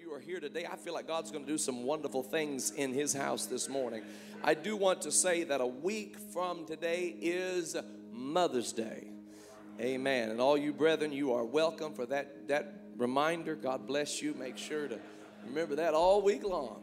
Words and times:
you 0.00 0.14
are 0.14 0.20
here 0.20 0.38
today. 0.38 0.64
I 0.70 0.76
feel 0.76 0.94
like 0.94 1.08
God's 1.08 1.32
going 1.32 1.44
to 1.44 1.50
do 1.50 1.58
some 1.58 1.82
wonderful 1.82 2.22
things 2.22 2.70
in 2.70 2.92
His 2.92 3.12
house 3.12 3.46
this 3.46 3.68
morning. 3.68 4.02
I 4.44 4.54
do 4.54 4.76
want 4.76 5.02
to 5.02 5.10
say 5.10 5.42
that 5.44 5.60
a 5.60 5.66
week 5.66 6.16
from 6.32 6.66
today 6.66 7.16
is 7.20 7.74
Mother's 8.12 8.72
Day. 8.72 9.08
Amen. 9.80 10.30
And 10.30 10.40
all 10.40 10.56
you 10.56 10.72
brethren, 10.72 11.12
you 11.12 11.32
are 11.32 11.44
welcome 11.44 11.94
for 11.94 12.06
that, 12.06 12.46
that 12.46 12.74
reminder. 12.96 13.56
God 13.56 13.88
bless 13.88 14.22
you. 14.22 14.34
Make 14.34 14.56
sure 14.56 14.86
to 14.86 15.00
remember 15.44 15.74
that 15.76 15.94
all 15.94 16.22
week 16.22 16.44
long. 16.44 16.80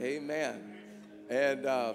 Amen. 0.00 0.72
And 1.28 1.66
uh, 1.66 1.92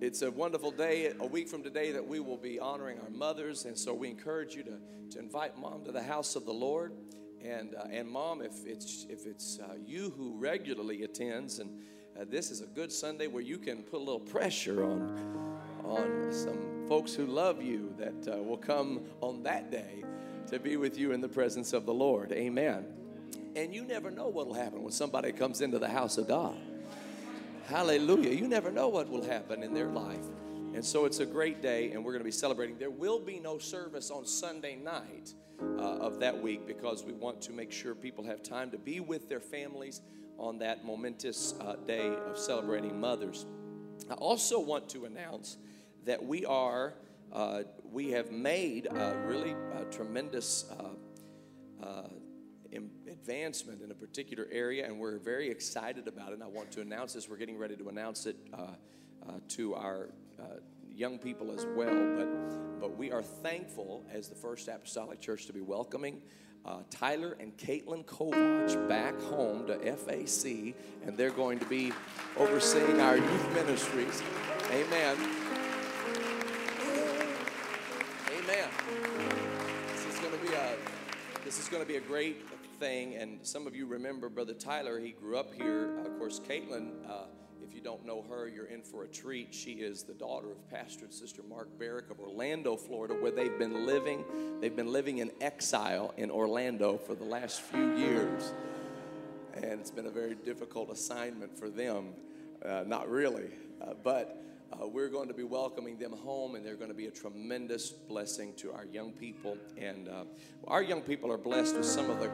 it's 0.00 0.22
a 0.22 0.30
wonderful 0.30 0.72
day, 0.72 1.12
a 1.20 1.26
week 1.26 1.48
from 1.48 1.62
today, 1.62 1.92
that 1.92 2.06
we 2.06 2.18
will 2.18 2.36
be 2.36 2.58
honoring 2.58 2.98
our 3.00 3.10
mothers. 3.10 3.64
And 3.64 3.78
so 3.78 3.94
we 3.94 4.08
encourage 4.08 4.56
you 4.56 4.64
to, 4.64 4.78
to 5.10 5.18
invite 5.20 5.56
mom 5.56 5.84
to 5.84 5.92
the 5.92 6.02
house 6.02 6.34
of 6.34 6.46
the 6.46 6.54
Lord. 6.54 6.94
And, 7.44 7.74
uh, 7.74 7.84
and 7.90 8.08
mom, 8.08 8.42
if 8.42 8.66
it's, 8.66 9.06
if 9.08 9.26
it's 9.26 9.58
uh, 9.60 9.74
you 9.86 10.12
who 10.16 10.36
regularly 10.38 11.04
attends, 11.04 11.58
and 11.58 11.70
uh, 12.18 12.24
this 12.28 12.50
is 12.50 12.60
a 12.62 12.66
good 12.66 12.90
Sunday 12.90 13.26
where 13.26 13.42
you 13.42 13.58
can 13.58 13.82
put 13.82 13.96
a 13.96 14.04
little 14.04 14.20
pressure 14.20 14.84
on, 14.84 15.60
on 15.84 16.32
some 16.32 16.86
folks 16.88 17.14
who 17.14 17.26
love 17.26 17.62
you 17.62 17.94
that 17.98 18.34
uh, 18.34 18.42
will 18.42 18.56
come 18.56 19.02
on 19.20 19.42
that 19.44 19.70
day 19.70 20.02
to 20.48 20.58
be 20.58 20.76
with 20.76 20.98
you 20.98 21.12
in 21.12 21.20
the 21.20 21.28
presence 21.28 21.72
of 21.72 21.86
the 21.86 21.94
Lord. 21.94 22.32
Amen. 22.32 22.86
And 23.54 23.74
you 23.74 23.84
never 23.84 24.10
know 24.10 24.28
what 24.28 24.46
will 24.46 24.54
happen 24.54 24.82
when 24.82 24.92
somebody 24.92 25.32
comes 25.32 25.60
into 25.60 25.78
the 25.78 25.88
house 25.88 26.18
of 26.18 26.28
God. 26.28 26.56
Hallelujah. 27.66 28.30
You 28.30 28.48
never 28.48 28.70
know 28.70 28.88
what 28.88 29.08
will 29.10 29.24
happen 29.24 29.62
in 29.62 29.74
their 29.74 29.88
life. 29.88 30.24
And 30.78 30.86
so 30.86 31.06
it's 31.06 31.18
a 31.18 31.26
great 31.26 31.60
day, 31.60 31.90
and 31.90 32.04
we're 32.04 32.12
going 32.12 32.20
to 32.20 32.24
be 32.24 32.30
celebrating. 32.30 32.78
There 32.78 32.88
will 32.88 33.18
be 33.18 33.40
no 33.40 33.58
service 33.58 34.12
on 34.12 34.24
Sunday 34.24 34.76
night 34.76 35.34
uh, 35.60 35.82
of 35.82 36.20
that 36.20 36.40
week 36.40 36.68
because 36.68 37.02
we 37.02 37.12
want 37.12 37.40
to 37.42 37.52
make 37.52 37.72
sure 37.72 37.96
people 37.96 38.22
have 38.22 38.44
time 38.44 38.70
to 38.70 38.78
be 38.78 39.00
with 39.00 39.28
their 39.28 39.40
families 39.40 40.02
on 40.38 40.56
that 40.58 40.84
momentous 40.84 41.54
uh, 41.60 41.74
day 41.84 42.14
of 42.30 42.38
celebrating 42.38 43.00
mothers. 43.00 43.44
I 44.08 44.14
also 44.14 44.60
want 44.60 44.88
to 44.90 45.06
announce 45.06 45.56
that 46.04 46.24
we 46.24 46.44
are, 46.44 46.94
uh, 47.32 47.64
we 47.82 48.12
have 48.12 48.30
made 48.30 48.86
a 48.86 49.20
really 49.26 49.56
a 49.74 49.84
tremendous 49.86 50.64
uh, 50.70 51.84
uh, 51.84 52.08
advancement 53.10 53.82
in 53.82 53.90
a 53.90 53.96
particular 53.96 54.46
area, 54.52 54.86
and 54.86 55.00
we're 55.00 55.18
very 55.18 55.50
excited 55.50 56.06
about 56.06 56.28
it. 56.28 56.34
And 56.34 56.44
I 56.44 56.46
want 56.46 56.70
to 56.70 56.82
announce 56.82 57.14
this. 57.14 57.28
We're 57.28 57.36
getting 57.36 57.58
ready 57.58 57.74
to 57.74 57.88
announce 57.88 58.26
it 58.26 58.36
uh, 58.54 58.68
to 59.48 59.74
our 59.74 60.10
young 60.98 61.18
people 61.18 61.52
as 61.52 61.64
well. 61.76 62.16
But, 62.16 62.80
but 62.80 62.96
we 62.96 63.12
are 63.12 63.22
thankful 63.22 64.04
as 64.12 64.28
the 64.28 64.34
First 64.34 64.68
Apostolic 64.68 65.20
Church 65.20 65.46
to 65.46 65.52
be 65.52 65.60
welcoming 65.60 66.20
uh, 66.64 66.78
Tyler 66.90 67.36
and 67.40 67.56
Caitlin 67.56 68.04
Kovach 68.04 68.88
back 68.88 69.18
home 69.22 69.66
to 69.66 69.78
FAC, 69.96 70.74
and 71.06 71.16
they're 71.16 71.30
going 71.30 71.58
to 71.58 71.66
be 71.66 71.92
overseeing 72.36 73.00
our 73.00 73.16
youth 73.16 73.54
ministries. 73.54 74.22
Amen. 74.70 75.16
Amen. 78.36 78.68
This 79.92 80.06
is 80.06 80.18
going 80.20 80.32
to 80.32 80.46
be 80.46 80.54
a 80.54 80.76
this 81.44 81.58
is 81.58 81.68
going 81.68 81.82
to 81.82 81.88
be 81.88 81.96
a 81.96 82.00
great 82.00 82.42
thing, 82.78 83.14
and 83.14 83.38
some 83.46 83.66
of 83.66 83.74
you 83.74 83.86
remember 83.86 84.28
Brother 84.28 84.52
Tyler. 84.52 84.98
He 84.98 85.12
grew 85.12 85.38
up 85.38 85.54
here. 85.54 85.98
Of 86.00 86.18
course, 86.18 86.40
Caitlin. 86.40 86.90
Uh, 87.08 87.24
if 87.68 87.74
you 87.74 87.82
don't 87.82 88.06
know 88.06 88.24
her, 88.30 88.48
you're 88.48 88.66
in 88.66 88.80
for 88.80 89.04
a 89.04 89.08
treat. 89.08 89.52
She 89.52 89.72
is 89.72 90.02
the 90.02 90.14
daughter 90.14 90.50
of 90.50 90.70
Pastor 90.70 91.04
and 91.04 91.12
Sister 91.12 91.42
Mark 91.46 91.68
Barrick 91.78 92.10
of 92.10 92.18
Orlando, 92.18 92.76
Florida, 92.76 93.12
where 93.14 93.30
they've 93.30 93.58
been 93.58 93.84
living. 93.84 94.24
They've 94.60 94.74
been 94.74 94.90
living 94.90 95.18
in 95.18 95.30
exile 95.42 96.14
in 96.16 96.30
Orlando 96.30 96.96
for 96.96 97.14
the 97.14 97.24
last 97.24 97.60
few 97.60 97.94
years. 97.96 98.54
And 99.54 99.80
it's 99.80 99.90
been 99.90 100.06
a 100.06 100.10
very 100.10 100.34
difficult 100.34 100.90
assignment 100.90 101.58
for 101.58 101.68
them. 101.68 102.14
Uh, 102.64 102.84
not 102.86 103.10
really, 103.10 103.50
uh, 103.82 103.92
but 104.02 104.42
uh, 104.72 104.86
we're 104.86 105.08
going 105.08 105.28
to 105.28 105.34
be 105.34 105.44
welcoming 105.44 105.98
them 105.98 106.12
home, 106.12 106.54
and 106.54 106.64
they're 106.64 106.74
going 106.74 106.90
to 106.90 106.96
be 106.96 107.06
a 107.06 107.10
tremendous 107.10 107.90
blessing 107.90 108.54
to 108.56 108.72
our 108.72 108.86
young 108.86 109.12
people. 109.12 109.58
And 109.76 110.08
uh, 110.08 110.24
our 110.66 110.82
young 110.82 111.02
people 111.02 111.30
are 111.30 111.38
blessed 111.38 111.76
with 111.76 111.86
some 111.86 112.08
of 112.08 112.18
the 112.18 112.30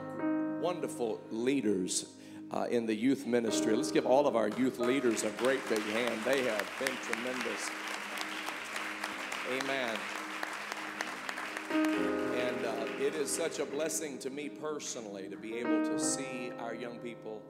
wonderful 0.63 1.21
leaders 1.33 2.07
uh, 2.55 2.67
in 2.71 2.87
the 2.87 2.95
youth 2.95 3.27
ministry. 3.27 3.75
Let's 3.75 3.91
give 3.91 4.07
all 4.07 4.27
of 4.27 4.37
our 4.37 4.49
youth 4.49 4.79
leaders 4.79 5.25
a 5.25 5.31
great 5.31 5.69
big 5.69 5.83
hand. 5.83 6.21
They 6.25 6.45
have 6.45 6.71
been 6.79 6.95
tremendous. 7.03 7.71
Amen. 9.51 9.97
And 11.71 12.67
uh, 12.67 13.05
it 13.05 13.15
is 13.15 13.29
such 13.29 13.59
a 13.59 13.67
blessing 13.67 14.19
to 14.19 14.31
me 14.31 14.49
personally 14.49 15.29
to 15.29 15.37
be 15.37 15.57
able 15.57 15.85
to 15.85 15.99
see 15.99 16.53
our 16.61 16.75
young 16.75 16.99
people, 16.99 17.43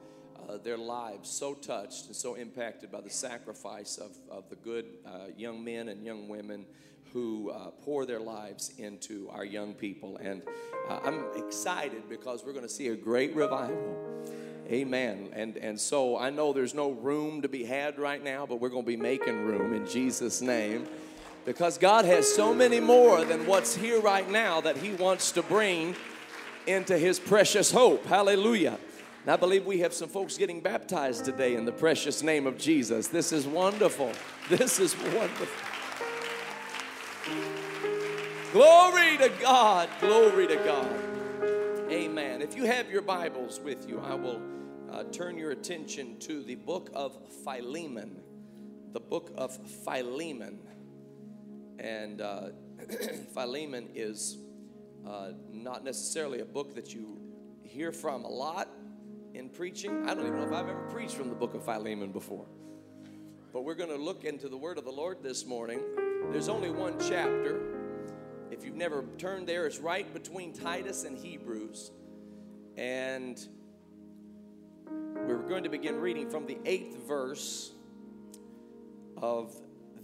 uh, 0.49 0.57
their 0.57 0.77
lives 0.77 1.29
so 1.29 1.53
touched 1.53 2.07
and 2.07 2.15
so 2.15 2.33
impacted 2.33 2.91
by 2.91 3.01
the 3.01 3.09
sacrifice 3.09 3.97
of, 3.97 4.11
of 4.31 4.49
the 4.49 4.55
good 4.55 4.85
uh, 5.05 5.27
young 5.37 5.63
men 5.63 5.89
and 5.89 6.03
young 6.03 6.27
women 6.27 6.65
who 7.13 7.51
uh, 7.51 7.69
pour 7.83 8.05
their 8.05 8.19
lives 8.19 8.73
into 8.77 9.29
our 9.31 9.45
young 9.45 9.73
people. 9.73 10.17
And 10.17 10.41
uh, 10.89 10.99
I'm 11.03 11.25
excited 11.37 12.09
because 12.09 12.43
we're 12.43 12.53
going 12.53 12.65
to 12.65 12.69
see 12.69 12.87
a 12.87 12.95
great 12.95 13.35
revival. 13.35 13.95
Amen. 14.67 15.29
And, 15.33 15.57
and 15.57 15.79
so 15.79 16.17
I 16.17 16.31
know 16.31 16.51
there's 16.51 16.73
no 16.73 16.91
room 16.91 17.43
to 17.43 17.47
be 17.47 17.63
had 17.63 17.99
right 17.99 18.23
now, 18.23 18.45
but 18.47 18.59
we're 18.59 18.69
going 18.69 18.83
to 18.83 18.87
be 18.87 18.97
making 18.97 19.45
room 19.45 19.73
in 19.73 19.87
Jesus' 19.87 20.41
name 20.41 20.87
because 21.45 21.77
God 21.77 22.05
has 22.05 22.33
so 22.33 22.53
many 22.53 22.79
more 22.79 23.23
than 23.23 23.45
what's 23.45 23.75
here 23.75 24.01
right 24.01 24.27
now 24.29 24.61
that 24.61 24.77
He 24.77 24.93
wants 24.93 25.31
to 25.33 25.43
bring 25.43 25.95
into 26.65 26.97
His 26.97 27.19
precious 27.19 27.71
hope. 27.71 28.05
Hallelujah. 28.07 28.79
And 29.23 29.31
I 29.31 29.35
believe 29.35 29.65
we 29.65 29.79
have 29.79 29.93
some 29.93 30.09
folks 30.09 30.37
getting 30.37 30.61
baptized 30.61 31.25
today 31.25 31.55
in 31.55 31.65
the 31.65 31.71
precious 31.71 32.23
name 32.23 32.47
of 32.47 32.57
Jesus. 32.57 33.07
This 33.07 33.31
is 33.31 33.45
wonderful. 33.45 34.11
This 34.49 34.79
is 34.79 34.95
wonderful. 34.97 35.47
Glory 38.51 39.17
to 39.17 39.31
God. 39.41 39.89
Glory 39.99 40.47
to 40.47 40.55
God. 40.57 41.04
Amen. 41.89 42.41
If 42.41 42.55
you 42.55 42.65
have 42.65 42.89
your 42.89 43.03
Bibles 43.03 43.59
with 43.59 43.87
you, 43.87 43.99
I 43.99 44.15
will 44.15 44.41
uh, 44.91 45.03
turn 45.03 45.37
your 45.37 45.51
attention 45.51 46.17
to 46.21 46.41
the 46.41 46.55
book 46.55 46.89
of 46.95 47.15
Philemon. 47.43 48.23
The 48.91 48.99
book 48.99 49.31
of 49.37 49.55
Philemon. 49.83 50.57
And 51.77 52.21
uh, 52.21 52.49
Philemon 53.35 53.89
is 53.93 54.39
uh, 55.07 55.33
not 55.51 55.83
necessarily 55.83 56.39
a 56.39 56.45
book 56.45 56.73
that 56.73 56.91
you 56.91 57.19
hear 57.61 57.91
from 57.91 58.25
a 58.25 58.29
lot 58.29 58.67
in 59.35 59.49
preaching. 59.49 60.09
I 60.09 60.15
don't 60.15 60.25
even 60.25 60.39
know 60.39 60.47
if 60.47 60.53
I've 60.53 60.67
ever 60.67 60.89
preached 60.91 61.13
from 61.13 61.29
the 61.29 61.35
book 61.35 61.53
of 61.53 61.63
Philemon 61.65 62.11
before. 62.11 62.47
But 63.53 63.63
we're 63.63 63.75
going 63.75 63.91
to 63.91 63.95
look 63.95 64.23
into 64.23 64.49
the 64.49 64.57
word 64.57 64.79
of 64.79 64.85
the 64.85 64.91
Lord 64.91 65.21
this 65.21 65.45
morning. 65.45 65.81
There's 66.31 66.49
only 66.49 66.71
one 66.71 66.95
chapter. 66.99 67.74
If 68.51 68.63
you've 68.63 68.75
never 68.75 69.03
turned 69.17 69.47
there, 69.47 69.65
it's 69.65 69.79
right 69.79 70.11
between 70.13 70.53
Titus 70.53 71.03
and 71.03 71.17
Hebrews. 71.17 71.91
And 72.77 73.39
we're 75.15 75.47
going 75.47 75.63
to 75.63 75.69
begin 75.69 75.99
reading 75.99 76.29
from 76.29 76.45
the 76.45 76.57
eighth 76.65 77.07
verse 77.07 77.71
of 79.17 79.55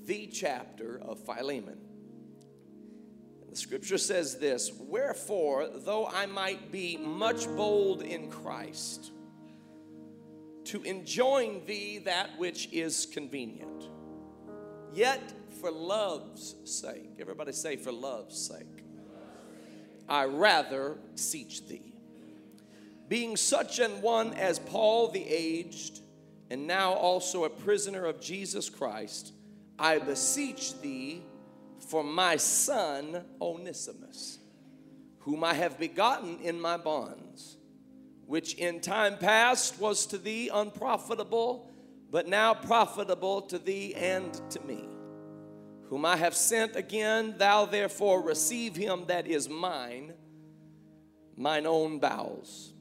the 0.06 0.28
chapter 0.28 1.00
of 1.04 1.20
Philemon. 1.20 1.78
The 3.50 3.58
scripture 3.58 3.98
says 3.98 4.40
this 4.40 4.72
Wherefore, 4.80 5.68
though 5.74 6.08
I 6.08 6.26
might 6.26 6.72
be 6.72 6.98
much 6.98 7.46
bold 7.48 8.02
in 8.02 8.30
Christ, 8.30 9.12
to 10.66 10.82
enjoin 10.84 11.66
thee 11.66 12.00
that 12.06 12.38
which 12.38 12.70
is 12.72 13.06
convenient, 13.06 13.90
yet 14.94 15.22
for 15.62 15.72
love's 15.72 16.56
sake, 16.66 17.18
everybody 17.20 17.52
say, 17.52 17.76
for 17.76 17.92
love's 17.92 18.38
sake, 18.38 18.84
I 20.10 20.26
rather 20.26 20.98
seech 21.16 21.68
thee. 21.68 21.94
Being 23.08 23.38
such 23.38 23.80
an 23.80 24.02
one 24.02 24.34
as 24.34 24.58
Paul 24.58 25.10
the 25.10 25.24
aged, 25.24 26.02
and 26.50 26.66
now 26.68 26.94
also 26.94 27.46
a 27.46 27.50
prisoner 27.50 28.06
of 28.06 28.20
Jesus 28.20 28.70
Christ, 28.70 29.34
I 29.78 30.00
beseech 30.00 30.82
thee 30.82 31.22
for 31.88 32.04
my 32.04 32.38
son 32.38 33.24
Onesimus, 33.42 34.40
whom 35.20 35.44
I 35.44 35.54
have 35.54 35.80
begotten 35.80 36.40
in 36.40 36.60
my 36.60 36.78
bonds, 36.78 37.58
which 38.26 38.56
in 38.56 38.80
time 38.80 39.18
past 39.18 39.80
was 39.80 40.06
to 40.08 40.18
thee 40.18 40.50
unprofitable, 40.54 41.70
but 42.10 42.28
now 42.28 42.54
profitable 42.54 43.44
to 43.44 43.60
thee 43.60 43.94
and 43.96 44.34
to 44.52 44.60
me, 44.62 44.88
whom 45.92 46.06
I 46.06 46.16
have 46.16 46.36
sent 46.36 46.76
again, 46.76 47.36
thou 47.38 47.66
therefore 47.66 48.24
receive 48.24 48.76
him 48.76 49.06
that 49.06 49.28
is 49.28 49.48
mine, 49.48 50.16
mine 51.38 51.68
own 51.68 52.00
bowels 52.00 52.72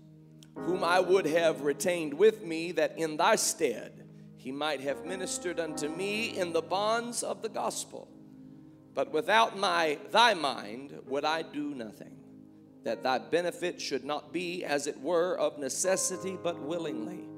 whom 0.67 0.85
I 0.85 1.01
would 1.01 1.27
have 1.27 1.63
retained 1.63 2.15
with 2.15 2.45
me, 2.45 2.73
that 2.73 2.99
in 2.99 3.17
thy 3.17 3.37
stead 3.37 4.07
he 4.37 4.53
might 4.53 4.81
have 4.81 5.05
ministered 5.05 5.61
unto 5.61 5.89
me 5.89 6.37
in 6.39 6.53
the 6.53 6.63
bonds 6.63 7.23
of 7.23 7.43
the 7.43 7.49
gospel. 7.49 8.09
But 8.95 9.13
without 9.13 9.59
my 9.59 9.99
thy 10.11 10.35
mind 10.35 10.99
would 11.07 11.25
I 11.25 11.43
do 11.43 11.75
nothing. 11.75 12.17
that 12.83 13.03
thy 13.03 13.19
benefit 13.19 13.79
should 13.79 14.05
not 14.05 14.33
be, 14.33 14.65
as 14.65 14.87
it 14.87 14.99
were, 15.03 15.37
of 15.39 15.59
necessity, 15.59 16.39
but 16.43 16.59
willingly. 16.59 17.29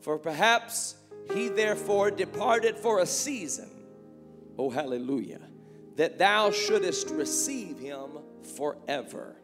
For 0.00 0.18
perhaps 0.18 0.96
he 1.32 1.48
therefore 1.48 2.10
departed 2.10 2.76
for 2.76 2.98
a 2.98 3.06
season. 3.06 3.70
Oh, 4.58 4.70
hallelujah. 4.70 5.40
That 5.96 6.18
thou 6.18 6.50
shouldest 6.50 7.10
receive 7.10 7.78
him 7.78 8.18
forever. 8.56 9.36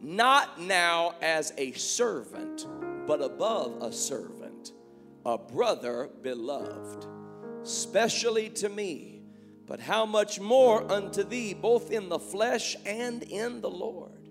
Not 0.00 0.60
now 0.60 1.14
as 1.22 1.52
a 1.56 1.72
servant, 1.72 2.66
but 3.06 3.22
above 3.22 3.82
a 3.82 3.92
servant, 3.92 4.72
a 5.24 5.38
brother 5.38 6.10
beloved, 6.22 7.06
specially 7.62 8.50
to 8.50 8.68
me, 8.68 9.22
but 9.66 9.80
how 9.80 10.04
much 10.04 10.40
more 10.40 10.90
unto 10.90 11.22
thee, 11.22 11.54
both 11.54 11.92
in 11.92 12.08
the 12.08 12.18
flesh 12.18 12.76
and 12.84 13.22
in 13.22 13.60
the 13.60 13.70
Lord. 13.70 14.28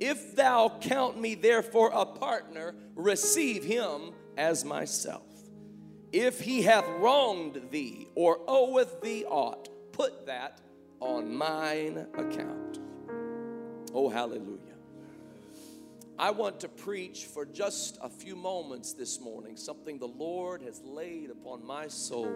If 0.00 0.34
thou 0.34 0.76
count 0.80 1.20
me 1.20 1.36
therefore 1.36 1.90
a 1.94 2.04
partner, 2.04 2.74
receive 2.96 3.62
him 3.62 4.12
as 4.36 4.64
myself. 4.64 5.33
If 6.14 6.40
he 6.40 6.62
hath 6.62 6.86
wronged 7.00 7.60
thee 7.72 8.06
or 8.14 8.38
oweth 8.46 9.00
thee 9.00 9.24
aught, 9.24 9.68
put 9.90 10.26
that 10.26 10.60
on 11.00 11.34
mine 11.34 12.06
account. 12.14 12.78
Oh, 13.92 14.08
hallelujah. 14.08 14.60
I 16.16 16.30
want 16.30 16.60
to 16.60 16.68
preach 16.68 17.24
for 17.24 17.44
just 17.44 17.98
a 18.00 18.08
few 18.08 18.36
moments 18.36 18.92
this 18.92 19.20
morning 19.20 19.56
something 19.56 19.98
the 19.98 20.06
Lord 20.06 20.62
has 20.62 20.80
laid 20.84 21.30
upon 21.30 21.66
my 21.66 21.88
soul. 21.88 22.32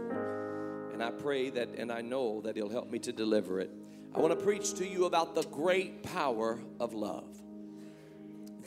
And 0.92 1.00
I 1.00 1.12
pray 1.12 1.48
that, 1.50 1.68
and 1.76 1.92
I 1.92 2.00
know 2.00 2.40
that 2.40 2.56
He'll 2.56 2.68
help 2.68 2.90
me 2.90 2.98
to 2.98 3.12
deliver 3.12 3.60
it. 3.60 3.70
I 4.12 4.18
want 4.18 4.36
to 4.36 4.44
preach 4.44 4.74
to 4.74 4.88
you 4.88 5.04
about 5.04 5.36
the 5.36 5.44
great 5.44 6.02
power 6.02 6.58
of 6.80 6.94
love 6.94 7.40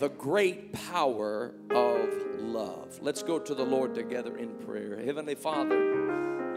the 0.02 0.10
great 0.10 0.74
power 0.74 1.54
of 1.70 2.10
love. 2.40 2.98
Let's 3.04 3.22
go 3.22 3.38
to 3.38 3.54
the 3.54 3.64
Lord 3.64 3.94
together 3.94 4.36
in 4.36 4.50
prayer. 4.66 5.00
Heavenly 5.00 5.36
Father, 5.36 5.78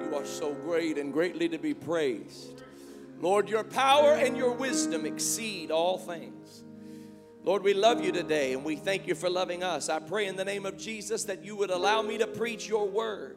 you 0.02 0.14
are 0.14 0.24
so 0.24 0.54
great 0.54 0.96
and 0.96 1.12
greatly 1.12 1.50
to 1.50 1.58
be 1.58 1.74
praised. 1.74 2.62
Lord, 3.20 3.50
your 3.50 3.62
power 3.62 4.14
and 4.14 4.34
your 4.34 4.52
wisdom 4.52 5.04
exceed 5.04 5.70
all 5.70 5.98
things. 5.98 6.64
Lord, 7.42 7.62
we 7.62 7.74
love 7.74 8.02
you 8.02 8.12
today 8.12 8.54
and 8.54 8.64
we 8.64 8.76
thank 8.76 9.06
you 9.06 9.14
for 9.14 9.28
loving 9.28 9.62
us. 9.62 9.90
I 9.90 9.98
pray 9.98 10.26
in 10.26 10.36
the 10.36 10.44
name 10.46 10.64
of 10.64 10.78
Jesus 10.78 11.24
that 11.24 11.44
you 11.44 11.54
would 11.54 11.70
allow 11.70 12.00
me 12.00 12.16
to 12.16 12.26
preach 12.26 12.66
your 12.66 12.88
word. 12.88 13.36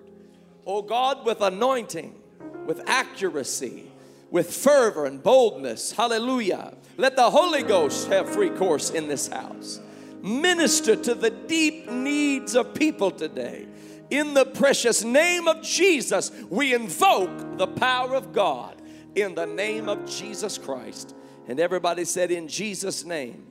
Oh 0.66 0.84
God, 0.84 1.26
with 1.26 1.42
anointing, 1.42 2.18
with 2.66 2.82
accuracy, 2.88 3.92
with 4.32 4.54
fervor 4.56 5.06
and 5.06 5.22
boldness. 5.22 5.92
Hallelujah. 5.92 6.78
Let 6.96 7.18
the 7.18 7.30
Holy 7.30 7.62
Ghost 7.62 8.08
have 8.08 8.30
free 8.30 8.52
course 8.52 8.90
in 8.90 9.10
this 9.10 9.28
house 9.28 9.82
minister 10.22 10.96
to 10.96 11.16
the 11.16 11.30
deep 11.30 11.90
needs 11.90 12.56
of 12.56 12.74
people 12.74 13.12
today. 13.12 13.68
In 14.10 14.34
the 14.34 14.46
precious 14.46 15.04
name 15.04 15.48
of 15.48 15.62
Jesus, 15.62 16.32
we 16.50 16.74
invoke 16.74 17.58
the 17.58 17.68
power 17.68 18.16
of 18.16 18.32
God 18.32 18.82
in 19.16 19.36
the 19.36 19.46
name 19.46 19.90
of 19.90 20.06
Jesus 20.06 20.58
Christ. 20.58 21.14
And 21.48 21.60
everybody 21.60 22.06
said, 22.06 22.32
In 22.32 22.48
Jesus' 22.48 23.04
name. 23.04 23.46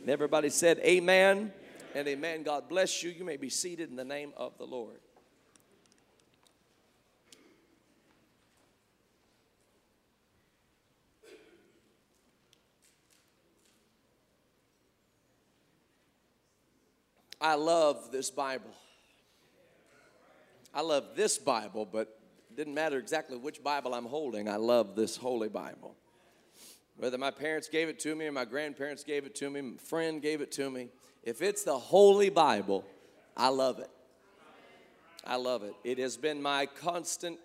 And 0.00 0.08
everybody 0.08 0.48
said, 0.48 0.78
Amen 0.78 1.52
and 1.94 2.08
amen. 2.08 2.42
God 2.42 2.68
bless 2.68 3.02
you. 3.02 3.10
You 3.10 3.24
may 3.24 3.36
be 3.36 3.50
seated 3.50 3.90
in 3.90 3.96
the 3.96 4.04
name 4.04 4.32
of 4.36 4.56
the 4.58 4.64
Lord. 4.64 4.98
I 17.40 17.54
love 17.54 18.10
this 18.10 18.30
Bible. 18.30 18.70
I 20.74 20.80
love 20.80 21.10
this 21.14 21.38
Bible, 21.38 21.86
but 21.90 22.18
it 22.50 22.56
didn't 22.56 22.74
matter 22.74 22.98
exactly 22.98 23.36
which 23.36 23.62
Bible 23.62 23.94
I'm 23.94 24.06
holding. 24.06 24.48
I 24.48 24.56
love 24.56 24.96
this 24.96 25.16
Holy 25.16 25.48
Bible. 25.48 25.94
Whether 26.96 27.16
my 27.16 27.30
parents 27.30 27.68
gave 27.68 27.88
it 27.88 28.00
to 28.00 28.16
me 28.16 28.26
or 28.26 28.32
my 28.32 28.44
grandparents 28.44 29.04
gave 29.04 29.24
it 29.24 29.34
to 29.36 29.50
me, 29.50 29.60
my 29.60 29.76
friend 29.76 30.20
gave 30.20 30.40
it 30.40 30.50
to 30.52 30.68
me, 30.68 30.88
if 31.22 31.42
it's 31.42 31.62
the 31.62 31.78
Holy 31.78 32.28
Bible, 32.28 32.84
I 33.36 33.48
love 33.48 33.78
it. 33.78 33.90
I 35.24 35.36
love 35.36 35.62
it. 35.62 35.74
It 35.84 35.98
has 35.98 36.16
been 36.16 36.42
my 36.42 36.66
constant 36.66 37.38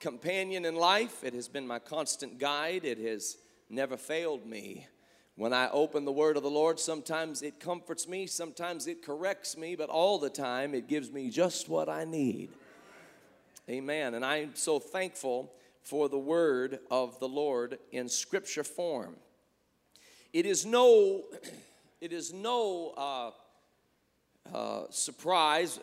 companion 0.00 0.64
in 0.64 0.76
life, 0.76 1.24
it 1.24 1.34
has 1.34 1.48
been 1.48 1.66
my 1.66 1.78
constant 1.78 2.38
guide, 2.38 2.84
it 2.84 2.98
has 2.98 3.36
never 3.68 3.96
failed 3.96 4.46
me. 4.46 4.86
When 5.36 5.52
I 5.52 5.68
open 5.68 6.06
the 6.06 6.12
word 6.12 6.38
of 6.38 6.42
the 6.42 6.50
Lord, 6.50 6.80
sometimes 6.80 7.42
it 7.42 7.60
comforts 7.60 8.08
me, 8.08 8.26
sometimes 8.26 8.86
it 8.86 9.04
corrects 9.04 9.54
me, 9.54 9.76
but 9.76 9.90
all 9.90 10.18
the 10.18 10.30
time 10.30 10.74
it 10.74 10.88
gives 10.88 11.12
me 11.12 11.28
just 11.28 11.68
what 11.68 11.90
I 11.90 12.04
need. 12.04 12.48
Amen. 13.68 14.14
And 14.14 14.24
I'm 14.24 14.54
so 14.54 14.78
thankful 14.78 15.52
for 15.82 16.08
the 16.08 16.18
word 16.18 16.78
of 16.90 17.20
the 17.20 17.28
Lord 17.28 17.78
in 17.92 18.08
scripture 18.08 18.64
form. 18.64 19.16
It 20.32 20.46
is 20.46 20.64
no, 20.64 21.24
it 22.00 22.14
is 22.14 22.32
no 22.32 22.94
uh, 22.96 24.56
uh, 24.56 24.84
surprise 24.88 25.78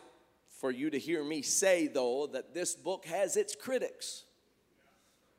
for 0.48 0.72
you 0.72 0.90
to 0.90 0.98
hear 0.98 1.22
me 1.22 1.42
say, 1.42 1.86
though, 1.86 2.26
that 2.32 2.54
this 2.54 2.74
book 2.74 3.04
has 3.06 3.36
its 3.36 3.54
critics. 3.54 4.24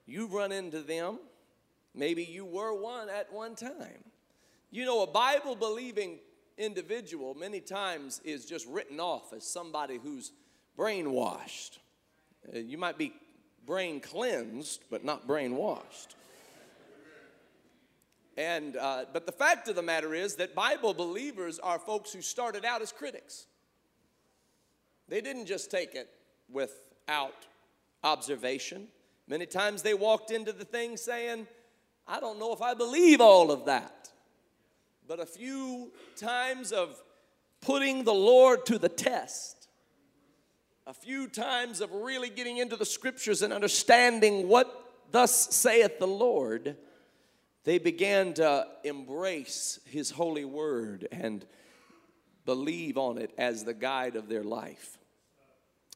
You 0.05 0.27
run 0.27 0.53
into 0.53 0.79
them 0.79 1.19
Maybe 1.95 2.23
you 2.23 2.45
were 2.45 2.73
one 2.73 3.09
at 3.09 3.31
one 3.31 3.55
time. 3.55 4.03
You 4.71 4.85
know, 4.85 5.03
a 5.03 5.07
Bible 5.07 5.55
believing 5.55 6.19
individual 6.57 7.33
many 7.33 7.59
times 7.61 8.21
is 8.23 8.45
just 8.45 8.67
written 8.67 8.99
off 8.99 9.33
as 9.33 9.45
somebody 9.45 9.97
who's 10.01 10.31
brainwashed. 10.77 11.79
Uh, 12.53 12.59
you 12.59 12.77
might 12.77 12.97
be 12.97 13.13
brain 13.65 13.99
cleansed, 13.99 14.83
but 14.89 15.03
not 15.03 15.27
brainwashed. 15.27 16.15
And 18.37 18.75
uh, 18.75 19.05
but 19.13 19.25
the 19.25 19.31
fact 19.31 19.69
of 19.69 19.75
the 19.75 19.81
matter 19.81 20.13
is 20.13 20.35
that 20.35 20.53
Bible 20.53 20.93
believers 20.93 21.57
are 21.59 21.79
folks 21.79 22.11
who 22.11 22.21
started 22.21 22.65
out 22.65 22.81
as 22.81 22.91
critics. 22.91 23.45
They 25.07 25.21
didn't 25.21 25.45
just 25.45 25.71
take 25.71 25.95
it 25.95 26.09
without 26.51 27.45
observation. 28.03 28.87
Many 29.27 29.45
times 29.45 29.83
they 29.83 29.93
walked 29.93 30.31
into 30.31 30.51
the 30.51 30.65
thing 30.65 30.97
saying, 30.97 31.47
I 32.07 32.19
don't 32.19 32.39
know 32.39 32.53
if 32.53 32.61
I 32.61 32.73
believe 32.73 33.21
all 33.21 33.51
of 33.51 33.65
that. 33.65 34.09
But 35.07 35.19
a 35.19 35.25
few 35.25 35.91
times 36.15 36.71
of 36.71 37.01
putting 37.61 38.03
the 38.03 38.13
Lord 38.13 38.65
to 38.67 38.77
the 38.77 38.89
test, 38.89 39.67
a 40.87 40.93
few 40.93 41.27
times 41.27 41.81
of 41.81 41.91
really 41.91 42.29
getting 42.29 42.57
into 42.57 42.75
the 42.75 42.85
scriptures 42.85 43.41
and 43.41 43.51
understanding 43.51 44.47
what 44.47 44.83
thus 45.11 45.55
saith 45.55 45.99
the 45.99 46.07
Lord, 46.07 46.77
they 47.63 47.79
began 47.79 48.33
to 48.35 48.67
embrace 48.83 49.79
His 49.85 50.11
holy 50.11 50.45
word 50.45 51.07
and 51.11 51.45
believe 52.45 52.97
on 52.97 53.17
it 53.17 53.31
as 53.37 53.63
the 53.63 53.73
guide 53.73 54.15
of 54.15 54.29
their 54.29 54.43
life. 54.43 54.99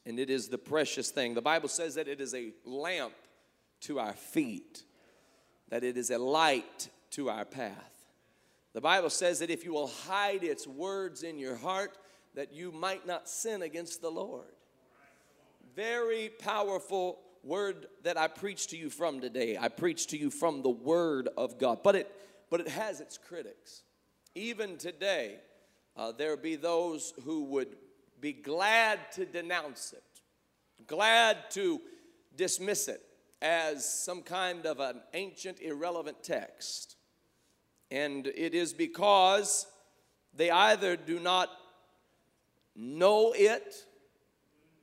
And 0.06 0.20
it 0.20 0.32
is 0.32 0.48
the 0.48 0.58
precious 0.58 1.12
thing. 1.12 1.36
The 1.36 1.42
Bible 1.42 1.70
says 1.70 1.96
that 1.96 2.08
it 2.08 2.20
is 2.20 2.34
a 2.34 2.52
lamp 2.66 3.14
to 3.82 4.00
our 4.00 4.14
feet 4.14 4.84
that 5.70 5.84
it 5.84 5.98
is 5.98 6.10
a 6.10 6.18
light 6.18 6.90
to 7.12 7.30
our 7.30 7.46
path. 7.46 7.76
The 8.74 8.82
Bible 8.82 9.10
says 9.10 9.40
that 9.40 9.50
if 9.50 9.66
you 9.66 9.74
will 9.74 9.88
hide 9.88 10.44
its 10.44 10.68
words 10.68 11.24
in 11.24 11.40
your 11.40 11.56
heart, 11.56 11.98
that 12.36 12.54
you 12.54 12.72
might 12.72 13.08
not 13.08 13.28
sin 13.28 13.62
against 13.62 14.02
the 14.02 14.12
Lord. 14.12 14.46
Very 15.76 16.30
powerful 16.30 17.20
word 17.44 17.88
that 18.04 18.18
I 18.18 18.28
preach 18.28 18.68
to 18.68 18.78
you 18.78 18.90
from 18.90 19.22
today. 19.22 19.58
I 19.60 19.70
preach 19.70 20.08
to 20.08 20.18
you 20.18 20.30
from 20.30 20.62
the 20.62 20.70
word 20.70 21.30
of 21.38 21.58
God. 21.58 21.80
But 21.84 21.96
it 21.96 22.16
but 22.50 22.60
it 22.60 22.68
has 22.68 23.00
its 23.00 23.18
critics. 23.18 23.84
Even 24.36 24.78
today, 24.78 25.36
uh, 25.96 26.12
there 26.12 26.36
be 26.38 26.56
those 26.56 27.14
who 27.24 27.44
would 27.46 27.76
be 28.20 28.34
glad 28.34 29.00
to 29.14 29.26
denounce 29.26 29.94
it, 29.94 30.04
glad 30.88 31.38
to 31.52 31.80
dismiss 32.36 32.88
it, 32.88 33.02
as 33.42 33.88
some 33.88 34.22
kind 34.22 34.66
of 34.66 34.80
an 34.80 35.02
ancient, 35.14 35.60
irrelevant 35.62 36.24
text. 36.24 36.96
And 37.92 38.28
it 38.28 38.54
is 38.54 38.74
because 38.74 39.66
they 40.34 40.52
either 40.52 40.96
do 40.96 41.20
not 41.20 41.50
know 42.76 43.34
it, 43.34 43.86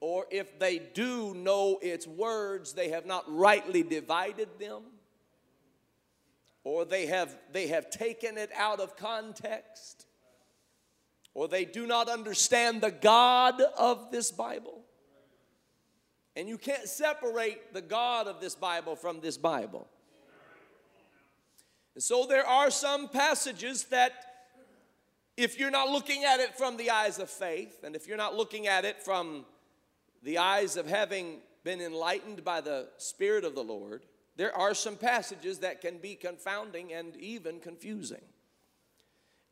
or 0.00 0.26
if 0.30 0.58
they 0.58 0.78
do 0.78 1.34
know 1.34 1.78
its 1.80 2.06
words, 2.06 2.72
they 2.72 2.90
have 2.90 3.06
not 3.06 3.24
rightly 3.28 3.82
divided 3.82 4.48
them, 4.58 4.82
or 6.64 6.84
they 6.84 7.06
have, 7.06 7.36
they 7.52 7.68
have 7.68 7.90
taken 7.90 8.36
it 8.36 8.50
out 8.56 8.80
of 8.80 8.96
context, 8.96 10.06
or 11.32 11.48
they 11.48 11.64
do 11.64 11.86
not 11.86 12.08
understand 12.08 12.80
the 12.80 12.90
God 12.90 13.60
of 13.78 14.10
this 14.10 14.30
Bible. 14.32 14.85
And 16.36 16.48
you 16.48 16.58
can't 16.58 16.86
separate 16.86 17.72
the 17.72 17.80
God 17.80 18.28
of 18.28 18.40
this 18.40 18.54
Bible 18.54 18.94
from 18.94 19.20
this 19.20 19.38
Bible. 19.38 19.88
And 21.94 22.02
so 22.02 22.26
there 22.26 22.46
are 22.46 22.70
some 22.70 23.08
passages 23.08 23.84
that 23.84 24.12
if 25.38 25.58
you're 25.58 25.70
not 25.70 25.88
looking 25.88 26.24
at 26.24 26.40
it 26.40 26.56
from 26.56 26.76
the 26.76 26.90
eyes 26.90 27.18
of 27.18 27.30
faith, 27.30 27.84
and 27.84 27.96
if 27.96 28.06
you're 28.06 28.18
not 28.18 28.34
looking 28.34 28.66
at 28.66 28.84
it 28.84 29.02
from 29.02 29.46
the 30.22 30.36
eyes 30.36 30.76
of 30.76 30.86
having 30.86 31.38
been 31.64 31.80
enlightened 31.80 32.44
by 32.44 32.60
the 32.60 32.88
Spirit 32.98 33.44
of 33.44 33.54
the 33.54 33.64
Lord, 33.64 34.04
there 34.36 34.54
are 34.54 34.74
some 34.74 34.96
passages 34.96 35.60
that 35.60 35.80
can 35.80 35.96
be 35.96 36.14
confounding 36.14 36.92
and 36.92 37.16
even 37.16 37.60
confusing. 37.60 38.22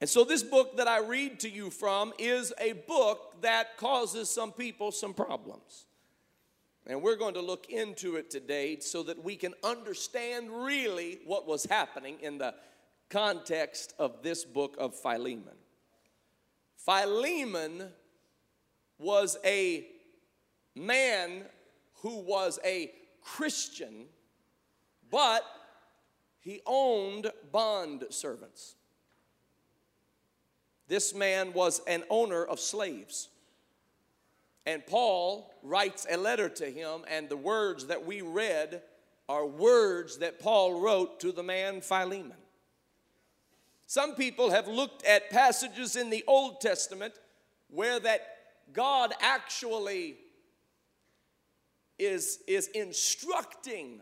And 0.00 0.10
so, 0.10 0.22
this 0.24 0.42
book 0.42 0.76
that 0.76 0.86
I 0.88 0.98
read 0.98 1.40
to 1.40 1.48
you 1.48 1.70
from 1.70 2.12
is 2.18 2.52
a 2.60 2.72
book 2.72 3.40
that 3.40 3.78
causes 3.78 4.28
some 4.28 4.52
people 4.52 4.92
some 4.92 5.14
problems. 5.14 5.86
And 6.86 7.02
we're 7.02 7.16
going 7.16 7.34
to 7.34 7.40
look 7.40 7.70
into 7.70 8.16
it 8.16 8.30
today 8.30 8.78
so 8.80 9.02
that 9.04 9.22
we 9.24 9.36
can 9.36 9.54
understand 9.62 10.50
really 10.50 11.20
what 11.24 11.46
was 11.46 11.64
happening 11.64 12.18
in 12.20 12.38
the 12.38 12.54
context 13.08 13.94
of 13.98 14.22
this 14.22 14.44
book 14.44 14.76
of 14.78 14.94
Philemon. 14.94 15.56
Philemon 16.76 17.88
was 18.98 19.38
a 19.44 19.86
man 20.74 21.44
who 22.02 22.18
was 22.18 22.58
a 22.64 22.92
Christian, 23.22 24.06
but 25.10 25.42
he 26.40 26.60
owned 26.66 27.30
bond 27.50 28.04
servants. 28.10 28.74
This 30.86 31.14
man 31.14 31.54
was 31.54 31.80
an 31.86 32.04
owner 32.10 32.44
of 32.44 32.60
slaves. 32.60 33.28
And 34.66 34.86
Paul 34.86 35.52
writes 35.62 36.06
a 36.10 36.16
letter 36.16 36.48
to 36.48 36.66
him, 36.66 37.04
and 37.08 37.28
the 37.28 37.36
words 37.36 37.86
that 37.86 38.06
we 38.06 38.22
read 38.22 38.82
are 39.28 39.46
words 39.46 40.18
that 40.18 40.40
Paul 40.40 40.80
wrote 40.80 41.20
to 41.20 41.32
the 41.32 41.42
man 41.42 41.80
Philemon. 41.80 42.36
Some 43.86 44.14
people 44.14 44.50
have 44.50 44.66
looked 44.66 45.04
at 45.04 45.30
passages 45.30 45.96
in 45.96 46.10
the 46.10 46.24
Old 46.26 46.60
Testament 46.60 47.14
where 47.68 48.00
that 48.00 48.20
God 48.72 49.12
actually 49.20 50.16
is, 51.98 52.40
is 52.46 52.68
instructing 52.68 54.00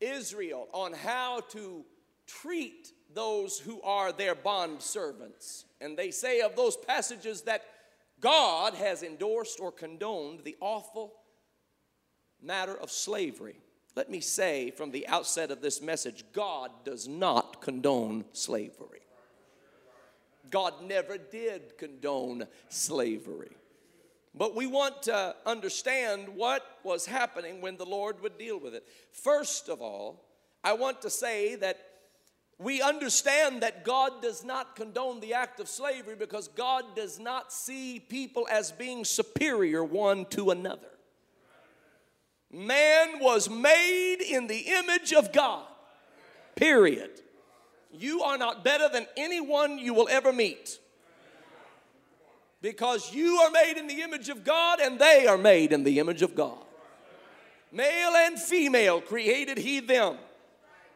Israel 0.00 0.68
on 0.72 0.92
how 0.92 1.40
to 1.50 1.84
treat 2.26 2.92
those 3.14 3.58
who 3.58 3.80
are 3.82 4.12
their 4.12 4.34
bond 4.34 4.80
servants. 4.80 5.64
And 5.80 5.96
they 5.96 6.10
say 6.10 6.40
of 6.40 6.56
those 6.56 6.76
passages 6.76 7.42
that 7.42 7.64
God 8.20 8.74
has 8.74 9.02
endorsed 9.02 9.60
or 9.60 9.70
condoned 9.70 10.40
the 10.44 10.56
awful 10.60 11.14
matter 12.42 12.76
of 12.76 12.90
slavery. 12.90 13.60
Let 13.94 14.10
me 14.10 14.20
say 14.20 14.70
from 14.70 14.90
the 14.90 15.06
outset 15.08 15.50
of 15.50 15.60
this 15.60 15.82
message 15.82 16.24
God 16.32 16.70
does 16.84 17.08
not 17.08 17.60
condone 17.60 18.24
slavery. 18.32 19.00
God 20.50 20.74
never 20.82 21.18
did 21.18 21.76
condone 21.76 22.46
slavery. 22.68 23.50
But 24.34 24.54
we 24.54 24.66
want 24.66 25.02
to 25.02 25.34
understand 25.44 26.28
what 26.28 26.62
was 26.84 27.06
happening 27.06 27.60
when 27.60 27.76
the 27.76 27.86
Lord 27.86 28.20
would 28.22 28.38
deal 28.38 28.60
with 28.60 28.74
it. 28.74 28.86
First 29.10 29.68
of 29.68 29.82
all, 29.82 30.24
I 30.62 30.74
want 30.74 31.02
to 31.02 31.10
say 31.10 31.56
that 31.56 31.78
we 32.58 32.82
understand 32.82 33.62
that 33.62 33.84
God 33.84 34.20
does 34.20 34.44
not 34.44 34.74
condone 34.74 35.20
the 35.20 35.34
act 35.34 35.60
of 35.60 35.68
slavery 35.68 36.16
because 36.16 36.48
God 36.48 36.84
does 36.96 37.20
not 37.20 37.52
see 37.52 38.00
people 38.00 38.48
as 38.50 38.72
being 38.72 39.04
superior 39.04 39.84
one 39.84 40.24
to 40.26 40.50
another. 40.50 40.88
Man 42.50 43.20
was 43.20 43.48
made 43.48 44.18
in 44.22 44.48
the 44.48 44.58
image 44.58 45.12
of 45.12 45.32
God, 45.32 45.66
period. 46.56 47.10
You 47.92 48.22
are 48.22 48.38
not 48.38 48.64
better 48.64 48.88
than 48.88 49.06
anyone 49.16 49.78
you 49.78 49.94
will 49.94 50.08
ever 50.08 50.32
meet 50.32 50.78
because 52.60 53.14
you 53.14 53.36
are 53.36 53.50
made 53.50 53.74
in 53.76 53.86
the 53.86 54.02
image 54.02 54.28
of 54.28 54.44
God 54.44 54.80
and 54.80 54.98
they 54.98 55.26
are 55.26 55.38
made 55.38 55.72
in 55.72 55.84
the 55.84 55.98
image 55.98 56.22
of 56.22 56.34
God. 56.34 56.58
Male 57.70 58.16
and 58.16 58.38
female 58.38 59.00
created 59.00 59.58
He 59.58 59.80
them. 59.80 60.16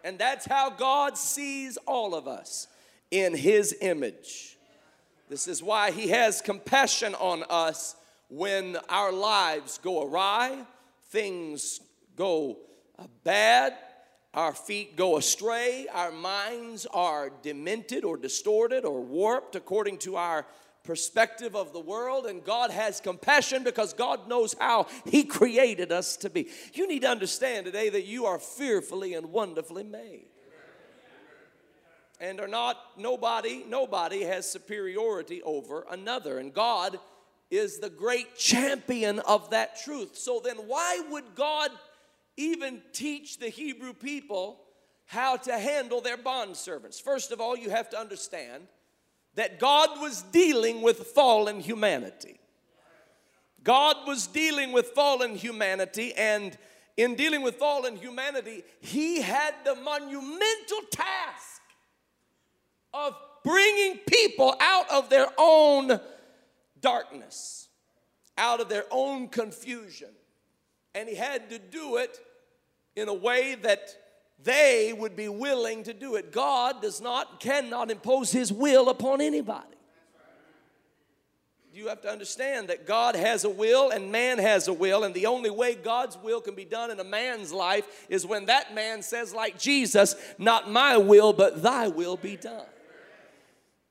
And 0.04 0.18
that's 0.18 0.46
how 0.46 0.70
God 0.70 1.16
sees 1.16 1.76
all 1.86 2.14
of 2.14 2.26
us 2.26 2.68
in 3.10 3.34
His 3.34 3.76
image. 3.80 4.56
This 5.28 5.48
is 5.48 5.62
why 5.62 5.90
He 5.90 6.08
has 6.08 6.40
compassion 6.40 7.14
on 7.14 7.44
us 7.48 7.96
when 8.28 8.78
our 8.88 9.12
lives 9.12 9.78
go 9.78 10.02
awry, 10.02 10.64
things 11.10 11.80
go 12.16 12.58
uh, 12.98 13.04
bad, 13.24 13.74
our 14.34 14.54
feet 14.54 14.96
go 14.96 15.18
astray, 15.18 15.86
our 15.92 16.10
minds 16.10 16.86
are 16.86 17.30
demented 17.42 18.04
or 18.04 18.16
distorted 18.16 18.86
or 18.86 19.02
warped 19.02 19.54
according 19.54 19.98
to 19.98 20.16
our 20.16 20.46
perspective 20.84 21.54
of 21.54 21.72
the 21.72 21.80
world, 21.80 22.26
and 22.26 22.44
God 22.44 22.70
has 22.70 23.00
compassion 23.00 23.64
because 23.64 23.92
God 23.92 24.28
knows 24.28 24.54
how 24.58 24.86
He 25.04 25.24
created 25.24 25.92
us 25.92 26.16
to 26.18 26.30
be. 26.30 26.48
You 26.74 26.88
need 26.88 27.02
to 27.02 27.08
understand 27.08 27.66
today 27.66 27.88
that 27.88 28.04
you 28.04 28.26
are 28.26 28.38
fearfully 28.38 29.14
and 29.14 29.32
wonderfully 29.32 29.84
made. 29.84 30.26
And 32.20 32.40
are 32.40 32.48
not, 32.48 32.76
nobody, 32.96 33.64
nobody 33.68 34.22
has 34.22 34.48
superiority 34.48 35.42
over 35.42 35.84
another. 35.90 36.38
And 36.38 36.54
God 36.54 36.98
is 37.50 37.80
the 37.80 37.90
great 37.90 38.36
champion 38.36 39.18
of 39.20 39.50
that 39.50 39.82
truth. 39.82 40.16
So 40.16 40.40
then, 40.42 40.56
why 40.56 41.02
would 41.10 41.34
God 41.34 41.70
even 42.36 42.80
teach 42.92 43.38
the 43.38 43.48
Hebrew 43.48 43.92
people 43.92 44.60
how 45.06 45.36
to 45.36 45.58
handle 45.58 46.00
their 46.00 46.16
bond 46.16 46.56
servants? 46.56 47.00
First 47.00 47.32
of 47.32 47.40
all, 47.40 47.56
you 47.56 47.70
have 47.70 47.90
to 47.90 47.98
understand 47.98 48.68
that 49.34 49.58
God 49.58 50.00
was 50.00 50.22
dealing 50.22 50.82
with 50.82 50.98
fallen 50.98 51.60
humanity. 51.60 52.38
God 53.64 53.96
was 54.06 54.26
dealing 54.26 54.72
with 54.72 54.86
fallen 54.86 55.36
humanity, 55.36 56.12
and 56.14 56.56
in 56.96 57.14
dealing 57.14 57.42
with 57.42 57.56
fallen 57.56 57.96
humanity, 57.96 58.62
He 58.80 59.22
had 59.22 59.54
the 59.64 59.74
monumental 59.76 60.80
task 60.90 61.62
of 62.92 63.14
bringing 63.44 63.98
people 64.06 64.54
out 64.60 64.90
of 64.90 65.08
their 65.08 65.28
own 65.38 65.98
darkness, 66.80 67.68
out 68.36 68.60
of 68.60 68.68
their 68.68 68.84
own 68.90 69.28
confusion. 69.28 70.10
And 70.94 71.08
He 71.08 71.14
had 71.14 71.48
to 71.50 71.58
do 71.58 71.96
it 71.96 72.18
in 72.94 73.08
a 73.08 73.14
way 73.14 73.54
that 73.54 73.96
they 74.44 74.94
would 74.96 75.16
be 75.16 75.28
willing 75.28 75.84
to 75.84 75.92
do 75.92 76.16
it. 76.16 76.32
God 76.32 76.82
does 76.82 77.00
not, 77.00 77.40
cannot 77.40 77.90
impose 77.90 78.32
His 78.32 78.52
will 78.52 78.88
upon 78.88 79.20
anybody. 79.20 79.66
You 81.74 81.88
have 81.88 82.02
to 82.02 82.10
understand 82.10 82.68
that 82.68 82.86
God 82.86 83.16
has 83.16 83.44
a 83.44 83.48
will 83.48 83.90
and 83.90 84.12
man 84.12 84.38
has 84.38 84.68
a 84.68 84.74
will, 84.74 85.04
and 85.04 85.14
the 85.14 85.24
only 85.26 85.48
way 85.48 85.74
God's 85.74 86.18
will 86.18 86.40
can 86.42 86.54
be 86.54 86.66
done 86.66 86.90
in 86.90 87.00
a 87.00 87.04
man's 87.04 87.50
life 87.50 88.06
is 88.10 88.26
when 88.26 88.44
that 88.46 88.74
man 88.74 89.02
says, 89.02 89.32
like 89.32 89.58
Jesus, 89.58 90.14
Not 90.36 90.70
my 90.70 90.98
will, 90.98 91.32
but 91.32 91.62
thy 91.62 91.88
will 91.88 92.18
be 92.18 92.36
done. 92.36 92.66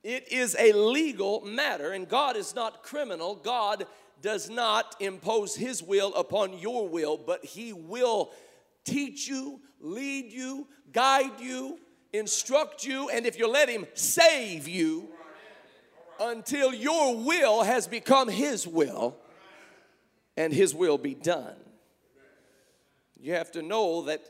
It 0.03 0.31
is 0.31 0.55
a 0.59 0.73
legal 0.73 1.41
matter, 1.41 1.91
and 1.91 2.07
God 2.07 2.35
is 2.35 2.53
not 2.53 2.83
criminal. 2.83 3.35
God 3.35 3.85
does 4.21 4.49
not 4.49 4.95
impose 4.99 5.55
his 5.55 5.81
will 5.81 6.13
upon 6.13 6.57
your 6.57 6.87
will, 6.87 7.17
but 7.17 7.43
he 7.43 7.73
will 7.73 8.31
teach 8.83 9.27
you, 9.27 9.61
lead 9.79 10.31
you, 10.31 10.67
guide 10.91 11.39
you, 11.39 11.79
instruct 12.13 12.85
you, 12.85 13.09
and 13.09 13.25
if 13.25 13.37
you 13.37 13.47
let 13.47 13.69
Him, 13.69 13.85
save 13.93 14.67
you 14.67 15.09
until 16.19 16.73
your 16.73 17.15
will 17.17 17.63
has 17.63 17.87
become 17.87 18.27
His 18.27 18.67
will 18.67 19.15
and 20.37 20.53
His 20.53 20.75
will 20.75 20.97
be 20.97 21.15
done. 21.15 21.55
You 23.19 23.33
have 23.33 23.51
to 23.51 23.61
know 23.61 24.03
that 24.03 24.21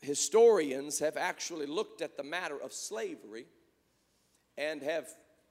historians 0.00 0.98
have 1.00 1.16
actually 1.16 1.66
looked 1.66 2.02
at 2.02 2.16
the 2.16 2.22
matter 2.22 2.60
of 2.60 2.72
slavery 2.72 3.46
and 4.56 4.82
have 4.82 5.08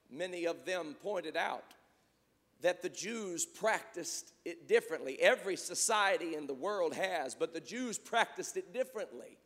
many 0.09 0.45
of 0.45 0.65
them 0.65 0.95
pointed 1.01 1.35
out 1.35 1.73
that 2.63 2.81
the 2.81 2.89
Jews 2.89 3.45
practiced 3.45 4.33
it 4.45 4.69
differently. 4.69 5.21
Every 5.21 5.57
society 5.57 6.33
in 6.33 6.47
the 6.47 6.53
world 6.53 6.95
has, 6.95 7.35
but 7.35 7.53
the 7.53 7.59
Jews 7.59 7.97
practiced 7.97 8.55
it 8.55 8.73
differently. 8.73 9.37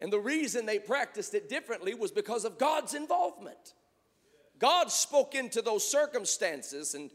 And 0.00 0.12
the 0.12 0.20
reason 0.20 0.64
they 0.64 0.78
practiced 0.78 1.34
it 1.34 1.48
differently 1.48 1.94
was 1.94 2.12
because 2.12 2.44
of 2.44 2.58
God's 2.58 2.94
involvement. 2.94 3.74
God 4.58 4.92
spoke 4.92 5.34
into 5.34 5.62
those 5.62 5.86
circumstances, 5.86 6.94
and, 6.94 7.10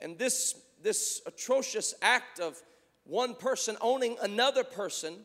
and 0.00 0.18
this, 0.18 0.60
this 0.82 1.22
atrocious 1.24 1.94
act 2.02 2.40
of 2.40 2.60
one 3.04 3.36
person 3.36 3.76
owning 3.80 4.16
another 4.20 4.64
person, 4.64 5.24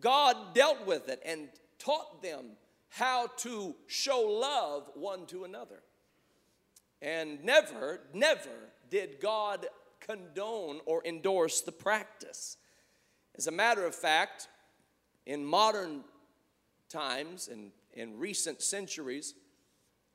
God 0.00 0.54
dealt 0.54 0.86
with 0.86 1.10
it 1.10 1.20
and 1.26 1.48
taught 1.78 2.22
them 2.22 2.52
how 2.88 3.26
to 3.38 3.74
show 3.86 4.20
love 4.20 4.88
one 4.94 5.26
to 5.26 5.44
another. 5.44 5.82
And 7.04 7.44
never, 7.44 8.00
never 8.14 8.72
did 8.88 9.20
God 9.20 9.66
condone 10.00 10.80
or 10.86 11.02
endorse 11.04 11.60
the 11.60 11.70
practice. 11.70 12.56
As 13.36 13.46
a 13.46 13.50
matter 13.50 13.84
of 13.84 13.94
fact, 13.94 14.48
in 15.26 15.44
modern 15.44 16.02
times 16.88 17.48
and 17.48 17.72
in 17.92 18.18
recent 18.18 18.62
centuries, 18.62 19.34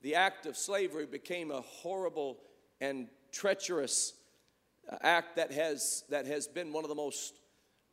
the 0.01 0.15
act 0.15 0.48
of 0.48 0.58
slavery 0.58 1.05
became 1.05 1.51
a 1.51 1.62
horrible 1.62 2.39
and 2.81 3.08
treacherous 3.31 4.13
uh, 4.91 4.96
act 5.01 5.36
that 5.36 5.51
has, 5.51 6.03
that 6.10 6.25
has 6.25 6.48
been 6.48 6.74
one 6.74 6.84
of 6.84 6.89
the 6.89 6.96
most 6.96 7.39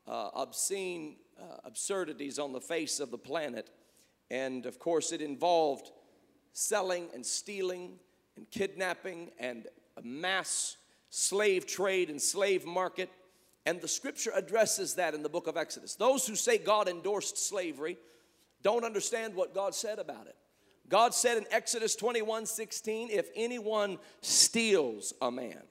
uh, 0.08 0.30
obscene 0.32 1.16
uh, 1.38 1.56
absurdities 1.64 2.38
on 2.38 2.54
the 2.54 2.60
face 2.62 2.98
of 3.00 3.10
the 3.10 3.18
planet. 3.18 3.68
And 4.30 4.64
of 4.64 4.78
course, 4.78 5.12
it 5.12 5.20
involved 5.20 5.90
selling 6.54 7.08
and 7.12 7.26
stealing 7.26 7.98
and 8.36 8.50
kidnapping 8.50 9.30
and 9.38 9.66
a 9.96 10.02
mass 10.02 10.76
slave 11.10 11.66
trade 11.66 12.10
and 12.10 12.20
slave 12.20 12.64
market. 12.64 13.10
And 13.64 13.80
the 13.80 13.88
scripture 13.88 14.32
addresses 14.34 14.94
that 14.94 15.14
in 15.14 15.22
the 15.22 15.28
book 15.28 15.46
of 15.46 15.56
Exodus. 15.56 15.96
Those 15.96 16.26
who 16.26 16.36
say 16.36 16.58
God 16.58 16.88
endorsed 16.88 17.38
slavery 17.48 17.98
don't 18.62 18.84
understand 18.84 19.34
what 19.34 19.54
God 19.54 19.74
said 19.74 19.98
about 19.98 20.26
it. 20.26 20.36
God 20.88 21.14
said 21.14 21.36
in 21.36 21.46
Exodus 21.50 21.96
21 21.96 22.46
16, 22.46 23.10
if 23.10 23.28
anyone 23.34 23.98
steals 24.20 25.12
a 25.20 25.30
man 25.30 25.62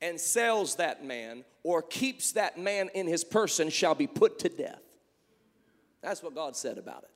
and 0.00 0.20
sells 0.20 0.76
that 0.76 1.04
man 1.04 1.44
or 1.64 1.82
keeps 1.82 2.32
that 2.32 2.58
man 2.58 2.88
in 2.94 3.06
his 3.06 3.24
person, 3.24 3.68
shall 3.68 3.96
be 3.96 4.06
put 4.06 4.38
to 4.40 4.48
death. 4.48 4.82
That's 6.02 6.22
what 6.22 6.34
God 6.34 6.56
said 6.56 6.78
about 6.78 7.02
it. 7.02 7.10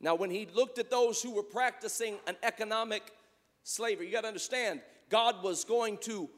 Now, 0.00 0.14
when 0.14 0.30
he 0.30 0.46
looked 0.52 0.78
at 0.78 0.90
those 0.90 1.20
who 1.20 1.32
were 1.32 1.42
practicing 1.42 2.18
an 2.26 2.36
economic 2.42 3.02
slavery, 3.64 4.06
you 4.06 4.12
got 4.12 4.22
to 4.22 4.28
understand, 4.28 4.80
God 5.10 5.42
was 5.42 5.64
going 5.64 5.98
to, 5.98 6.28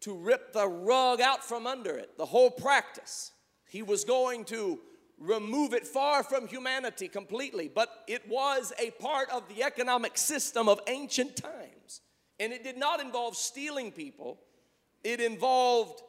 to 0.00 0.16
rip 0.16 0.52
the 0.52 0.66
rug 0.68 1.20
out 1.20 1.44
from 1.44 1.66
under 1.66 1.96
it, 1.96 2.16
the 2.18 2.26
whole 2.26 2.50
practice. 2.50 3.32
He 3.68 3.82
was 3.82 4.04
going 4.04 4.44
to 4.46 4.80
remove 5.18 5.72
it 5.72 5.86
far 5.86 6.22
from 6.22 6.46
humanity 6.46 7.08
completely, 7.08 7.70
but 7.72 8.04
it 8.06 8.28
was 8.28 8.72
a 8.78 8.90
part 8.92 9.30
of 9.30 9.48
the 9.48 9.62
economic 9.62 10.18
system 10.18 10.68
of 10.68 10.80
ancient 10.88 11.36
times. 11.36 12.00
And 12.38 12.52
it 12.52 12.64
did 12.64 12.76
not 12.76 13.00
involve 13.00 13.36
stealing 13.36 13.92
people, 13.92 14.40
it 15.04 15.20
involved 15.20 16.02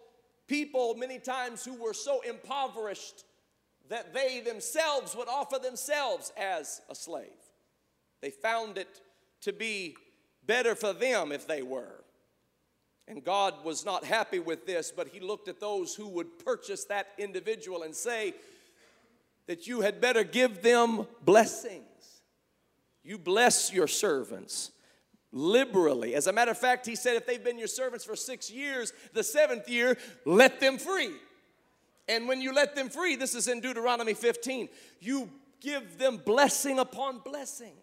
people 0.48 0.96
many 0.96 1.20
times 1.20 1.64
who 1.64 1.76
were 1.76 1.94
so 1.94 2.22
impoverished 2.22 3.24
that 3.90 4.14
they 4.14 4.40
themselves 4.40 5.16
would 5.16 5.28
offer 5.28 5.60
themselves 5.60 6.32
as 6.38 6.82
a 6.90 6.96
slave. 6.96 7.28
They 8.22 8.32
found 8.32 8.78
it 8.78 9.02
to 9.42 9.54
be 9.54 9.96
better 10.46 10.76
for 10.76 10.94
them 10.94 11.32
if 11.32 11.48
they 11.48 11.62
were. 11.62 12.04
And 13.08 13.24
God 13.24 13.64
was 13.64 13.86
not 13.86 14.04
happy 14.04 14.40
with 14.40 14.66
this, 14.66 14.92
but 14.96 15.08
He 15.08 15.20
looked 15.20 15.48
at 15.48 15.60
those 15.60 15.96
who 15.96 16.08
would 16.10 16.40
purchase 16.40 16.84
that 16.86 17.08
individual 17.18 17.84
and 17.84 17.96
say, 17.96 18.34
that 19.48 19.66
you 19.66 19.82
had 19.82 20.00
better 20.00 20.24
give 20.24 20.62
them 20.62 21.08
blessings. 21.24 22.22
You 23.04 23.18
bless 23.18 23.74
your 23.74 23.88
servants 23.88 24.72
liberally. 25.32 26.16
As 26.16 26.28
a 26.28 26.34
matter 26.34 26.52
of 26.52 26.58
fact, 26.58 26.86
he 26.86 26.96
said, 26.96 27.16
if 27.16 27.26
they've 27.26 27.44
been 27.44 27.58
your 27.58 27.68
servants 27.68 28.06
for 28.06 28.16
six 28.16 28.52
years, 28.52 28.94
the 29.14 29.24
seventh 29.24 29.70
year, 29.70 29.98
let 30.26 30.60
them 30.60 30.78
free. 30.78 31.12
And 32.08 32.28
when 32.28 32.42
you 32.42 32.54
let 32.54 32.76
them 32.76 32.90
free, 32.90 33.16
this 33.16 33.36
is 33.36 33.48
in 33.48 33.60
Deuteronomy 33.60 34.14
15, 34.14 34.70
you 35.00 35.30
give 35.60 35.98
them 35.98 36.18
blessing 36.18 36.80
upon 36.80 37.20
blessing. 37.20 37.74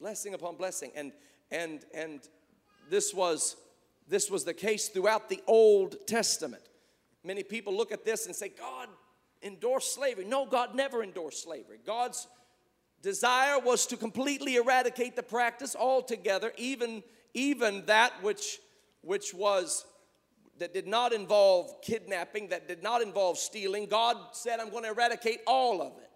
Blessing 0.00 0.34
upon 0.34 0.56
blessing. 0.56 0.92
And 0.94 1.12
and 1.50 1.84
and 1.94 2.20
this 2.90 3.12
was 3.12 3.56
this 4.08 4.30
was 4.30 4.44
the 4.44 4.54
case 4.54 4.88
throughout 4.88 5.28
the 5.28 5.42
Old 5.46 6.06
Testament. 6.06 6.62
Many 7.24 7.42
people 7.42 7.76
look 7.76 7.92
at 7.92 8.04
this 8.04 8.26
and 8.26 8.34
say, 8.34 8.48
God 8.48 8.88
endorsed 9.42 9.94
slavery. 9.94 10.24
No, 10.24 10.46
God 10.46 10.74
never 10.74 11.02
endorsed 11.02 11.42
slavery. 11.42 11.78
God's 11.84 12.26
desire 13.02 13.58
was 13.58 13.86
to 13.86 13.96
completely 13.96 14.56
eradicate 14.56 15.14
the 15.14 15.22
practice 15.22 15.76
altogether, 15.78 16.52
even, 16.56 17.02
even 17.34 17.84
that 17.86 18.12
which, 18.22 18.58
which 19.02 19.34
was 19.34 19.84
that 20.58 20.74
did 20.74 20.86
not 20.86 21.12
involve 21.12 21.80
kidnapping, 21.82 22.48
that 22.48 22.68
did 22.68 22.82
not 22.82 23.02
involve 23.02 23.38
stealing. 23.38 23.86
God 23.86 24.16
said, 24.32 24.60
I'm 24.60 24.70
going 24.70 24.84
to 24.84 24.90
eradicate 24.90 25.40
all 25.46 25.80
of 25.80 25.92
it. 25.98 26.08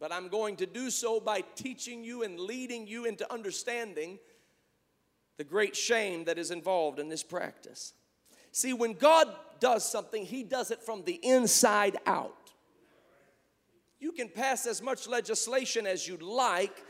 But 0.00 0.12
I'm 0.12 0.28
going 0.28 0.56
to 0.56 0.66
do 0.66 0.90
so 0.90 1.20
by 1.20 1.42
teaching 1.56 2.04
you 2.04 2.22
and 2.22 2.38
leading 2.38 2.86
you 2.86 3.04
into 3.04 3.30
understanding 3.32 4.18
the 5.36 5.44
great 5.44 5.76
shame 5.76 6.24
that 6.24 6.38
is 6.38 6.50
involved 6.50 6.98
in 6.98 7.08
this 7.08 7.22
practice. 7.22 7.94
See, 8.52 8.72
when 8.72 8.94
God 8.94 9.28
does 9.60 9.90
something, 9.90 10.24
He 10.24 10.42
does 10.42 10.70
it 10.70 10.82
from 10.82 11.04
the 11.04 11.18
inside 11.22 11.96
out. 12.06 12.34
You 14.00 14.12
can 14.12 14.28
pass 14.28 14.66
as 14.66 14.80
much 14.80 15.08
legislation 15.08 15.86
as 15.86 16.06
you'd 16.06 16.22
like, 16.22 16.84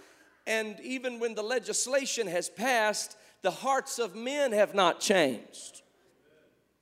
and 0.46 0.78
even 0.80 1.18
when 1.18 1.34
the 1.34 1.42
legislation 1.42 2.26
has 2.26 2.50
passed, 2.50 3.16
the 3.42 3.50
hearts 3.50 3.98
of 3.98 4.14
men 4.14 4.52
have 4.52 4.74
not 4.74 5.00
changed. 5.00 5.82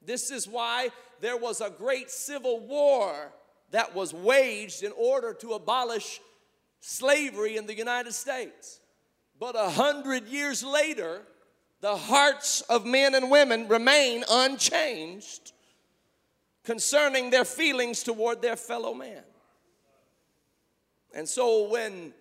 This 0.06 0.30
is 0.30 0.48
why 0.48 0.90
there 1.20 1.36
was 1.36 1.60
a 1.60 1.70
great 1.70 2.10
civil 2.10 2.60
war 2.60 3.32
that 3.72 3.94
was 3.94 4.14
waged 4.14 4.82
in 4.82 4.92
order 4.92 5.34
to 5.34 5.52
abolish 5.54 6.20
slavery 6.80 7.56
in 7.56 7.66
the 7.66 7.76
United 7.76 8.12
States. 8.12 8.80
But 9.38 9.56
a 9.56 9.68
hundred 9.68 10.28
years 10.28 10.62
later, 10.62 11.22
the 11.80 11.96
hearts 11.96 12.62
of 12.62 12.86
men 12.86 13.14
and 13.14 13.30
women 13.30 13.68
remain 13.68 14.24
unchanged 14.30 15.52
concerning 16.64 17.30
their 17.30 17.44
feelings 17.44 18.02
toward 18.02 18.40
their 18.40 18.56
fellow 18.56 18.94
man. 18.94 19.22
And 21.14 21.28
so 21.28 21.68
when 21.68 22.14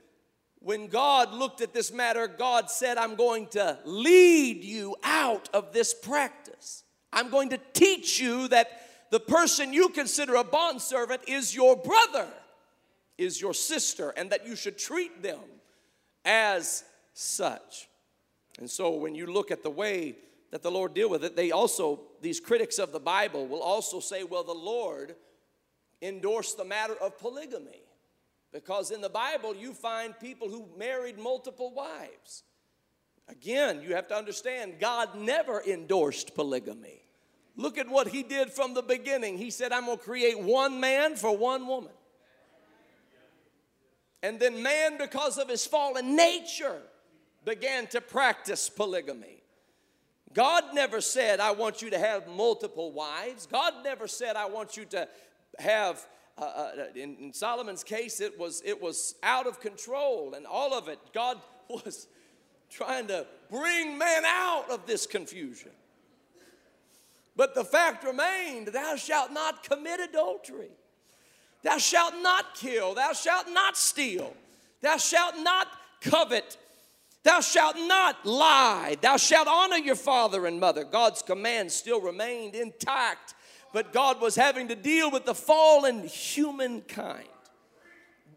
when 0.60 0.88
God 0.88 1.32
looked 1.32 1.62
at 1.62 1.76
this 1.76 1.94
matter, 1.94 2.28
God 2.28 2.72
said, 2.72 2.98
I'm 2.98 3.14
going 3.14 3.46
to 3.50 3.78
lead 3.86 4.64
you 4.64 4.96
out 5.04 5.48
of 5.54 5.74
this 5.74 5.94
practice. 5.94 6.85
I'm 7.16 7.30
going 7.30 7.50
to 7.50 7.60
teach 7.74 8.20
you 8.20 8.50
that 8.50 8.70
the 9.10 9.20
person 9.20 9.72
you 9.72 9.90
consider 9.90 10.36
a 10.36 10.44
bondservant 10.44 11.22
is 11.28 11.56
your 11.56 11.78
brother, 11.78 12.28
is 13.18 13.40
your 13.40 13.54
sister, 13.54 14.10
and 14.18 14.30
that 14.32 14.46
you 14.46 14.56
should 14.56 14.78
treat 14.78 15.24
them 15.24 15.40
as 16.26 16.84
such. 17.14 17.88
And 18.60 18.70
so 18.70 18.92
when 18.92 19.16
you 19.16 19.28
look 19.28 19.50
at 19.52 19.64
the 19.64 19.70
way 19.70 20.16
that 20.52 20.62
the 20.62 20.72
Lord 20.72 20.94
deal 20.94 21.10
with 21.10 21.24
it, 21.24 21.36
they 21.36 21.52
also, 21.52 22.02
these 22.22 22.40
critics 22.42 22.78
of 22.78 22.92
the 22.92 23.00
Bible 23.00 23.48
will 23.48 23.62
also 23.62 24.00
say, 24.02 24.24
well, 24.24 24.44
the 24.44 24.54
Lord 24.54 25.16
endorsed 26.02 26.58
the 26.58 26.66
matter 26.66 26.96
of 26.96 27.18
polygamy. 27.18 27.82
Because 28.52 28.92
in 28.92 29.02
the 29.02 29.10
Bible, 29.10 29.56
you 29.56 29.74
find 29.74 30.18
people 30.20 30.50
who 30.50 30.68
married 30.78 31.18
multiple 31.18 31.74
wives. 31.74 32.44
Again, 33.28 33.82
you 33.82 33.96
have 33.96 34.08
to 34.10 34.16
understand, 34.16 34.76
God 34.80 35.16
never 35.16 35.62
endorsed 35.62 36.36
polygamy. 36.36 37.05
Look 37.58 37.78
at 37.78 37.88
what 37.88 38.08
He 38.08 38.24
did 38.24 38.52
from 38.52 38.74
the 38.74 38.82
beginning. 38.82 39.38
He 39.38 39.50
said, 39.50 39.72
I'm 39.72 39.86
going 39.86 39.98
to 39.98 40.04
create 40.04 40.40
one 40.40 40.80
man 40.80 41.16
for 41.16 41.36
one 41.36 41.68
woman. 41.68 41.92
And 44.26 44.40
then 44.40 44.64
man, 44.64 44.98
because 44.98 45.38
of 45.38 45.48
his 45.48 45.68
fallen 45.68 46.16
nature, 46.16 46.82
began 47.46 47.86
to 47.88 48.02
practice 48.02 48.70
polygamy. 48.70 49.44
God 50.34 50.64
never 50.74 51.00
said, 51.00 51.40
I 51.40 51.52
want 51.52 51.84
you 51.84 51.92
to 51.92 52.00
have 52.00 52.28
multiple 52.28 52.92
wives. 52.92 53.46
God 53.46 53.74
never 53.84 54.08
said, 54.08 54.36
I 54.36 54.48
want 54.48 54.76
you 54.78 54.86
to 54.86 55.08
have, 55.60 56.06
uh, 56.40 56.42
uh, 56.42 56.72
in, 56.96 57.16
in 57.18 57.34
Solomon's 57.34 57.84
case, 57.84 58.20
it 58.20 58.38
was, 58.40 58.64
it 58.66 58.82
was 58.82 59.14
out 59.22 59.46
of 59.46 59.62
control 59.62 60.34
and 60.34 60.48
all 60.48 60.74
of 60.74 60.88
it. 60.88 60.98
God 61.14 61.40
was 61.70 62.08
trying 62.72 63.06
to 63.08 63.28
bring 63.52 63.96
man 63.98 64.24
out 64.26 64.72
of 64.72 64.88
this 64.88 65.06
confusion. 65.06 65.72
But 67.36 67.56
the 67.56 67.66
fact 67.66 68.04
remained, 68.04 68.68
thou 68.68 68.96
shalt 68.96 69.32
not 69.32 69.64
commit 69.64 70.00
adultery. 70.00 70.72
Thou 71.64 71.78
shalt 71.78 72.14
not 72.22 72.56
kill. 72.56 72.94
Thou 72.94 73.14
shalt 73.14 73.50
not 73.50 73.76
steal. 73.76 74.34
Thou 74.82 74.98
shalt 74.98 75.38
not 75.40 75.68
covet. 76.00 76.58
Thou 77.24 77.42
shalt 77.42 77.76
not 77.76 78.24
lie. 78.24 78.98
Thou 79.02 79.18
shalt 79.18 79.48
honor 79.48 79.78
your 79.78 79.96
father 79.96 80.46
and 80.46 80.60
mother. 80.60 80.84
God's 80.84 81.24
command 81.24 81.72
still 81.72 82.00
remained 82.00 82.54
intact, 82.54 83.34
but 83.74 83.92
God 83.92 84.22
was 84.22 84.36
having 84.36 84.68
to 84.68 84.76
deal 84.76 85.10
with 85.10 85.26
the 85.26 85.34
fallen 85.34 86.08
humankind. 86.08 87.28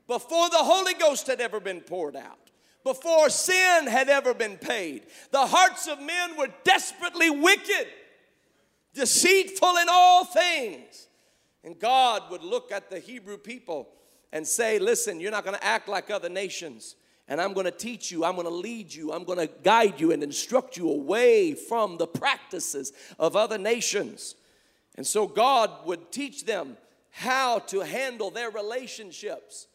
Before 0.06 0.48
the 0.48 0.56
Holy 0.56 0.94
Ghost 0.94 1.26
had 1.26 1.38
ever 1.38 1.60
been 1.60 1.82
poured 1.82 2.16
out, 2.16 2.38
before 2.82 3.28
sin 3.28 3.86
had 3.86 4.08
ever 4.08 4.32
been 4.32 4.56
paid, 4.56 5.02
the 5.32 5.46
hearts 5.46 5.86
of 5.86 6.00
men 6.00 6.38
were 6.38 6.48
desperately 6.64 7.28
wicked, 7.28 7.88
deceitful 8.94 9.76
in 9.76 9.86
all 9.90 10.24
things. 10.24 11.08
And 11.64 11.78
God 11.78 12.22
would 12.30 12.42
look 12.42 12.72
at 12.72 12.90
the 12.90 12.98
Hebrew 12.98 13.36
people 13.36 13.88
and 14.32 14.46
say, 14.46 14.78
Listen, 14.78 15.20
you're 15.20 15.30
not 15.30 15.44
going 15.44 15.56
to 15.56 15.64
act 15.64 15.88
like 15.88 16.10
other 16.10 16.28
nations 16.28 16.96
and 17.28 17.42
I'm 17.42 17.52
going 17.52 17.66
to 17.66 17.70
teach 17.70 18.10
you, 18.10 18.24
I'm 18.24 18.34
going 18.34 18.46
to 18.46 18.52
lead 18.52 18.92
you, 18.92 19.12
I'm 19.12 19.24
going 19.24 19.38
to 19.38 19.50
guide 19.62 20.00
you 20.00 20.12
and 20.12 20.22
instruct 20.22 20.78
you 20.78 20.88
away 20.90 21.52
from 21.52 21.98
the 21.98 22.06
practices 22.06 22.92
of 23.18 23.36
other 23.36 23.58
nations. 23.58 24.34
And 24.96 25.06
so 25.06 25.26
God 25.26 25.70
would 25.84 26.10
teach 26.10 26.46
them 26.46 26.78
how 27.10 27.58
to 27.60 27.80
handle 27.80 28.30
their 28.30 28.50
relationships, 28.50 29.68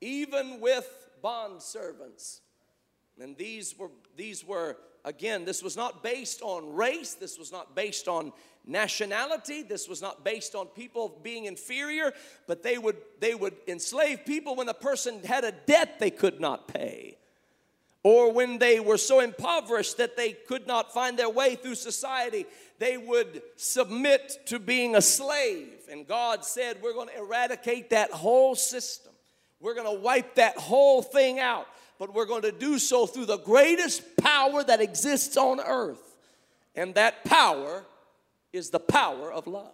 even 0.00 0.60
with 0.60 0.88
bond 1.20 1.60
servants. 1.60 2.40
And 3.20 3.36
these 3.36 3.76
were, 3.76 3.90
these 4.16 4.44
were, 4.44 4.76
again, 5.04 5.44
this 5.44 5.62
was 5.62 5.76
not 5.76 6.02
based 6.02 6.42
on 6.42 6.74
race, 6.74 7.14
this 7.14 7.38
was 7.38 7.52
not 7.52 7.74
based 7.74 8.08
on 8.08 8.32
nationality, 8.66 9.62
this 9.62 9.88
was 9.88 10.02
not 10.02 10.24
based 10.24 10.54
on 10.54 10.66
people 10.66 11.18
being 11.22 11.46
inferior, 11.46 12.12
but 12.46 12.62
they 12.62 12.78
would, 12.78 12.96
they 13.20 13.34
would 13.34 13.56
enslave 13.66 14.24
people 14.26 14.56
when 14.56 14.68
a 14.68 14.74
person 14.74 15.22
had 15.24 15.44
a 15.44 15.52
debt 15.52 15.98
they 15.98 16.10
could 16.10 16.40
not 16.40 16.68
pay. 16.68 17.16
Or 18.04 18.32
when 18.32 18.58
they 18.58 18.78
were 18.78 18.96
so 18.96 19.20
impoverished 19.20 19.96
that 19.96 20.16
they 20.16 20.32
could 20.32 20.66
not 20.66 20.94
find 20.94 21.18
their 21.18 21.28
way 21.28 21.56
through 21.56 21.74
society, 21.74 22.46
they 22.78 22.96
would 22.96 23.42
submit 23.56 24.46
to 24.46 24.58
being 24.58 24.94
a 24.94 25.02
slave. 25.02 25.80
And 25.90 26.06
God 26.06 26.44
said, 26.44 26.78
We're 26.80 26.92
going 26.92 27.08
to 27.08 27.18
eradicate 27.18 27.90
that 27.90 28.12
whole 28.12 28.54
system. 28.54 29.12
We're 29.60 29.74
going 29.74 29.92
to 29.96 30.00
wipe 30.00 30.36
that 30.36 30.56
whole 30.56 31.02
thing 31.02 31.40
out 31.40 31.66
but 31.98 32.14
we're 32.14 32.26
going 32.26 32.42
to 32.42 32.52
do 32.52 32.78
so 32.78 33.06
through 33.06 33.26
the 33.26 33.38
greatest 33.38 34.16
power 34.16 34.62
that 34.62 34.80
exists 34.80 35.36
on 35.36 35.60
earth. 35.60 36.16
And 36.74 36.94
that 36.94 37.24
power 37.24 37.84
is 38.52 38.70
the 38.70 38.78
power 38.78 39.32
of 39.32 39.46
love. 39.46 39.72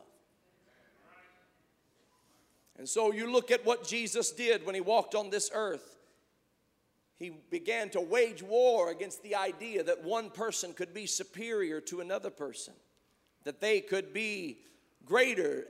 And 2.79 2.89
so 2.89 3.13
you 3.13 3.31
look 3.31 3.51
at 3.51 3.65
what 3.65 3.87
Jesus 3.87 4.33
did 4.33 4.67
when 4.67 4.75
he 4.75 4.81
walked 4.81 5.15
on 5.15 5.31
this 5.31 5.51
earth. 5.55 5.97
He 7.19 7.31
began 7.51 7.91
to 7.91 8.01
wage 8.01 8.43
war 8.43 8.91
against 8.91 9.23
the 9.23 9.37
idea 9.37 9.85
that 9.85 10.03
one 10.03 10.31
person 10.31 10.73
could 10.73 10.93
be 10.93 11.07
superior 11.07 11.81
to 11.83 12.01
another 12.01 12.31
person, 12.31 12.75
that 13.45 13.61
they 13.61 13.81
could 13.81 14.13
be 14.13 14.59
greater 15.05 15.67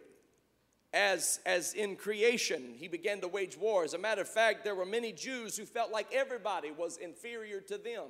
as, 0.95 1.41
as 1.45 1.75
in 1.75 1.97
creation, 1.97 2.73
he 2.77 2.87
began 2.87 3.21
to 3.21 3.29
wage 3.29 3.59
war. 3.59 3.83
As 3.83 3.95
a 3.95 3.99
matter 3.99 4.23
of 4.23 4.29
fact, 4.29 4.63
there 4.63 4.77
were 4.77 4.87
many 4.87 5.13
Jews 5.13 5.57
who 5.57 5.67
felt 5.67 5.91
like 5.91 6.07
everybody 6.13 6.71
was 6.71 6.97
inferior 6.99 7.61
to 7.63 7.77
them, 7.77 8.05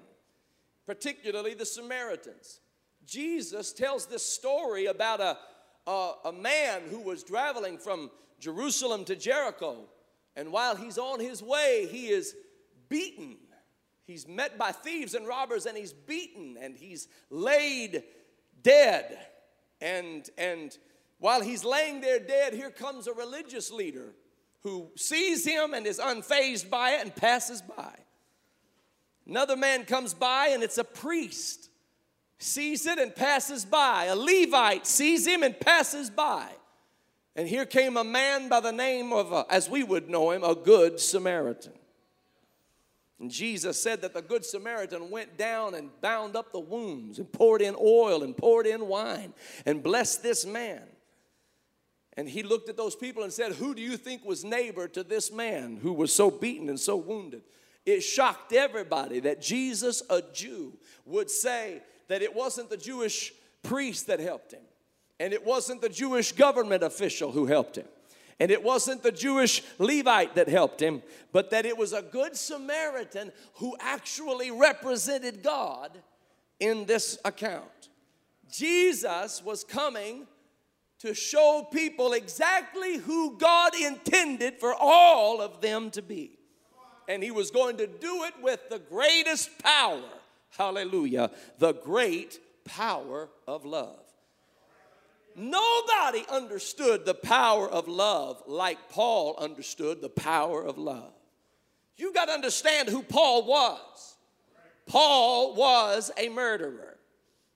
particularly 0.87 1.55
the 1.55 1.65
Samaritans. 1.65 2.61
Jesus 3.07 3.73
tells 3.73 4.07
this 4.07 4.25
story 4.25 4.85
about 4.87 5.21
a, 5.21 5.39
a, 5.87 6.13
a 6.27 6.33
man 6.33 6.83
who 6.91 7.01
was 7.01 7.25
traveling 7.25 7.79
from 7.79 8.11
Jerusalem 8.39 9.07
to 9.07 9.17
Jericho. 9.17 9.79
And 10.37 10.53
while 10.53 10.77
he's 10.77 10.99
on 10.99 11.21
his 11.21 11.43
way, 11.43 11.89
he 11.91 12.09
is 12.09 12.35
beaten. 12.91 13.39
He's 14.07 14.29
met 14.29 14.59
by 14.59 14.73
thieves 14.73 15.15
and 15.15 15.27
robbers, 15.27 15.65
and 15.65 15.77
he's 15.77 15.95
beaten 15.95 16.59
and 16.61 16.77
he's 16.77 17.09
laid 17.31 18.03
dead. 18.63 19.19
And, 19.81 20.29
and 20.37 20.77
while 21.19 21.41
he's 21.41 21.65
laying 21.65 22.01
there 22.01 22.19
dead, 22.19 22.53
here 22.53 22.71
comes 22.71 23.07
a 23.07 23.13
religious 23.13 23.71
leader 23.71 24.15
who 24.63 24.91
sees 24.97 25.47
him 25.47 25.75
and 25.75 25.87
is 25.87 25.99
unfazed 25.99 26.71
by 26.71 26.93
it 26.93 27.03
and 27.03 27.15
passes 27.15 27.63
by. 27.63 27.95
Another 29.27 29.57
man 29.57 29.85
comes 29.85 30.15
by 30.15 30.49
and 30.49 30.63
it's 30.63 30.79
a 30.79 30.85
priest, 30.85 31.71
sees 32.39 32.87
it 32.87 32.99
and 32.99 33.15
passes 33.15 33.65
by. 33.65 34.05
A 34.05 34.17
Levite 34.17 34.87
sees 34.87 35.27
him 35.27 35.43
and 35.43 35.59
passes 35.59 36.11
by. 36.11 36.49
And 37.37 37.49
here 37.49 37.67
came 37.67 37.97
a 37.97 38.05
man 38.05 38.49
by 38.49 38.61
the 38.61 38.73
name 38.73 39.13
of, 39.13 39.33
a, 39.33 39.45
as 39.51 39.69
we 39.69 39.83
would 39.83 40.09
know 40.09 40.31
him, 40.31 40.45
a 40.45 40.55
good 40.55 41.01
Samaritan. 41.01 41.73
And 43.19 43.31
Jesus 43.31 43.81
said 43.81 44.03
that 44.03 44.13
the 44.13 44.23
Good 44.23 44.45
Samaritan 44.45 45.11
went 45.11 45.37
down 45.39 45.75
and 45.75 45.91
bound 46.01 46.37
up 46.37 46.53
the 46.53 46.61
wounds 46.61 47.19
and 47.19 47.33
poured 47.33 47.63
in 47.63 47.75
oil 47.81 48.23
and 48.23 48.37
poured 48.37 48.67
in 48.67 48.87
wine 48.87 49.33
and 49.65 49.83
blessed 49.83 50.23
this 50.23 50.45
man. 50.45 50.83
And 52.17 52.29
he 52.29 52.43
looked 52.43 52.69
at 52.69 52.77
those 52.77 52.95
people 52.95 53.25
and 53.25 53.33
said, 53.33 53.53
Who 53.53 53.75
do 53.75 53.83
you 53.83 53.97
think 53.97 54.25
was 54.25 54.45
neighbor 54.45 54.87
to 54.89 55.03
this 55.03 55.33
man 55.33 55.79
who 55.83 55.93
was 55.93 56.15
so 56.15 56.31
beaten 56.31 56.69
and 56.69 56.79
so 56.79 56.97
wounded? 56.97 57.43
It 57.85 58.01
shocked 58.01 58.53
everybody 58.53 59.21
that 59.21 59.43
Jesus, 59.43 60.03
a 60.09 60.23
Jew, 60.33 60.73
would 61.05 61.31
say 61.31 61.83
that 62.09 62.23
it 62.23 62.35
wasn't 62.35 62.71
the 62.71 62.77
Jewish 62.77 63.33
priest 63.63 64.07
that 64.07 64.21
helped 64.21 64.53
him, 64.53 64.63
and 65.19 65.33
it 65.33 65.45
wasn't 65.45 65.83
the 65.83 65.89
Jewish 65.89 66.33
government 66.33 66.83
official 66.83 67.33
who 67.33 67.47
helped 67.47 67.77
him, 67.77 67.87
and 68.41 68.51
it 68.51 68.63
wasn't 68.63 69.03
the 69.03 69.13
Jewish 69.13 69.63
Levite 69.79 70.35
that 70.37 70.49
helped 70.49 70.81
him, 70.81 71.03
but 71.33 71.51
that 71.51 71.67
it 71.67 71.77
was 71.77 71.93
a 71.93 72.03
good 72.03 72.37
Samaritan 72.37 73.33
who 73.55 73.77
actually 73.81 74.51
represented 74.51 75.43
God 75.43 75.91
in 76.61 76.87
this 76.87 77.19
account. 77.25 77.89
Jesus 78.51 79.43
was 79.43 79.65
coming 79.65 80.27
to 81.05 81.13
show 81.13 81.69
people 81.71 82.15
exactly 82.15 82.97
who 82.97 83.37
God 83.37 83.75
intended 83.77 84.59
for 84.59 84.75
all 84.75 85.43
of 85.43 85.61
them 85.61 85.91
to 85.91 86.01
be. 86.01 86.39
And 87.07 87.23
he 87.23 87.31
was 87.31 87.51
going 87.51 87.77
to 87.77 87.87
do 87.87 88.25
it 88.25 88.33
with 88.41 88.71
the 88.71 88.79
greatest 88.79 89.51
power. 89.63 90.01
Hallelujah. 90.57 91.31
The 91.59 91.75
great 91.75 92.41
power 92.65 93.29
of 93.47 93.67
love. 93.67 94.01
Nobody 95.37 96.25
understood 96.31 97.05
the 97.05 97.13
power 97.13 97.69
of 97.69 97.87
love 97.87 98.43
like 98.47 98.89
Paul 98.89 99.37
understood 99.39 100.01
the 100.01 100.09
power 100.09 100.65
of 100.65 100.79
love. 100.79 101.13
You 101.99 102.15
got 102.15 102.27
to 102.27 102.33
understand 102.33 102.89
who 102.89 103.03
Paul 103.03 103.45
was. 103.45 104.17
Paul 104.87 105.55
was 105.55 106.11
a 106.17 106.31
murderer. 106.31 106.97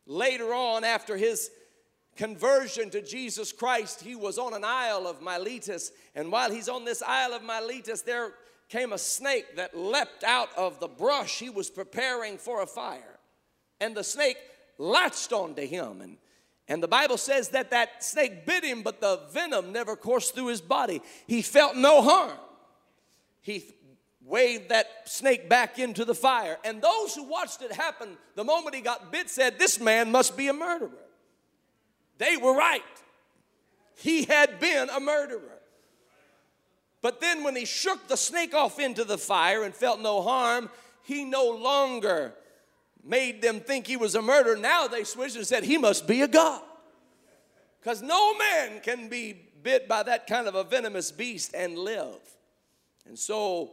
Later 0.05 0.53
on, 0.53 0.85
after 0.85 1.17
his 1.17 1.51
conversion 2.19 2.91
to 2.91 3.01
Jesus 3.01 3.53
Christ, 3.53 4.03
he 4.03 4.17
was 4.17 4.39
on 4.39 4.53
an 4.53 4.65
isle 4.65 5.07
of 5.07 5.23
Miletus. 5.23 5.93
And 6.17 6.33
while 6.33 6.51
he's 6.51 6.69
on 6.69 6.85
this 6.85 7.01
isle 7.01 7.33
of 7.33 7.45
Miletus, 7.45 8.03
there 8.03 8.33
came 8.69 8.93
a 8.93 8.99
snake 8.99 9.55
that 9.55 9.79
leapt 9.79 10.25
out 10.25 10.49
of 10.57 10.81
the 10.81 10.89
brush. 10.89 11.39
He 11.39 11.49
was 11.49 11.71
preparing 11.71 12.37
for 12.37 12.61
a 12.61 12.67
fire. 12.67 13.19
And 13.81 13.97
the 13.97 14.03
snake 14.03 14.37
latched 14.79 15.33
onto 15.33 15.65
him. 15.65 16.01
And, 16.01 16.17
and 16.67 16.83
the 16.83 16.89
Bible 16.89 17.19
says 17.19 17.51
that 17.51 17.71
that 17.71 18.03
snake 18.03 18.45
bit 18.45 18.65
him, 18.65 18.83
but 18.83 19.01
the 19.01 19.21
venom 19.33 19.71
never 19.73 19.95
coursed 19.95 20.35
through 20.35 20.49
his 20.49 20.61
body. 20.61 21.01
He 21.29 21.41
felt 21.41 21.77
no 21.77 22.03
harm. 22.03 22.37
He 23.43 23.65
waved 24.25 24.71
that 24.71 24.89
snake 25.05 25.49
back 25.49 25.79
into 25.79 26.05
the 26.05 26.17
fire. 26.17 26.59
And 26.65 26.83
those 26.83 27.15
who 27.15 27.23
watched 27.23 27.63
it 27.63 27.71
happen 27.71 28.19
the 28.35 28.43
moment 28.43 28.75
he 28.75 28.83
got 28.83 29.13
bit 29.13 29.31
said, 29.31 29.57
This 29.57 29.79
man 29.79 30.11
must 30.11 30.37
be 30.37 30.49
a 30.49 30.53
murderer. 30.53 30.91
They 32.19 32.37
were 32.37 32.55
right. 32.55 32.83
He 33.97 34.25
had 34.25 34.61
been 34.61 34.89
a 34.91 35.01
murderer. 35.01 35.59
But 37.01 37.21
then, 37.21 37.45
when 37.45 37.55
he 37.57 37.65
shook 37.65 38.09
the 38.09 38.17
snake 38.17 38.55
off 38.55 38.79
into 38.79 39.05
the 39.05 39.19
fire 39.19 39.63
and 39.63 39.75
felt 39.75 40.01
no 40.01 40.21
harm, 40.21 40.69
he 41.05 41.25
no 41.25 41.49
longer 41.51 42.35
made 43.05 43.41
them 43.41 43.61
think 43.61 43.87
he 43.87 43.97
was 43.97 44.15
a 44.15 44.23
murderer. 44.23 44.57
Now 44.57 44.89
they 44.89 45.05
switched 45.05 45.37
and 45.37 45.47
said, 45.47 45.65
He 45.65 45.79
must 45.79 46.07
be 46.07 46.23
a 46.23 46.29
God. 46.29 46.63
Because 47.81 48.03
no 48.03 48.37
man 48.37 48.81
can 48.81 49.09
be 49.09 49.49
bit 49.63 49.89
by 49.89 50.03
that 50.03 50.27
kind 50.27 50.49
of 50.49 50.55
a 50.55 50.65
venomous 50.65 51.11
beast 51.11 51.55
and 51.55 51.79
live. 51.79 52.19
And 53.07 53.19
so 53.19 53.73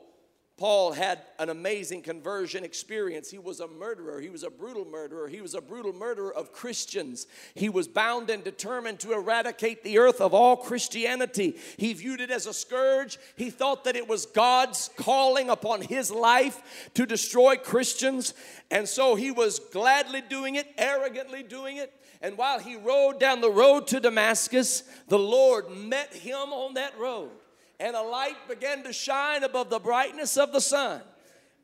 Paul 0.58 0.94
had 0.94 1.22
an 1.38 1.50
amazing 1.50 2.02
conversion 2.02 2.64
experience. 2.64 3.30
He 3.30 3.38
was 3.38 3.60
a 3.60 3.68
murderer. 3.68 4.22
He 4.22 4.30
was 4.30 4.44
a 4.44 4.50
brutal 4.50 4.86
murderer. 4.86 5.28
He 5.28 5.42
was 5.42 5.54
a 5.54 5.60
brutal 5.60 5.92
murderer 5.92 6.34
of 6.34 6.54
Christians. 6.54 7.28
He 7.56 7.68
was 7.68 7.90
bound 7.90 8.30
and 8.30 8.42
determined 8.42 9.02
to 9.02 9.12
eradicate 9.12 9.84
the 9.84 9.98
earth 9.98 10.22
of 10.22 10.34
all 10.34 10.56
Christianity. 10.56 11.58
He 11.76 11.92
viewed 11.92 12.22
it 12.22 12.32
as 12.32 12.46
a 12.46 12.54
scourge. 12.54 13.18
He 13.36 13.50
thought 13.50 13.84
that 13.84 13.98
it 13.98 14.08
was 14.08 14.28
God's 14.28 14.90
calling 14.96 15.50
upon 15.50 15.82
his 15.82 16.10
life 16.10 16.90
to 16.94 17.06
destroy 17.06 17.58
Christians. 17.58 18.34
And 18.72 18.88
so 18.88 19.16
he 19.16 19.32
was 19.32 19.60
gladly 19.60 20.22
doing 20.22 20.56
it, 20.56 20.68
arrogantly 20.78 21.44
doing 21.44 21.78
it. 21.78 21.92
And 22.22 22.38
while 22.38 22.60
he 22.60 22.78
rode 22.78 23.20
down 23.20 23.42
the 23.42 23.52
road 23.52 23.88
to 23.88 24.00
Damascus, 24.00 24.84
the 25.10 25.20
Lord 25.20 25.70
met 25.70 26.14
him 26.14 26.54
on 26.54 26.76
that 26.76 26.98
road 26.98 27.32
and 27.80 27.96
a 27.96 28.02
light 28.02 28.36
began 28.48 28.84
to 28.84 28.94
shine 28.94 29.44
above 29.44 29.70
the 29.70 29.80
brightness 29.80 30.38
of 30.38 30.52
the 30.52 30.62
sun. 30.62 31.02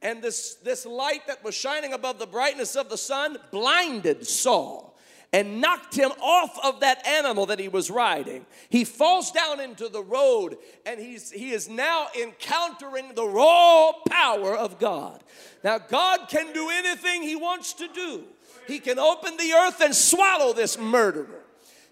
And 0.01 0.21
this, 0.21 0.55
this 0.55 0.85
light 0.85 1.27
that 1.27 1.43
was 1.43 1.53
shining 1.53 1.93
above 1.93 2.17
the 2.17 2.25
brightness 2.25 2.75
of 2.75 2.89
the 2.89 2.97
sun 2.97 3.37
blinded 3.51 4.25
Saul 4.25 4.91
and 5.33 5.61
knocked 5.61 5.95
him 5.95 6.11
off 6.21 6.59
of 6.63 6.81
that 6.81 7.05
animal 7.07 7.45
that 7.45 7.59
he 7.59 7.67
was 7.67 7.89
riding. 7.89 8.45
He 8.69 8.83
falls 8.83 9.31
down 9.31 9.59
into 9.59 9.87
the 9.87 10.03
road 10.03 10.57
and 10.85 10.99
he's, 10.99 11.31
he 11.31 11.51
is 11.51 11.69
now 11.69 12.07
encountering 12.19 13.13
the 13.15 13.25
raw 13.25 13.93
power 14.09 14.55
of 14.57 14.77
God. 14.77 15.23
Now, 15.63 15.77
God 15.77 16.27
can 16.27 16.51
do 16.51 16.69
anything 16.69 17.23
he 17.23 17.35
wants 17.35 17.73
to 17.73 17.87
do, 17.87 18.23
He 18.67 18.79
can 18.79 18.99
open 18.99 19.37
the 19.37 19.53
earth 19.53 19.81
and 19.81 19.95
swallow 19.95 20.53
this 20.53 20.77
murderer. 20.77 21.41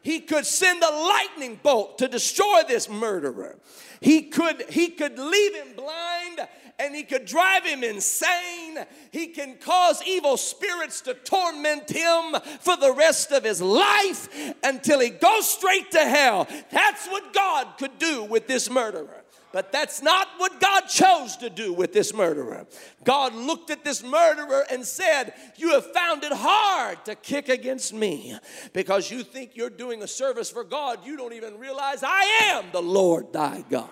He 0.02 0.22
could 0.22 0.46
send 0.46 0.82
a 0.82 0.90
lightning 0.90 1.60
bolt 1.62 1.98
to 1.98 2.08
destroy 2.08 2.62
this 2.68 2.90
murderer. 2.90 3.58
He 4.02 4.24
could, 4.24 4.64
he 4.70 4.90
could 4.90 5.20
leave 5.20 5.56
him 5.56 5.74
blind 5.76 6.48
and 6.80 6.96
he 6.96 7.04
could 7.04 7.26
drive 7.26 7.66
him 7.66 7.84
insane. 7.84 8.80
He 9.12 9.28
can 9.28 9.58
cause 9.58 10.02
evil 10.06 10.38
spirits 10.38 11.02
to 11.02 11.14
torment 11.14 11.90
him 11.90 12.36
for 12.62 12.78
the 12.78 12.94
rest 12.94 13.32
of 13.32 13.44
his 13.44 13.62
life 13.62 14.54
until 14.64 15.02
he 15.02 15.10
goes 15.10 15.48
straight 15.48 15.92
to 15.92 16.00
hell. 16.00 16.48
That's 16.72 17.08
what 17.08 17.34
God 17.34 17.68
could 17.78 18.00
do 18.00 18.24
with 18.24 18.48
this 18.48 18.70
murderer. 18.70 19.24
But 19.52 19.72
that's 19.72 20.02
not 20.04 20.28
what 20.38 20.62
God 20.62 20.82
chose 20.82 21.36
to 21.38 21.50
do 21.50 21.74
with 21.74 21.92
this 21.92 22.14
murderer. 22.14 22.68
God 23.04 23.34
looked 23.34 23.72
at 23.72 23.84
this 23.84 24.04
murderer 24.04 24.64
and 24.70 24.86
said, 24.86 25.34
You 25.58 25.72
have 25.72 25.92
found 25.92 26.24
it 26.24 26.32
hard 26.32 26.69
to 26.96 27.16
kick 27.16 27.50
against 27.50 27.94
me 27.94 28.38
because 28.74 29.10
you 29.12 29.24
think 29.24 29.56
you're 29.56 29.70
doing 29.70 30.04
a 30.04 30.08
service 30.08 30.50
for 30.50 30.64
God. 30.64 31.06
You 31.06 31.18
don't 31.18 31.34
even 31.34 31.58
realize 31.60 32.04
I 32.04 32.24
am 32.54 32.66
the 32.72 32.82
Lord 32.82 33.34
thy 33.34 33.64
God. 33.70 33.90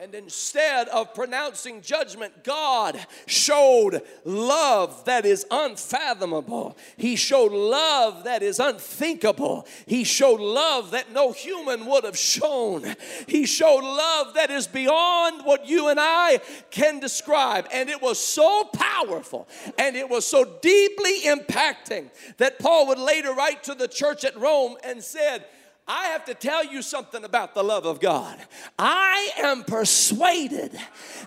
And 0.00 0.14
instead 0.14 0.88
of 0.88 1.12
pronouncing 1.12 1.82
judgment, 1.82 2.42
God 2.42 2.98
showed 3.26 4.00
love 4.24 5.04
that 5.04 5.26
is 5.26 5.44
unfathomable. 5.50 6.78
He 6.96 7.16
showed 7.16 7.52
love 7.52 8.24
that 8.24 8.42
is 8.42 8.60
unthinkable. 8.60 9.66
He 9.84 10.04
showed 10.04 10.40
love 10.40 10.92
that 10.92 11.12
no 11.12 11.32
human 11.32 11.84
would 11.84 12.04
have 12.04 12.16
shown. 12.16 12.96
He 13.28 13.44
showed 13.44 13.82
love 13.82 14.32
that 14.36 14.50
is 14.50 14.66
beyond 14.66 15.44
what 15.44 15.68
you 15.68 15.88
and 15.88 16.00
I 16.00 16.40
can 16.70 16.98
describe. 16.98 17.68
And 17.70 17.90
it 17.90 18.00
was 18.00 18.18
so 18.18 18.64
powerful 18.72 19.48
and 19.78 19.96
it 19.96 20.08
was 20.08 20.24
so 20.24 20.46
deeply 20.62 21.24
impacting 21.26 22.08
that 22.38 22.58
Paul 22.58 22.86
would 22.86 22.98
later 22.98 23.34
write 23.34 23.64
to 23.64 23.74
the 23.74 23.86
church 23.86 24.24
at 24.24 24.34
Rome 24.40 24.78
and 24.82 25.04
said, 25.04 25.44
I 25.86 26.06
have 26.06 26.24
to 26.26 26.34
tell 26.34 26.64
you 26.64 26.82
something 26.82 27.24
about 27.24 27.54
the 27.54 27.64
love 27.64 27.84
of 27.84 28.00
God. 28.00 28.38
I 28.78 29.30
am 29.38 29.64
persuaded 29.64 30.78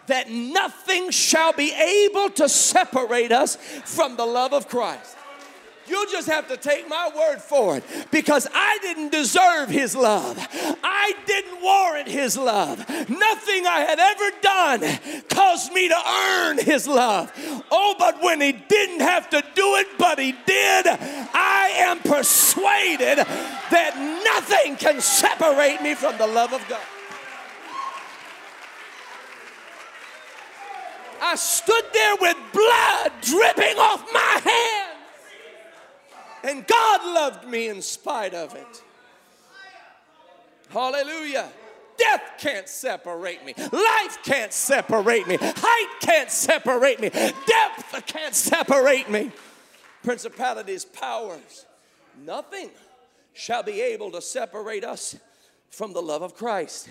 that 0.07 0.29
nothing 0.29 1.11
shall 1.11 1.53
be 1.53 1.73
able 1.73 2.29
to 2.31 2.47
separate 2.47 3.31
us 3.31 3.57
from 3.85 4.15
the 4.15 4.25
love 4.25 4.53
of 4.53 4.67
Christ. 4.67 5.17
You'll 5.87 6.05
just 6.05 6.27
have 6.27 6.47
to 6.47 6.57
take 6.57 6.87
my 6.87 7.09
word 7.15 7.41
for 7.41 7.77
it 7.77 7.83
because 8.11 8.47
I 8.53 8.77
didn't 8.81 9.11
deserve 9.11 9.69
his 9.69 9.95
love. 9.95 10.37
I 10.83 11.13
didn't 11.25 11.61
warrant 11.61 12.07
his 12.07 12.37
love. 12.37 12.79
Nothing 12.89 13.67
I 13.67 13.85
had 13.87 13.99
ever 13.99 14.31
done 14.41 15.23
caused 15.29 15.73
me 15.73 15.89
to 15.89 15.97
earn 16.07 16.57
his 16.57 16.87
love. 16.87 17.31
Oh, 17.71 17.95
but 17.99 18.21
when 18.21 18.39
he 18.39 18.53
didn't 18.53 19.01
have 19.01 19.29
to 19.31 19.43
do 19.55 19.75
it, 19.75 19.87
but 19.97 20.19
he 20.19 20.31
did, 20.45 20.87
I 20.87 21.73
am 21.77 21.99
persuaded 21.99 23.17
that 23.17 24.21
nothing 24.23 24.77
can 24.77 25.01
separate 25.01 25.81
me 25.81 25.95
from 25.95 26.17
the 26.17 26.27
love 26.27 26.53
of 26.53 26.65
God. 26.69 26.81
I 31.21 31.35
stood 31.35 31.85
there 31.93 32.15
with 32.19 32.37
blood 32.53 33.11
dripping 33.21 33.77
off 33.79 34.05
my 34.13 34.41
hand. 34.43 34.92
And 36.43 36.67
God 36.67 37.01
loved 37.05 37.47
me 37.47 37.69
in 37.69 37.81
spite 37.81 38.33
of 38.33 38.53
it. 38.55 38.83
Hallelujah. 40.69 41.49
Death 41.97 42.21
can't 42.39 42.67
separate 42.67 43.45
me. 43.45 43.53
Life 43.57 44.17
can't 44.23 44.51
separate 44.51 45.27
me. 45.27 45.37
Height 45.39 45.99
can't 46.01 46.31
separate 46.31 46.99
me. 46.99 47.09
Depth 47.09 48.05
can't 48.07 48.33
separate 48.33 49.09
me. 49.09 49.31
Principalities, 50.01 50.83
powers, 50.83 51.65
nothing 52.25 52.69
shall 53.33 53.63
be 53.63 53.81
able 53.81 54.11
to 54.11 54.21
separate 54.21 54.83
us 54.83 55.15
from 55.69 55.93
the 55.93 56.01
love 56.01 56.23
of 56.23 56.35
Christ. 56.35 56.89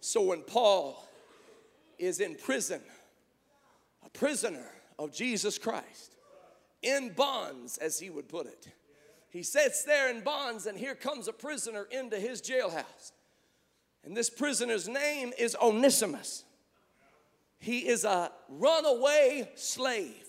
So 0.00 0.22
when 0.22 0.42
Paul 0.42 1.06
is 1.98 2.20
in 2.20 2.36
prison, 2.36 2.80
a 4.04 4.08
prisoner 4.10 4.66
of 4.98 5.12
Jesus 5.12 5.58
Christ, 5.58 6.13
in 6.84 7.10
bonds, 7.10 7.78
as 7.78 7.98
he 7.98 8.10
would 8.10 8.28
put 8.28 8.46
it. 8.46 8.68
He 9.30 9.42
sits 9.42 9.82
there 9.82 10.10
in 10.10 10.22
bonds, 10.22 10.66
and 10.66 10.78
here 10.78 10.94
comes 10.94 11.26
a 11.26 11.32
prisoner 11.32 11.88
into 11.90 12.18
his 12.18 12.40
jailhouse. 12.40 13.12
And 14.04 14.16
this 14.16 14.30
prisoner's 14.30 14.88
name 14.88 15.32
is 15.38 15.56
Onesimus. 15.60 16.44
He 17.58 17.88
is 17.88 18.04
a 18.04 18.30
runaway 18.48 19.50
slave. 19.54 20.28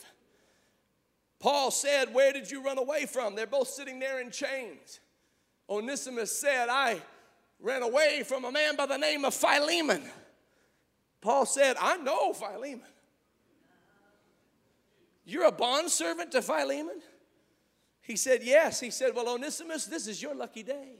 Paul 1.39 1.70
said, 1.70 2.13
Where 2.13 2.32
did 2.32 2.50
you 2.50 2.63
run 2.63 2.78
away 2.78 3.06
from? 3.06 3.36
They're 3.36 3.46
both 3.46 3.68
sitting 3.68 4.00
there 4.00 4.20
in 4.20 4.32
chains. 4.32 5.02
Onesimus 5.70 6.32
said, 6.32 6.70
I 6.70 7.02
ran 7.60 7.84
away 7.84 8.24
from 8.26 8.46
a 8.46 8.52
man 8.52 8.76
by 8.76 8.86
the 8.86 8.98
name 8.98 9.26
of 9.26 9.34
Philemon. 9.34 10.04
Paul 11.22 11.46
said, 11.46 11.76
I 11.80 11.98
know 11.98 12.34
Philemon. 12.34 12.82
You're 15.25 15.45
a 15.45 15.51
bondservant 15.51 16.31
to 16.31 16.41
Philemon? 16.41 17.01
He 18.01 18.15
said, 18.15 18.41
Yes. 18.43 18.79
He 18.79 18.91
said, 18.91 19.15
Well, 19.15 19.27
Onesimus, 19.27 19.85
this 19.85 20.07
is 20.07 20.21
your 20.21 20.35
lucky 20.35 20.63
day. 20.63 20.99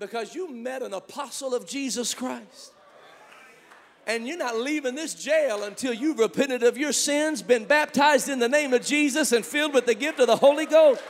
Because 0.00 0.34
you 0.34 0.50
met 0.50 0.82
an 0.82 0.94
apostle 0.94 1.54
of 1.54 1.66
Jesus 1.66 2.14
Christ. 2.14 2.72
And 4.06 4.26
you're 4.26 4.38
not 4.38 4.56
leaving 4.56 4.96
this 4.96 5.14
jail 5.14 5.62
until 5.62 5.94
you've 5.94 6.18
repented 6.18 6.64
of 6.64 6.76
your 6.76 6.92
sins, 6.92 7.40
been 7.40 7.66
baptized 7.66 8.28
in 8.28 8.40
the 8.40 8.48
name 8.48 8.72
of 8.72 8.84
Jesus, 8.84 9.30
and 9.30 9.46
filled 9.46 9.74
with 9.74 9.86
the 9.86 9.94
gift 9.94 10.18
of 10.18 10.26
the 10.26 10.34
Holy 10.34 10.66
Ghost. 10.66 11.00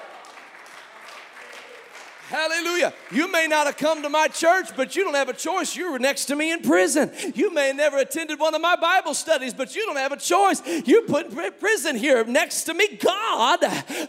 Hallelujah. 2.33 2.95
You 3.11 3.31
may 3.31 3.47
not 3.47 3.67
have 3.67 3.77
come 3.77 4.01
to 4.01 4.09
my 4.09 4.27
church, 4.27 4.75
but 4.75 4.97
you 4.97 5.05
don't 5.05 5.13
have 5.13 5.29
a 5.29 5.35
choice. 5.35 5.77
You 5.77 5.93
were 5.93 5.99
next 5.99 6.25
to 6.27 6.35
me 6.35 6.51
in 6.51 6.63
prison. 6.63 7.11
You 7.35 7.53
may 7.53 7.67
have 7.67 7.77
never 7.77 7.99
attended 7.99 8.41
one 8.41 8.55
of 8.55 8.63
my 8.63 8.75
Bible 8.75 9.13
studies, 9.13 9.53
but 9.53 9.77
you 9.77 9.85
don't 9.85 9.99
have 9.99 10.13
a 10.13 10.17
choice. 10.17 10.63
You 10.87 11.03
put 11.03 11.31
in 11.31 11.53
prison 11.61 11.95
here 11.95 12.25
next 12.25 12.65
to 12.65 12.75
me. 12.75 12.97
God 12.97 13.61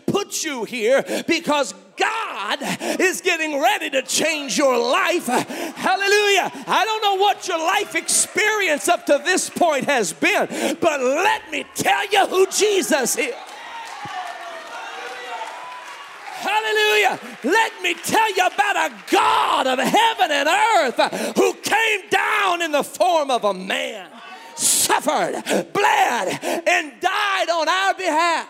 put 0.06 0.42
you 0.42 0.64
here 0.64 1.04
because 1.28 1.74
God 1.98 2.60
is 3.02 3.20
getting 3.20 3.60
ready 3.62 3.90
to 3.90 4.02
change 4.04 4.58
your 4.58 4.78
life. 4.78 5.26
Hallelujah. 5.28 6.50
I 6.66 6.86
don't 6.86 7.02
know 7.02 7.22
what 7.22 7.46
your 7.50 7.60
life 7.60 7.94
experience 7.94 8.88
up 8.88 9.06
to 9.08 9.22
this 9.26 9.50
point 9.50 9.84
has 9.84 10.14
been, 10.14 10.78
but 10.80 11.02
let 11.02 11.52
me 11.52 11.66
tell 11.76 12.08
you 12.10 12.26
who 12.28 12.48
Jesus 12.48 13.18
is. 13.18 13.36
Hallelujah. 16.44 17.20
Let 17.44 17.82
me 17.82 17.94
tell 17.94 18.36
you 18.36 18.46
about 18.46 18.92
a 18.92 18.94
God 19.10 19.68
of 19.68 19.80
heaven 19.80 20.32
and 20.32 20.50
earth 20.50 21.36
who 21.38 21.54
came 21.54 22.10
down 22.10 22.62
in 22.62 22.72
the 22.72 22.84
form 22.84 23.32
of 23.32 23.46
a 23.46 23.54
man, 23.54 24.10
suffered, 24.56 25.42
bled, 25.72 26.40
and 26.68 26.92
died 27.00 27.50
on 27.50 27.70
our 27.70 27.94
behalf. 27.94 28.50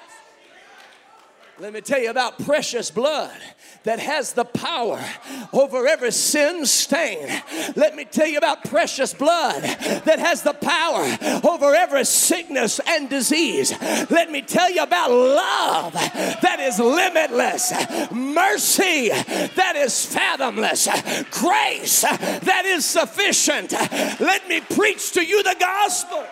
Let 1.60 1.72
me 1.72 1.82
tell 1.82 2.00
you 2.00 2.10
about 2.10 2.44
precious 2.44 2.90
blood 2.90 3.40
that 3.84 4.00
has 4.00 4.34
the 4.34 4.46
power 4.46 5.04
over 5.52 5.88
every 5.88 6.12
sin 6.12 6.65
stain. 6.65 7.28
Let 7.76 7.96
me 7.96 8.06
tell 8.06 8.28
you 8.28 8.38
about 8.38 8.63
precious 8.65 9.13
blood 9.13 9.62
that 9.62 10.19
has 10.19 10.41
the 10.41 10.54
power 10.54 11.17
over 11.43 11.76
every 11.76 12.06
sickness 12.06 12.80
and 12.88 13.10
disease. 13.10 13.74
Let 14.10 14.32
me 14.32 14.41
tell 14.41 14.72
you 14.72 14.84
about 14.84 15.12
love 15.12 15.93
that 15.93 16.60
is 16.60 16.80
limitless, 16.80 17.72
mercy 18.12 19.10
that 19.10 19.74
is 19.76 20.06
fathomless, 20.06 20.88
grace 21.32 22.02
that 22.02 22.63
is 22.65 22.86
sufficient. 22.86 23.74
Let 24.19 24.48
me 24.48 24.62
preach 24.62 25.12
to 25.13 25.26
you 25.26 25.43
the 25.43 25.56
gospel 25.60 26.26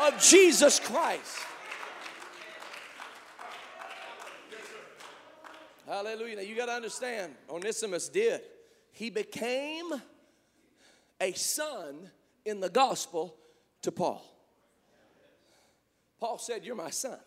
of 0.00 0.20
Jesus 0.20 0.80
Christ. 0.80 1.43
Hallelujah. 5.94 6.34
Now 6.34 6.42
you 6.42 6.56
got 6.56 6.66
to 6.66 6.72
understand, 6.72 7.36
Onesimus 7.48 8.08
did. 8.08 8.40
He 8.90 9.10
became 9.10 9.92
a 11.20 11.30
son 11.34 12.10
in 12.44 12.58
the 12.58 12.68
gospel 12.68 13.36
to 13.82 13.92
Paul. 13.92 14.24
Paul 16.18 16.38
said, 16.38 16.64
You're 16.64 16.74
my 16.74 16.90
son. 16.90 17.20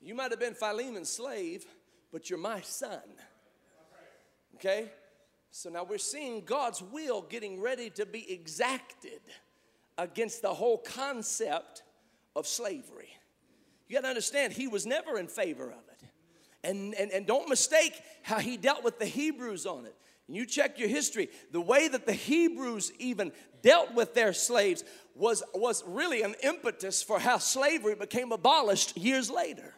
You 0.00 0.16
might 0.16 0.32
have 0.32 0.40
been 0.40 0.54
Philemon's 0.54 1.08
slave, 1.08 1.64
but 2.10 2.28
you're 2.28 2.40
my 2.40 2.60
son. 2.62 2.98
Okay? 4.56 4.90
So 5.52 5.70
now 5.70 5.84
we're 5.84 5.98
seeing 5.98 6.44
God's 6.44 6.82
will 6.82 7.22
getting 7.22 7.60
ready 7.60 7.88
to 7.90 8.04
be 8.04 8.28
exacted 8.32 9.20
against 9.96 10.42
the 10.42 10.52
whole 10.52 10.78
concept 10.78 11.84
of 12.34 12.48
slavery. 12.48 13.10
You 13.86 13.94
got 13.94 14.02
to 14.02 14.08
understand, 14.08 14.54
he 14.54 14.66
was 14.66 14.86
never 14.86 15.18
in 15.18 15.28
favor 15.28 15.66
of 15.66 15.78
it. 15.78 15.85
And, 16.66 16.94
and, 16.94 17.10
and 17.12 17.26
don't 17.26 17.48
mistake 17.48 17.92
how 18.22 18.38
he 18.38 18.56
dealt 18.56 18.82
with 18.82 18.98
the 18.98 19.06
Hebrews 19.06 19.66
on 19.66 19.86
it. 19.86 19.94
You 20.28 20.44
check 20.44 20.78
your 20.78 20.88
history, 20.88 21.28
the 21.52 21.60
way 21.60 21.86
that 21.86 22.04
the 22.04 22.12
Hebrews 22.12 22.92
even 22.98 23.30
dealt 23.62 23.94
with 23.94 24.14
their 24.14 24.32
slaves 24.32 24.82
was, 25.14 25.42
was 25.54 25.84
really 25.86 26.22
an 26.22 26.34
impetus 26.42 27.02
for 27.02 27.20
how 27.20 27.38
slavery 27.38 27.94
became 27.94 28.32
abolished 28.32 28.96
years 28.96 29.30
later. 29.30 29.72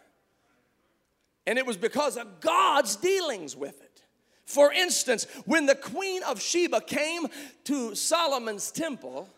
And 1.47 1.59
it 1.59 1.67
was 1.67 1.77
because 1.77 2.17
of 2.17 2.41
God's 2.41 2.97
dealings 2.97 3.55
with 3.55 3.81
it. 3.83 4.03
For 4.47 4.73
instance, 4.73 5.27
when 5.45 5.67
the 5.67 5.75
queen 5.75 6.23
of 6.23 6.41
Sheba 6.41 6.81
came 6.81 7.27
to 7.65 7.95
Solomon's 7.95 8.71
temple, 8.71 9.29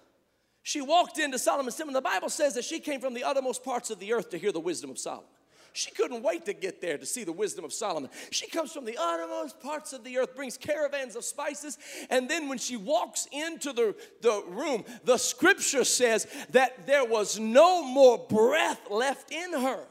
she 0.62 0.80
walked 0.80 1.18
into 1.18 1.38
Solomon's 1.38 1.74
temple. 1.74 1.90
and 1.90 2.04
The 2.04 2.08
Bible 2.08 2.28
says 2.28 2.54
that 2.54 2.64
she 2.64 2.78
came 2.78 3.00
from 3.00 3.14
the 3.14 3.24
uttermost 3.24 3.64
parts 3.64 3.90
of 3.90 3.98
the 3.98 4.12
earth 4.12 4.30
to 4.30 4.38
hear 4.38 4.52
the 4.52 4.60
wisdom 4.60 4.90
of 4.90 4.98
Solomon. 4.98 5.26
She 5.72 5.90
couldn't 5.90 6.22
wait 6.22 6.46
to 6.46 6.52
get 6.52 6.80
there 6.80 6.98
to 6.98 7.06
see 7.06 7.24
the 7.24 7.33
wisdom 7.33 7.64
of 7.64 7.72
Solomon. 7.72 8.11
She 8.30 8.48
comes 8.48 8.72
from 8.72 8.85
the 8.85 8.98
uttermost 8.98 9.61
parts 9.61 9.92
of 9.92 10.02
the 10.04 10.18
earth, 10.18 10.35
brings 10.35 10.56
caravans 10.56 11.16
of 11.16 11.24
spices, 11.24 11.78
and 12.11 12.28
then 12.28 12.48
when 12.48 12.59
she 12.59 12.76
walks 12.76 13.28
into 13.33 13.72
the, 13.72 13.94
the 14.20 14.42
room, 14.48 14.85
the 15.04 15.16
scripture 15.16 15.85
says 15.85 16.26
that 16.50 16.87
there 16.87 17.04
was 17.04 17.38
no 17.38 17.83
more 17.85 18.18
breath 18.18 18.80
left 18.90 19.30
in 19.30 19.52
her. 19.52 19.85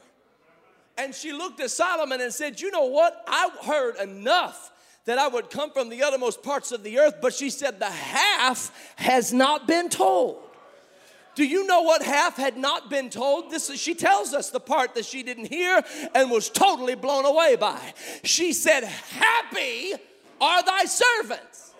And 0.98 1.14
she 1.14 1.32
looked 1.32 1.60
at 1.60 1.70
Solomon 1.70 2.20
and 2.20 2.32
said, 2.32 2.60
You 2.60 2.70
know 2.70 2.86
what? 2.86 3.24
I 3.26 3.50
heard 3.64 3.96
enough 3.96 4.70
that 5.06 5.18
I 5.18 5.28
would 5.28 5.48
come 5.48 5.70
from 5.72 5.88
the 5.88 6.02
uttermost 6.02 6.42
parts 6.42 6.72
of 6.72 6.82
the 6.82 6.98
earth, 6.98 7.16
but 7.22 7.32
she 7.32 7.48
said, 7.48 7.78
The 7.78 7.86
half 7.86 8.70
has 8.96 9.32
not 9.32 9.66
been 9.66 9.88
told. 9.88 10.42
Do 11.40 11.46
you 11.46 11.66
know 11.66 11.80
what 11.80 12.02
half 12.02 12.36
had 12.36 12.58
not 12.58 12.90
been 12.90 13.08
told? 13.08 13.50
This 13.50 13.70
is, 13.70 13.80
she 13.80 13.94
tells 13.94 14.34
us 14.34 14.50
the 14.50 14.60
part 14.60 14.94
that 14.94 15.06
she 15.06 15.22
didn't 15.22 15.46
hear 15.46 15.82
and 16.14 16.30
was 16.30 16.50
totally 16.50 16.94
blown 16.94 17.24
away 17.24 17.56
by. 17.56 17.80
She 18.22 18.52
said, 18.52 18.84
Happy 18.84 19.94
are 20.38 20.62
thy 20.62 20.84
servants. 20.84 21.72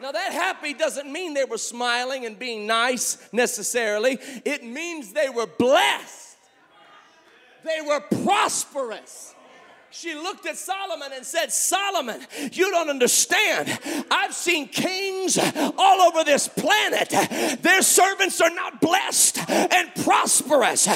Now, 0.00 0.12
that 0.12 0.32
happy 0.32 0.74
doesn't 0.74 1.10
mean 1.10 1.34
they 1.34 1.44
were 1.44 1.58
smiling 1.58 2.24
and 2.24 2.38
being 2.38 2.68
nice 2.68 3.18
necessarily, 3.32 4.16
it 4.44 4.62
means 4.62 5.12
they 5.12 5.28
were 5.28 5.48
blessed, 5.48 6.36
they 7.64 7.80
were 7.84 7.98
prosperous 8.22 9.33
she 9.94 10.12
looked 10.12 10.44
at 10.44 10.56
Solomon 10.56 11.12
and 11.14 11.24
said, 11.24 11.52
Solomon, 11.52 12.20
you 12.50 12.68
don't 12.70 12.90
understand. 12.90 13.78
I've 14.10 14.34
seen 14.34 14.66
kings 14.66 15.38
all 15.38 16.00
over 16.02 16.24
this 16.24 16.48
planet. 16.48 17.10
Their 17.62 17.80
servants 17.80 18.40
are 18.40 18.50
not 18.50 18.80
blessed 18.80 19.48
and 19.48 19.94
prosperous, 20.02 20.86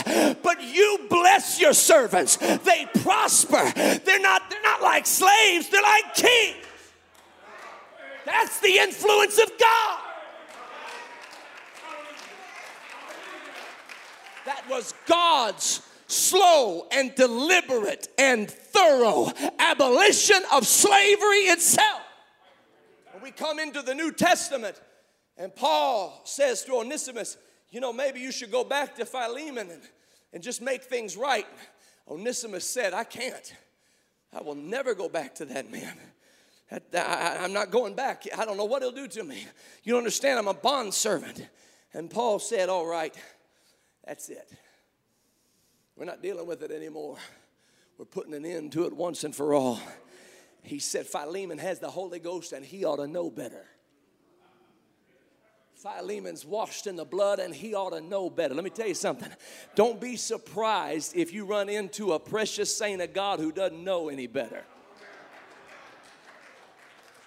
but 0.42 0.60
you 0.62 1.06
bless 1.08 1.60
your 1.60 1.74
servants. 1.74 2.38
They 2.38 2.88
prosper. 3.02 3.72
They're 3.74 4.20
not, 4.20 4.50
they're 4.50 4.62
not 4.62 4.82
like 4.82 5.06
slaves, 5.06 5.68
they're 5.68 5.80
like 5.80 6.14
kings. 6.14 6.56
That's 8.26 8.58
the 8.60 8.78
influence 8.78 9.38
of 9.38 9.50
God. 9.58 10.00
That 14.44 14.64
was 14.68 14.92
God's 15.06 15.87
slow 16.08 16.86
and 16.90 17.14
deliberate 17.14 18.08
and 18.18 18.50
thorough 18.50 19.30
abolition 19.58 20.40
of 20.52 20.66
slavery 20.66 21.46
itself. 21.46 22.02
When 23.12 23.22
we 23.22 23.30
come 23.30 23.58
into 23.58 23.82
the 23.82 23.94
New 23.94 24.12
Testament, 24.12 24.80
and 25.36 25.54
Paul 25.54 26.20
says 26.24 26.64
to 26.64 26.74
Onesimus, 26.74 27.36
You 27.70 27.80
know, 27.80 27.92
maybe 27.92 28.20
you 28.20 28.32
should 28.32 28.50
go 28.50 28.64
back 28.64 28.96
to 28.96 29.04
Philemon 29.04 29.70
and, 29.70 29.82
and 30.32 30.42
just 30.42 30.60
make 30.60 30.82
things 30.82 31.16
right. 31.16 31.46
Onesimus 32.08 32.64
said, 32.64 32.94
I 32.94 33.04
can't. 33.04 33.54
I 34.32 34.42
will 34.42 34.54
never 34.54 34.94
go 34.94 35.08
back 35.08 35.34
to 35.36 35.44
that 35.46 35.70
man. 35.70 35.94
I, 36.70 37.44
am 37.44 37.52
not 37.52 37.70
going 37.70 37.94
back. 37.94 38.24
I 38.36 38.44
don't 38.44 38.56
know 38.56 38.66
what 38.66 38.82
he'll 38.82 38.92
do 38.92 39.08
to 39.08 39.24
me. 39.24 39.46
You 39.84 39.92
don't 39.92 39.98
understand, 39.98 40.38
I'm 40.38 40.48
a 40.48 40.54
bond 40.54 40.92
servant. 40.92 41.46
And 41.94 42.10
Paul 42.10 42.38
said, 42.38 42.68
All 42.68 42.86
right, 42.86 43.14
that's 44.04 44.28
it. 44.28 44.50
We're 45.98 46.04
not 46.04 46.22
dealing 46.22 46.46
with 46.46 46.62
it 46.62 46.70
anymore. 46.70 47.16
We're 47.98 48.04
putting 48.04 48.32
an 48.32 48.46
end 48.46 48.70
to 48.72 48.86
it 48.86 48.94
once 48.94 49.24
and 49.24 49.34
for 49.34 49.52
all. 49.52 49.80
He 50.62 50.78
said, 50.78 51.06
Philemon 51.06 51.58
has 51.58 51.80
the 51.80 51.90
Holy 51.90 52.20
Ghost 52.20 52.52
and 52.52 52.64
he 52.64 52.84
ought 52.84 52.96
to 52.96 53.08
know 53.08 53.30
better. 53.30 53.66
Philemon's 55.74 56.44
washed 56.44 56.86
in 56.86 56.94
the 56.94 57.04
blood 57.04 57.40
and 57.40 57.52
he 57.52 57.74
ought 57.74 57.90
to 57.90 58.00
know 58.00 58.30
better. 58.30 58.54
Let 58.54 58.62
me 58.62 58.70
tell 58.70 58.86
you 58.86 58.94
something. 58.94 59.30
Don't 59.74 60.00
be 60.00 60.16
surprised 60.16 61.16
if 61.16 61.32
you 61.32 61.44
run 61.44 61.68
into 61.68 62.12
a 62.12 62.20
precious 62.20 62.76
saint 62.76 63.02
of 63.02 63.12
God 63.12 63.40
who 63.40 63.50
doesn't 63.50 63.82
know 63.82 64.08
any 64.08 64.28
better. 64.28 64.64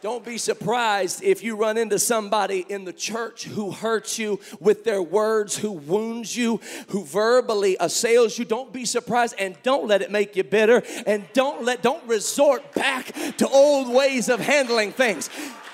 Don't 0.02 0.26
be 0.26 0.40
surprised 0.40 1.24
if 1.24 1.44
you 1.44 1.56
run 1.56 1.78
into 1.78 2.00
somebody 2.00 2.66
in 2.68 2.86
the 2.86 2.94
church 2.94 3.44
who 3.44 3.70
hurts 3.70 4.18
you 4.18 4.40
with 4.60 4.84
their 4.84 5.02
words, 5.02 5.56
who 5.56 5.72
wounds 5.72 6.36
you, 6.36 6.60
who 6.88 7.04
verbally 7.04 7.78
assails 7.80 8.40
you. 8.40 8.44
Don't 8.44 8.74
be 8.74 8.84
surprised 8.84 9.36
and 9.38 9.56
don't 9.62 9.88
let 9.88 10.02
it 10.02 10.10
make 10.10 10.36
you 10.36 10.44
bitter 10.44 10.82
and 11.06 11.24
don't 11.34 11.64
let 11.66 11.84
don't 11.84 12.04
resort 12.08 12.74
back 12.74 13.14
to 13.38 13.48
old 13.48 13.94
ways 13.94 14.28
of 14.28 14.40
handling 14.40 14.92
things. 14.92 15.30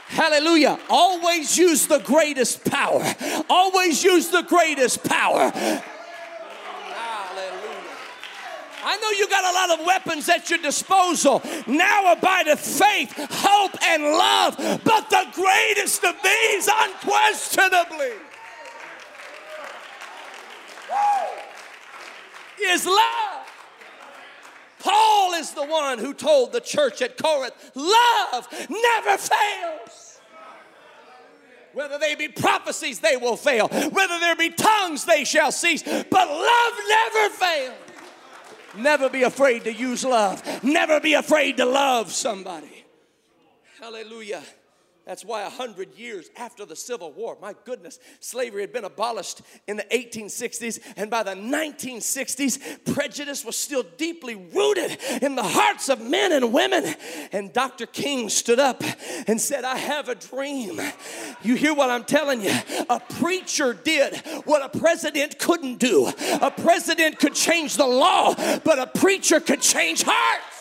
Hallelujah. 0.08 0.78
Always 0.90 1.58
use 1.58 1.88
the 1.88 2.00
greatest 2.00 2.66
power. 2.66 3.04
Always 3.50 4.04
use 4.04 4.28
the 4.28 4.42
greatest 4.44 5.06
power. 5.06 5.54
I 8.90 8.96
know 8.96 9.10
you 9.12 9.28
got 9.28 9.44
a 9.44 9.54
lot 9.54 9.80
of 9.80 9.86
weapons 9.86 10.30
at 10.30 10.50
your 10.50 10.60
disposal. 10.60 11.42
Now 11.68 12.14
abideth 12.14 12.62
faith, 12.62 13.14
hope, 13.18 13.76
and 13.84 14.02
love, 14.02 14.56
but 14.86 15.10
the 15.10 15.26
greatest 15.34 16.06
of 16.06 16.16
these, 16.24 16.70
unquestionably, 16.72 18.14
is 22.64 22.86
love. 22.86 23.46
Paul 24.80 25.34
is 25.34 25.52
the 25.52 25.66
one 25.66 26.00
who 26.00 26.14
told 26.14 26.54
the 26.54 26.62
church 26.62 27.02
at 27.02 27.18
Corinth, 27.18 27.56
love 27.76 28.48
never 28.70 29.18
fails. 29.18 30.22
Whether 31.74 31.98
they 32.00 32.16
be 32.16 32.30
prophecies, 32.30 33.02
they 33.02 33.18
will 33.18 33.36
fail. 33.36 33.68
Whether 33.68 34.20
there 34.22 34.38
be 34.38 34.50
tongues, 34.50 35.04
they 35.04 35.26
shall 35.26 35.52
cease. 35.52 35.84
But 35.84 36.10
love 36.10 36.74
never 36.88 37.30
fails. 37.36 37.87
Never 38.76 39.10
be 39.10 39.24
afraid 39.24 39.64
to 39.64 39.74
use 39.74 40.04
love. 40.04 40.64
Never 40.64 41.00
be 41.00 41.14
afraid 41.14 41.58
to 41.58 41.66
love 41.66 42.12
somebody. 42.12 42.86
Hallelujah. 43.80 44.44
That's 45.08 45.24
why 45.24 45.44
a 45.44 45.50
hundred 45.50 45.96
years 45.96 46.30
after 46.36 46.66
the 46.66 46.76
Civil 46.76 47.14
War, 47.14 47.38
my 47.42 47.56
goodness, 47.64 47.98
slavery 48.20 48.60
had 48.60 48.74
been 48.74 48.84
abolished 48.84 49.42
in 49.66 49.78
the 49.78 49.86
1860s, 49.86 50.82
and 50.98 51.10
by 51.10 51.24
the 51.24 51.32
1960s, 51.32 52.94
prejudice 52.94 53.46
was 53.46 53.56
still 53.56 53.86
deeply 53.96 54.36
rooted 54.36 54.98
in 55.22 55.36
the 55.36 55.44
hearts 55.44 55.88
of 55.88 56.02
men 56.02 56.34
and 56.34 56.52
women. 56.52 56.94
And 57.32 57.54
Dr. 57.54 57.86
King 57.86 58.28
stood 58.28 58.60
up 58.60 58.84
and 59.28 59.40
said, 59.40 59.64
I 59.64 59.78
have 59.78 60.10
a 60.10 60.16
dream. 60.16 60.82
You 61.42 61.56
hear 61.56 61.74
what 61.74 61.90
I'm 61.90 62.04
telling 62.04 62.42
you? 62.42 62.54
A 62.90 63.00
preacher 63.00 63.74
did 63.74 64.18
what 64.44 64.62
a 64.62 64.78
president 64.78 65.40
couldn't 65.40 65.78
do. 65.78 66.12
A 66.42 66.52
president 66.52 67.18
could 67.18 67.34
change 67.34 67.78
the 67.78 67.88
law, 67.88 68.36
but 68.66 68.78
a 68.78 68.88
preacher 68.88 69.40
could 69.40 69.62
change 69.62 70.04
hearts. 70.06 70.57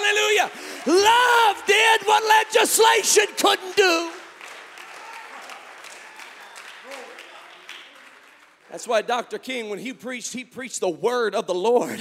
Hallelujah. 0.00 0.50
Love 0.86 1.62
did 1.66 2.00
what 2.06 2.22
legislation 2.24 3.26
couldn't 3.36 3.76
do. 3.76 4.10
That's 8.70 8.86
why 8.86 9.02
Dr. 9.02 9.38
King, 9.38 9.68
when 9.68 9.80
he 9.80 9.92
preached, 9.92 10.32
he 10.32 10.44
preached 10.44 10.80
the 10.80 10.88
word 10.88 11.34
of 11.34 11.46
the 11.46 11.54
Lord 11.54 12.00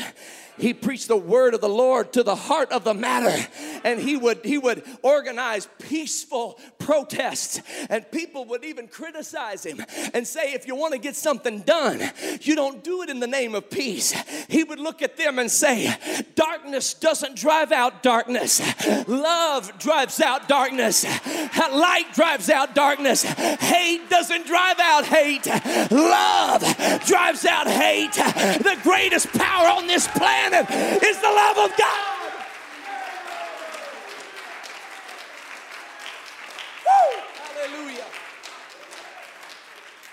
he 0.60 0.74
preached 0.74 1.08
the 1.08 1.18
word 1.18 1.54
of 1.54 1.62
the 1.62 1.70
Lord 1.70 2.14
to 2.14 2.24
the 2.24 2.36
heart 2.36 2.72
of 2.72 2.84
the 2.84 2.94
matter. 2.94 3.48
And 3.84 4.00
he 4.00 4.18
would, 4.18 4.44
he 4.44 4.58
would 4.58 4.84
organize 5.02 5.68
peaceful 5.80 6.60
protests. 6.78 7.62
And 7.90 8.10
people 8.12 8.46
would 8.46 8.64
even 8.66 8.88
criticize 8.88 9.66
him 9.66 9.82
and 10.14 10.28
say, 10.28 10.54
if 10.54 10.68
you 10.68 10.76
want 10.76 10.94
to 10.94 11.00
get 11.00 11.16
something 11.16 11.62
done, 11.62 12.02
you 12.42 12.56
don't 12.56 12.84
do 12.84 13.02
it 13.04 13.10
in 13.10 13.20
the 13.20 13.28
name 13.28 13.56
of 13.56 13.70
peace. 13.70 14.12
He 14.48 14.64
would 14.64 14.80
look 14.80 15.02
at 15.02 15.18
them 15.18 15.40
and 15.40 15.50
say, 15.50 15.96
darkness 16.36 16.94
doesn't 16.94 17.38
drive 17.38 17.72
out 17.72 18.04
darkness. 18.04 18.62
Love 19.08 19.78
drives 19.80 20.20
out 20.20 20.48
darkness. 20.48 21.06
Light 21.06 22.14
drives 22.14 22.50
out 22.50 22.76
darkness. 22.76 23.24
Hate 23.24 24.10
doesn't 24.10 24.46
drive 24.46 24.80
out 24.80 25.06
hate. 25.06 25.48
Love 25.92 26.62
drives 27.06 27.46
out 27.46 27.68
hate. 27.68 28.14
The 28.14 28.78
greatest 28.84 29.28
power 29.34 29.68
on 29.68 29.88
this 29.88 30.08
planet 30.08 30.49
planet 30.50 31.04
is 31.04 31.18
the 31.20 31.28
love 31.28 31.58
of 31.58 31.78
God. 31.78 32.32
Woo! 36.86 37.22
Hallelujah. 37.56 38.06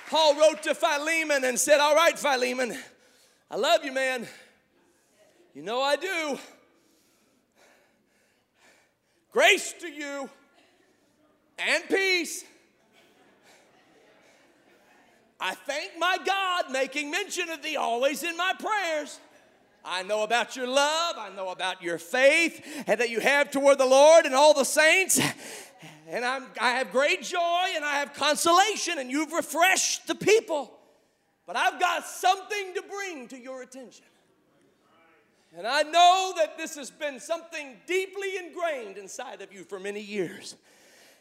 Paul 0.09 0.39
wrote 0.39 0.63
to 0.65 0.75
Philemon 0.75 1.45
and 1.45 1.59
said, 1.59 1.81
All 1.81 1.95
right, 1.95 2.19
Philemon, 2.19 2.77
I 3.51 3.57
love 3.57 3.85
you, 3.85 3.93
man. 3.93 4.27
You 5.55 5.63
know 5.63 5.81
I 5.81 5.97
do. 5.97 6.39
Grace 9.33 9.75
to 9.81 9.89
you 9.89 10.31
and 11.59 11.85
peace. 11.89 12.45
I 15.39 15.55
thank 15.55 15.93
my 15.99 16.17
God 16.25 16.71
making 16.71 17.11
mention 17.11 17.51
of 17.51 17.63
thee 17.63 17.77
always 17.77 18.23
in 18.23 18.37
my 18.39 18.55
prayers. 18.59 19.21
I 19.87 20.03
know 20.03 20.25
about 20.25 20.57
your 20.57 20.67
love. 20.67 21.17
I 21.17 21.31
know 21.35 21.51
about 21.51 21.81
your 21.81 21.99
faith 21.99 22.85
and 22.89 23.01
that 23.01 23.09
you 23.09 23.21
have 23.21 23.53
toward 23.53 23.79
the 23.79 23.87
Lord 23.87 24.27
and 24.27 24.35
all 24.35 24.53
the 24.53 24.65
saints. 24.65 25.21
And 26.09 26.25
I'm, 26.25 26.47
I 26.61 26.73
have 26.73 26.91
great 26.93 27.23
joy 27.23 27.65
and 27.75 27.85
I 27.85 27.99
have 27.99 28.15
consolation, 28.15 28.99
and 28.99 29.11
you've 29.11 29.33
refreshed 29.33 30.07
the 30.07 30.15
people. 30.15 30.73
But 31.47 31.57
I've 31.57 31.81
got 31.81 32.07
something 32.07 32.75
to 32.75 32.83
bring 32.83 33.29
to 33.29 33.39
your 33.39 33.63
attention. 33.63 34.05
And 35.57 35.67
I 35.67 35.83
know 35.83 36.35
that 36.37 36.59
this 36.59 36.77
has 36.77 36.91
been 36.91 37.19
something 37.19 37.77
deeply 37.87 38.37
ingrained 38.37 38.99
inside 38.99 39.41
of 39.41 39.53
you 39.53 39.65
for 39.65 39.81
many 39.81 40.01
years. 40.01 40.57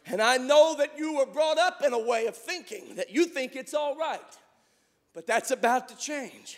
And 0.07 0.21
I 0.21 0.37
know 0.37 0.75
that 0.77 0.97
you 0.97 1.15
were 1.17 1.25
brought 1.25 1.57
up 1.57 1.81
in 1.83 1.93
a 1.93 1.99
way 1.99 2.27
of 2.27 2.35
thinking 2.35 2.95
that 2.95 3.11
you 3.11 3.25
think 3.25 3.55
it's 3.55 3.73
all 3.73 3.95
right. 3.95 4.19
But 5.13 5.25
that's 5.25 5.51
about 5.51 5.87
to 5.89 5.97
change. 5.97 6.57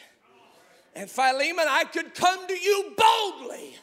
And 0.97 1.07
Philemon, 1.07 1.65
I 1.69 1.83
could 1.83 2.15
come 2.15 2.47
to 2.47 2.57
you 2.57 2.95
boldly 2.97 3.75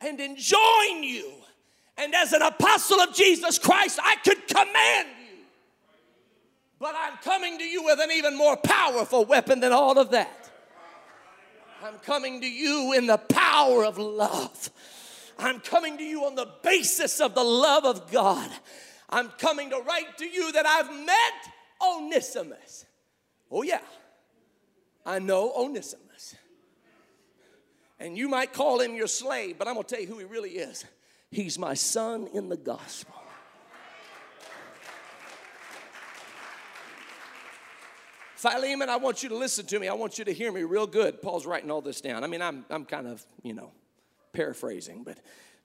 and 0.00 0.18
enjoin 0.18 1.02
you. 1.02 1.30
And 1.98 2.14
as 2.14 2.32
an 2.32 2.40
apostle 2.40 2.98
of 2.98 3.14
Jesus 3.14 3.58
Christ, 3.58 3.98
I 4.02 4.16
could 4.24 4.48
command 4.48 5.08
you. 5.20 5.36
But 6.80 6.94
I'm 6.96 7.18
coming 7.18 7.58
to 7.58 7.64
you 7.64 7.84
with 7.84 8.00
an 8.00 8.10
even 8.10 8.38
more 8.38 8.56
powerful 8.56 9.26
weapon 9.26 9.60
than 9.60 9.72
all 9.72 9.98
of 9.98 10.12
that. 10.12 10.50
I'm 11.84 11.98
coming 11.98 12.40
to 12.40 12.50
you 12.50 12.94
in 12.96 13.06
the 13.06 13.18
power 13.18 13.84
of 13.84 13.98
love. 13.98 14.70
I'm 15.38 15.60
coming 15.60 15.98
to 15.98 16.04
you 16.04 16.24
on 16.24 16.36
the 16.36 16.48
basis 16.62 17.20
of 17.20 17.34
the 17.34 17.44
love 17.44 17.84
of 17.84 18.10
God. 18.10 18.50
I'm 19.10 19.28
coming 19.28 19.68
to 19.68 19.76
write 19.86 20.16
to 20.18 20.24
you 20.26 20.52
that 20.52 20.64
I've 20.64 20.88
met 21.04 21.52
Onesimus. 21.86 22.86
Oh, 23.50 23.60
yeah, 23.60 23.82
I 25.04 25.18
know 25.18 25.52
Onesimus. 25.54 26.05
And 27.98 28.16
you 28.16 28.28
might 28.28 28.52
call 28.52 28.80
him 28.80 28.94
your 28.94 29.06
slave, 29.06 29.58
but 29.58 29.68
I'm 29.68 29.74
gonna 29.74 29.84
tell 29.84 30.00
you 30.00 30.06
who 30.06 30.18
he 30.18 30.24
really 30.24 30.50
is. 30.50 30.84
He's 31.30 31.58
my 31.58 31.74
son 31.74 32.28
in 32.32 32.48
the 32.48 32.56
gospel. 32.56 33.14
Philemon, 38.36 38.90
I 38.90 38.96
want 38.96 39.22
you 39.22 39.30
to 39.30 39.34
listen 39.34 39.64
to 39.66 39.78
me. 39.80 39.88
I 39.88 39.94
want 39.94 40.18
you 40.18 40.24
to 40.26 40.32
hear 40.32 40.52
me 40.52 40.62
real 40.62 40.86
good. 40.86 41.22
Paul's 41.22 41.46
writing 41.46 41.70
all 41.70 41.80
this 41.80 42.02
down. 42.02 42.22
I 42.22 42.26
mean, 42.26 42.42
I'm, 42.42 42.66
I'm 42.68 42.84
kind 42.84 43.06
of, 43.06 43.24
you 43.42 43.54
know, 43.54 43.72
paraphrasing, 44.34 45.04
but, 45.04 45.18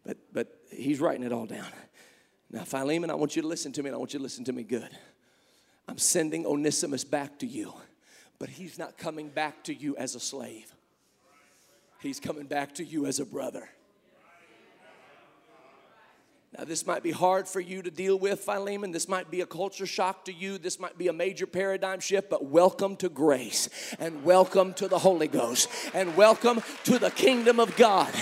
but, 0.06 0.18
but 0.32 0.48
he's 0.72 1.02
writing 1.02 1.24
it 1.24 1.34
all 1.34 1.46
down. 1.46 1.68
Now, 2.50 2.64
Philemon, 2.64 3.10
I 3.10 3.16
want 3.16 3.36
you 3.36 3.42
to 3.42 3.48
listen 3.48 3.74
to 3.74 3.84
me, 3.84 3.90
and 3.90 3.96
I 3.96 3.98
want 3.98 4.14
you 4.14 4.20
to 4.20 4.24
listen 4.24 4.46
to 4.46 4.54
me 4.54 4.64
good. 4.64 4.90
I'm 5.88 5.98
sending 5.98 6.46
Onesimus 6.46 7.04
back 7.04 7.40
to 7.40 7.46
you, 7.46 7.74
but 8.40 8.50
he's 8.50 8.80
not 8.80 8.98
coming 8.98 9.28
back 9.28 9.66
to 9.66 9.74
you 9.74 9.98
as 9.98 10.16
a 10.16 10.20
slave, 10.20 10.74
he's 12.02 12.20
coming 12.20 12.46
back 12.46 12.76
to 12.76 12.84
you 12.84 13.06
as 13.06 13.20
a 13.20 13.26
brother. 13.26 13.70
Now, 16.58 16.66
this 16.66 16.86
might 16.86 17.02
be 17.02 17.12
hard 17.12 17.48
for 17.48 17.62
you 17.62 17.82
to 17.82 17.90
deal 17.90 18.20
with, 18.20 18.42
Philemon. 18.42 18.92
This 18.92 19.08
might 19.08 19.32
be 19.32 19.40
a 19.40 19.46
culture 19.46 19.86
shock 19.86 20.26
to 20.26 20.34
you. 20.34 20.58
This 20.58 20.82
might 20.82 20.98
be 20.98 21.08
a 21.08 21.14
major 21.14 21.48
paradigm 21.48 22.02
shift, 22.02 22.30
but 22.30 22.44
welcome 22.44 22.98
to 22.98 23.08
grace 23.08 23.70
and 24.00 24.26
welcome 24.26 24.74
to 24.74 24.90
the 24.90 25.00
Holy 25.00 25.30
Ghost 25.30 25.70
and 25.94 26.18
welcome 26.18 26.62
to 26.84 27.00
the 27.00 27.10
kingdom 27.10 27.58
of 27.58 27.78
God 27.78 28.14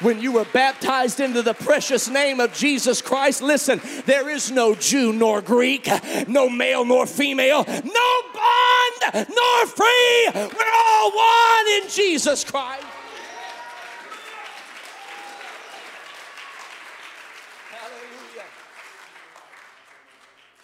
when 0.00 0.20
you 0.20 0.32
were 0.32 0.46
baptized 0.46 1.20
into 1.20 1.42
the 1.42 1.54
precious 1.54 2.08
name 2.08 2.40
of 2.40 2.52
Jesus 2.52 3.00
Christ, 3.00 3.42
listen, 3.42 3.80
there 4.06 4.28
is 4.28 4.50
no 4.50 4.74
Jew 4.74 5.12
nor 5.12 5.40
Greek, 5.40 5.88
no 6.28 6.48
male 6.48 6.84
nor 6.84 7.06
female, 7.06 7.64
no 7.64 8.22
bond 8.34 9.26
nor 9.28 9.66
free. 9.66 10.30
We're 10.34 10.74
all 10.74 11.10
one 11.10 11.82
in 11.82 11.88
Jesus 11.88 12.44
Christ. 12.44 12.84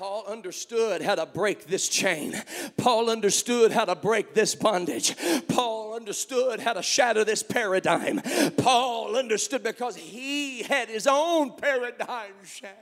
Paul 0.01 0.25
understood 0.29 1.03
how 1.03 1.15
to 1.15 1.27
break 1.27 1.67
this 1.67 1.87
chain. 1.87 2.35
Paul 2.79 3.11
understood 3.11 3.71
how 3.71 3.85
to 3.85 3.95
break 3.95 4.33
this 4.33 4.55
bondage. 4.55 5.15
Paul 5.47 5.93
understood 5.93 6.59
how 6.59 6.73
to 6.73 6.81
shatter 6.81 7.23
this 7.23 7.43
paradigm. 7.43 8.23
Paul 8.57 9.15
understood 9.15 9.63
because 9.63 9.97
he 9.97 10.63
had 10.63 10.89
his 10.89 11.07
own 11.07 11.55
paradigm 11.55 12.33
shattered. 12.47 12.79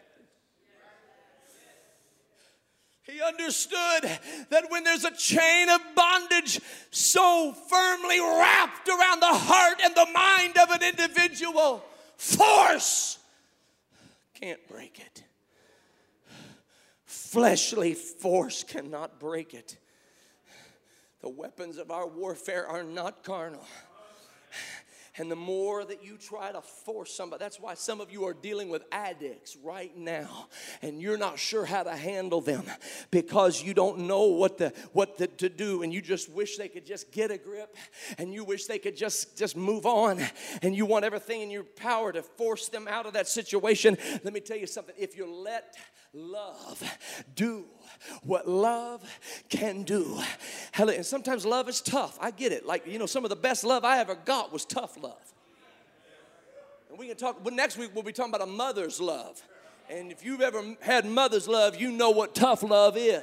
He 3.03 3.21
understood 3.21 4.05
that 4.51 4.66
when 4.69 4.85
there's 4.85 5.05
a 5.05 5.11
chain 5.11 5.71
of 5.71 5.81
bondage 5.97 6.61
so 6.93 7.53
firmly 7.69 8.21
wrapped 8.21 8.89
around 8.89 9.19
the 9.19 9.27
heart 9.27 9.81
and 9.83 9.93
the 9.93 10.07
mind 10.14 10.57
of 10.57 10.71
an 10.71 10.85
individual, 10.85 11.83
force 12.16 13.19
can't 14.35 14.61
break 14.69 15.01
it. 15.01 15.25
Fleshly 17.09 17.95
force 17.95 18.63
cannot 18.63 19.19
break 19.19 19.55
it. 19.55 19.79
The 21.23 21.31
weapons 21.31 21.79
of 21.79 21.91
our 21.91 22.07
warfare 22.07 22.67
are 22.67 22.83
not 22.85 23.25
carnal. 23.25 23.65
And 25.19 25.31
the 25.31 25.37
more 25.37 25.85
that 25.85 26.05
you 26.05 26.16
try 26.16 26.53
to 26.53 26.61
force 26.61 27.12
somebody, 27.12 27.43
that's 27.43 27.61
why 27.61 27.75
some 27.75 28.01
of 28.01 28.12
you 28.12 28.25
are 28.25 28.35
dealing 28.35 28.69
with 28.69 28.85
addicts 28.93 29.57
right 29.62 29.97
now, 29.97 30.49
and 30.83 31.01
you're 31.01 31.19
not 31.19 31.39
sure 31.39 31.64
how 31.64 31.83
to 31.83 31.97
handle 31.97 32.41
them 32.41 32.64
because 33.11 33.62
you 33.62 33.75
don't 33.75 34.01
know 34.01 34.25
what 34.25 34.59
the 34.59 34.73
what 34.93 35.19
the, 35.19 35.27
to 35.27 35.49
do, 35.49 35.83
and 35.83 35.93
you 35.93 36.01
just 36.01 36.31
wish 36.31 36.57
they 36.57 36.69
could 36.69 36.87
just 36.87 37.12
get 37.12 37.31
a 37.31 37.39
grip, 37.39 37.77
and 38.19 38.33
you 38.33 38.45
wish 38.45 38.66
they 38.66 38.79
could 38.79 38.97
just 38.97 39.37
just 39.37 39.57
move 39.57 39.87
on, 39.87 40.21
and 40.62 40.77
you 40.77 40.87
want 40.87 41.05
everything 41.05 41.43
in 41.43 41.51
your 41.51 41.64
power 41.64 42.12
to 42.12 42.23
force 42.23 42.69
them 42.69 42.87
out 42.89 43.07
of 43.07 43.12
that 43.14 43.29
situation. 43.29 43.97
Let 44.25 44.33
me 44.33 44.41
tell 44.41 44.57
you 44.57 44.66
something: 44.66 44.95
if 44.99 45.16
you 45.16 45.27
let 45.31 45.77
love 46.12 46.83
do 47.35 47.66
what 48.23 48.49
love 48.49 49.03
can 49.49 49.83
do. 49.83 50.21
And 50.77 51.05
sometimes 51.05 51.45
love 51.45 51.69
is 51.69 51.81
tough. 51.81 52.19
I 52.21 52.31
get 52.31 52.53
it. 52.53 52.67
Like, 52.67 52.87
you 52.87 52.99
know, 52.99 53.07
some 53.07 53.25
of 53.25 53.31
the 53.31 53.37
best 53.37 53.65
love 53.65 53.85
I 53.85 53.99
ever 53.99 54.15
got 54.15 54.53
was 54.53 54.65
tough 54.65 54.97
love. 55.03 55.33
And 56.91 56.99
we 56.99 57.09
can 57.09 57.17
talk, 57.17 57.43
but 57.45 57.53
next 57.53 57.77
week 57.77 57.91
we'll 57.95 58.05
be 58.05 58.13
talking 58.13 58.35
about 58.35 58.47
a 58.47 58.51
mother's 58.51 59.01
love. 59.01 59.43
And 59.91 60.13
if 60.13 60.25
you've 60.25 60.41
ever 60.41 60.77
had 60.81 61.07
mother's 61.07 61.49
love, 61.49 61.81
you 61.81 61.91
know 61.91 62.11
what 62.11 62.35
tough 62.35 62.63
love 62.63 62.97
is. 62.97 63.23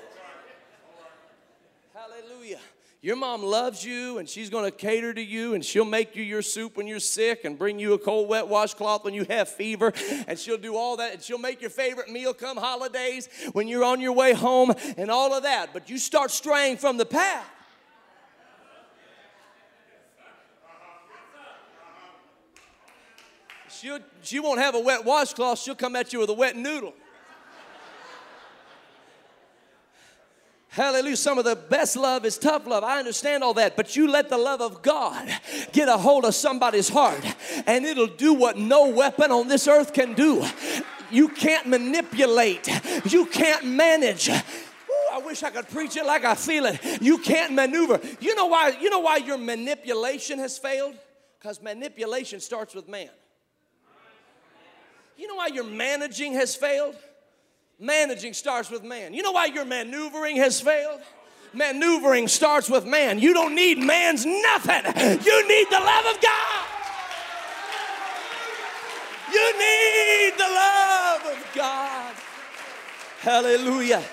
Your 3.05 3.15
mom 3.15 3.43
loves 3.43 3.85
you 3.85 4.17
and 4.17 4.27
she's 4.27 4.49
going 4.49 4.65
to 4.65 4.71
cater 4.71 5.13
to 5.13 5.21
you 5.21 5.53
and 5.53 5.63
she'll 5.63 5.85
make 5.85 6.15
you 6.15 6.23
your 6.23 6.41
soup 6.41 6.75
when 6.75 6.87
you're 6.87 6.99
sick 6.99 7.45
and 7.45 7.55
bring 7.55 7.77
you 7.77 7.93
a 7.93 7.99
cold 7.99 8.27
wet 8.27 8.47
washcloth 8.47 9.05
when 9.05 9.13
you 9.13 9.27
have 9.29 9.47
fever 9.47 9.93
and 10.27 10.39
she'll 10.39 10.57
do 10.57 10.75
all 10.75 10.97
that 10.97 11.13
and 11.13 11.21
she'll 11.21 11.37
make 11.37 11.61
your 11.61 11.69
favorite 11.69 12.09
meal 12.09 12.33
come 12.33 12.57
holidays 12.57 13.29
when 13.51 13.67
you're 13.67 13.83
on 13.83 14.01
your 14.01 14.13
way 14.13 14.33
home 14.33 14.73
and 14.97 15.11
all 15.11 15.35
of 15.35 15.43
that. 15.43 15.71
But 15.71 15.87
you 15.87 15.99
start 15.99 16.31
straying 16.31 16.77
from 16.77 16.97
the 16.97 17.05
path. 17.05 17.47
She'll, 23.69 23.99
she 24.23 24.39
won't 24.39 24.59
have 24.59 24.73
a 24.73 24.79
wet 24.79 25.05
washcloth, 25.05 25.59
she'll 25.59 25.75
come 25.75 25.95
at 25.95 26.11
you 26.11 26.17
with 26.17 26.31
a 26.31 26.33
wet 26.33 26.55
noodle. 26.55 26.95
Hallelujah. 30.75 31.15
Some 31.15 31.37
of 31.37 31.45
the 31.45 31.55
best 31.55 31.95
love 31.95 32.25
is 32.25 32.37
tough 32.37 32.67
love. 32.67 32.83
I 32.83 32.99
understand 32.99 33.45
all 33.45 33.53
that. 33.53 33.77
But 33.77 33.95
you 33.95 34.09
let 34.11 34.27
the 34.27 34.37
love 34.37 34.59
of 34.59 34.81
God 34.81 35.25
get 35.71 35.87
a 35.87 35.95
hold 35.95 36.25
of 36.25 36.35
somebody's 36.35 36.89
heart, 36.89 37.23
and 37.65 37.85
it'll 37.85 38.07
do 38.07 38.33
what 38.33 38.57
no 38.57 38.89
weapon 38.89 39.31
on 39.31 39.47
this 39.47 39.69
earth 39.69 39.93
can 39.93 40.13
do. 40.15 40.45
You 41.09 41.29
can't 41.29 41.65
manipulate, 41.67 42.67
you 43.05 43.25
can't 43.25 43.65
manage. 43.65 44.29
I 44.29 45.19
wish 45.19 45.43
I 45.43 45.49
could 45.49 45.69
preach 45.69 45.95
it 45.95 46.05
like 46.05 46.25
I 46.25 46.35
feel 46.35 46.65
it. 46.65 47.01
You 47.01 47.19
can't 47.19 47.53
maneuver. 47.53 48.01
You 48.19 48.35
know 48.35 48.47
why? 48.47 48.75
You 48.81 48.89
know 48.89 48.99
why 48.99 49.17
your 49.17 49.37
manipulation 49.37 50.39
has 50.39 50.57
failed? 50.57 50.95
Because 51.39 51.61
manipulation 51.61 52.41
starts 52.41 52.75
with 52.75 52.89
man. 52.89 53.09
You 55.15 55.29
know 55.29 55.35
why 55.35 55.47
your 55.47 55.63
managing 55.63 56.33
has 56.33 56.53
failed? 56.53 56.97
Managing 57.79 58.33
starts 58.33 58.69
with 58.69 58.83
man. 58.83 59.13
You 59.13 59.21
know 59.21 59.31
why 59.31 59.45
your 59.47 59.65
maneuvering 59.65 60.37
has 60.37 60.61
failed? 60.61 61.01
Maneuvering 61.53 62.27
starts 62.27 62.69
with 62.69 62.85
man. 62.85 63.19
You 63.19 63.33
don't 63.33 63.55
need 63.55 63.77
man's 63.77 64.25
nothing. 64.25 64.83
You 65.25 65.47
need 65.47 65.67
the 65.69 65.79
love 65.79 66.05
of 66.05 66.21
God. 66.21 66.65
You 69.33 69.59
need 69.59 70.33
the 70.37 70.43
love 70.43 71.25
of 71.25 71.51
God. 71.55 72.15
Hallelujah. 73.19 74.03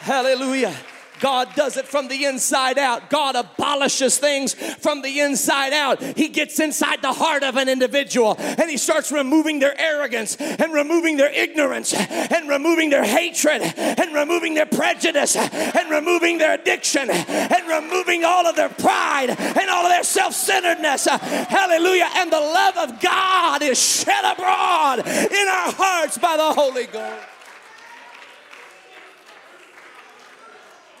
Hallelujah. 0.00 0.74
God 1.22 1.54
does 1.54 1.76
it 1.76 1.86
from 1.86 2.08
the 2.08 2.24
inside 2.24 2.78
out. 2.78 3.08
God 3.08 3.36
abolishes 3.36 4.18
things 4.18 4.54
from 4.54 5.02
the 5.02 5.20
inside 5.20 5.72
out. 5.72 6.02
He 6.02 6.28
gets 6.28 6.58
inside 6.58 7.00
the 7.00 7.12
heart 7.12 7.44
of 7.44 7.56
an 7.56 7.68
individual 7.68 8.34
and 8.38 8.68
He 8.68 8.76
starts 8.76 9.12
removing 9.12 9.60
their 9.60 9.80
arrogance 9.80 10.34
and 10.36 10.72
removing 10.72 11.16
their 11.16 11.30
ignorance 11.30 11.94
and 11.94 12.48
removing 12.48 12.90
their 12.90 13.04
hatred 13.04 13.62
and 13.62 14.12
removing 14.12 14.54
their 14.54 14.66
prejudice 14.66 15.36
and 15.36 15.90
removing 15.90 16.38
their 16.38 16.54
addiction 16.54 17.08
and 17.08 17.68
removing 17.68 18.24
all 18.24 18.44
of 18.48 18.56
their 18.56 18.68
pride 18.68 19.30
and 19.30 19.70
all 19.70 19.84
of 19.84 19.90
their 19.90 20.02
self 20.02 20.34
centeredness. 20.34 21.06
Hallelujah. 21.06 22.08
And 22.16 22.32
the 22.32 22.40
love 22.40 22.76
of 22.76 23.00
God 23.00 23.62
is 23.62 23.80
shed 23.80 24.24
abroad 24.24 25.06
in 25.06 25.48
our 25.48 25.72
hearts 25.72 26.18
by 26.18 26.36
the 26.36 26.52
Holy 26.52 26.86
Ghost. 26.86 27.31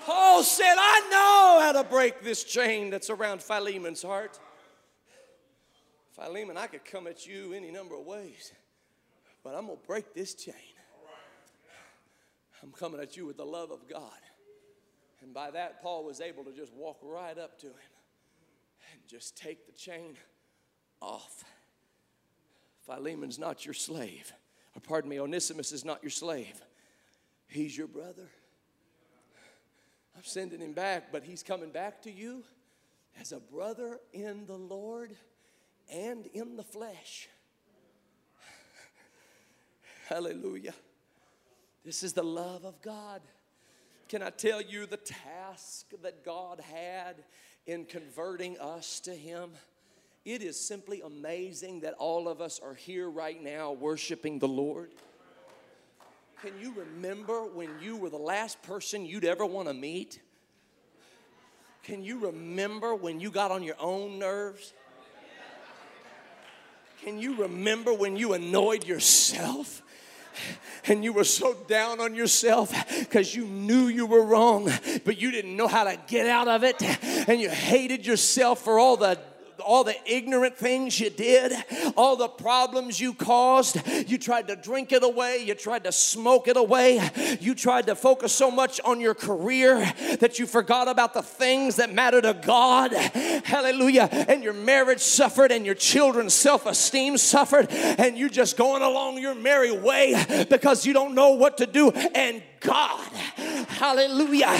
Paul 0.04 0.42
said, 0.42 0.74
I 0.78 1.00
know 1.10 1.60
how 1.64 1.72
gotta 1.72 1.88
break 1.88 2.22
this 2.22 2.44
chain 2.44 2.90
that's 2.90 3.10
around 3.10 3.42
Philemon's 3.42 4.02
heart. 4.02 4.38
Philemon, 6.12 6.56
I 6.56 6.66
could 6.66 6.84
come 6.84 7.06
at 7.06 7.26
you 7.26 7.54
any 7.54 7.70
number 7.70 7.94
of 7.94 8.04
ways, 8.04 8.52
but 9.42 9.54
I'm 9.54 9.66
gonna 9.66 9.78
break 9.86 10.12
this 10.12 10.34
chain. 10.34 10.54
I'm 12.62 12.70
coming 12.72 13.00
at 13.00 13.16
you 13.16 13.26
with 13.26 13.38
the 13.38 13.44
love 13.44 13.70
of 13.70 13.88
God. 13.88 14.10
And 15.22 15.32
by 15.32 15.50
that, 15.50 15.82
Paul 15.82 16.04
was 16.04 16.20
able 16.20 16.44
to 16.44 16.52
just 16.52 16.72
walk 16.74 16.98
right 17.02 17.36
up 17.38 17.58
to 17.60 17.66
him 17.66 17.92
and 18.92 19.00
just 19.08 19.36
take 19.36 19.66
the 19.66 19.72
chain 19.72 20.16
off. 21.00 21.44
Philemon's 22.86 23.38
not 23.38 23.64
your 23.64 23.74
slave. 23.74 24.32
Or 24.76 24.80
pardon 24.80 25.10
me, 25.10 25.18
Onesimus 25.18 25.72
is 25.72 25.84
not 25.84 26.02
your 26.02 26.10
slave. 26.10 26.60
He's 27.48 27.76
your 27.76 27.88
brother. 27.88 28.28
I'm 30.22 30.26
sending 30.28 30.60
him 30.60 30.72
back, 30.72 31.10
but 31.10 31.24
he's 31.24 31.42
coming 31.42 31.70
back 31.70 32.00
to 32.02 32.12
you 32.12 32.44
as 33.20 33.32
a 33.32 33.40
brother 33.40 33.98
in 34.12 34.46
the 34.46 34.56
Lord 34.56 35.16
and 35.92 36.26
in 36.26 36.54
the 36.54 36.62
flesh. 36.62 37.28
Hallelujah. 40.08 40.74
This 41.84 42.04
is 42.04 42.12
the 42.12 42.22
love 42.22 42.64
of 42.64 42.80
God. 42.82 43.20
Can 44.08 44.22
I 44.22 44.30
tell 44.30 44.62
you 44.62 44.86
the 44.86 44.96
task 44.96 45.86
that 46.02 46.24
God 46.24 46.60
had 46.60 47.24
in 47.66 47.84
converting 47.84 48.56
us 48.60 49.00
to 49.00 49.10
Him? 49.10 49.50
It 50.24 50.40
is 50.40 50.56
simply 50.56 51.00
amazing 51.00 51.80
that 51.80 51.94
all 51.94 52.28
of 52.28 52.40
us 52.40 52.60
are 52.62 52.74
here 52.74 53.10
right 53.10 53.42
now 53.42 53.72
worshiping 53.72 54.38
the 54.38 54.46
Lord. 54.46 54.92
Can 56.42 56.60
you 56.60 56.74
remember 56.74 57.44
when 57.44 57.70
you 57.80 57.96
were 57.96 58.10
the 58.10 58.16
last 58.16 58.60
person 58.62 59.06
you'd 59.06 59.24
ever 59.24 59.46
want 59.46 59.68
to 59.68 59.74
meet? 59.74 60.20
Can 61.84 62.02
you 62.02 62.18
remember 62.18 62.96
when 62.96 63.20
you 63.20 63.30
got 63.30 63.52
on 63.52 63.62
your 63.62 63.76
own 63.78 64.18
nerves? 64.18 64.72
Can 67.04 67.20
you 67.20 67.36
remember 67.36 67.94
when 67.94 68.16
you 68.16 68.32
annoyed 68.32 68.84
yourself? 68.84 69.82
and 70.86 71.04
you 71.04 71.12
were 71.12 71.24
so 71.24 71.54
down 71.68 72.00
on 72.00 72.14
yourself 72.14 72.72
because 72.98 73.34
you 73.36 73.44
knew 73.44 73.86
you 73.86 74.06
were 74.06 74.24
wrong, 74.24 74.68
but 75.04 75.20
you 75.20 75.30
didn't 75.30 75.56
know 75.56 75.68
how 75.68 75.84
to 75.84 75.96
get 76.08 76.26
out 76.26 76.48
of 76.48 76.64
it, 76.64 76.82
and 77.28 77.40
you 77.40 77.50
hated 77.50 78.04
yourself 78.04 78.64
for 78.64 78.78
all 78.78 78.96
the 78.96 79.18
all 79.64 79.84
the 79.84 79.96
ignorant 80.06 80.56
things 80.56 80.98
you 81.00 81.10
did, 81.10 81.52
all 81.96 82.16
the 82.16 82.28
problems 82.28 83.00
you 83.00 83.14
caused. 83.14 83.76
You 84.08 84.18
tried 84.18 84.48
to 84.48 84.56
drink 84.56 84.92
it 84.92 85.02
away, 85.02 85.44
you 85.44 85.54
tried 85.54 85.84
to 85.84 85.92
smoke 85.92 86.48
it 86.48 86.56
away, 86.56 87.00
you 87.40 87.54
tried 87.54 87.86
to 87.86 87.94
focus 87.94 88.32
so 88.32 88.50
much 88.50 88.80
on 88.84 89.00
your 89.00 89.14
career 89.14 89.78
that 90.20 90.38
you 90.38 90.46
forgot 90.46 90.88
about 90.88 91.14
the 91.14 91.22
things 91.22 91.76
that 91.76 91.92
matter 91.92 92.20
to 92.20 92.34
God. 92.34 92.92
Hallelujah. 92.92 94.08
And 94.12 94.42
your 94.42 94.52
marriage 94.52 95.00
suffered, 95.00 95.52
and 95.52 95.64
your 95.64 95.74
children's 95.74 96.34
self 96.34 96.66
esteem 96.66 97.16
suffered, 97.16 97.70
and 97.70 98.18
you're 98.18 98.28
just 98.28 98.56
going 98.56 98.82
along 98.82 99.18
your 99.18 99.34
merry 99.34 99.72
way 99.72 100.46
because 100.48 100.86
you 100.86 100.92
don't 100.92 101.14
know 101.14 101.30
what 101.30 101.58
to 101.58 101.66
do. 101.66 101.90
And 101.90 102.42
God, 102.60 103.12
hallelujah, 103.68 104.56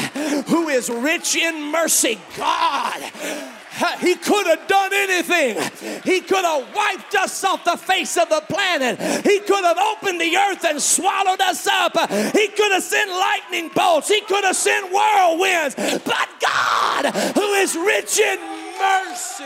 who 0.47 0.69
is 0.69 0.91
rich 0.91 1.37
in 1.37 1.71
mercy, 1.71 2.19
God 2.37 3.62
he 4.01 4.15
could 4.17 4.47
have 4.47 4.67
done 4.69 4.91
anything. 4.93 5.57
He 6.05 6.21
could 6.21 6.45
have 6.45 6.75
wiped 6.75 7.15
us 7.15 7.43
off 7.45 7.65
the 7.65 7.77
face 7.77 8.17
of 8.17 8.29
the 8.29 8.43
planet. 8.49 9.01
He 9.25 9.41
could 9.41 9.65
have 9.65 9.79
opened 9.79 10.21
the 10.21 10.37
earth 10.37 10.65
and 10.65 10.81
swallowed 10.81 11.41
us 11.41 11.67
up. 11.67 11.93
He 12.33 12.49
could 12.49 12.73
have 12.73 12.83
sent 12.83 13.11
lightning 13.11 13.71
bolts. 13.75 14.09
He 14.09 14.21
could 14.21 14.45
have 14.45 14.57
sent 14.57 14.93
whirlwinds. 14.93 15.75
But 16.05 16.29
God, 16.41 17.07
who 17.35 17.53
is 17.55 17.75
rich 17.75 18.19
in 18.19 18.39
mercy, 18.79 19.45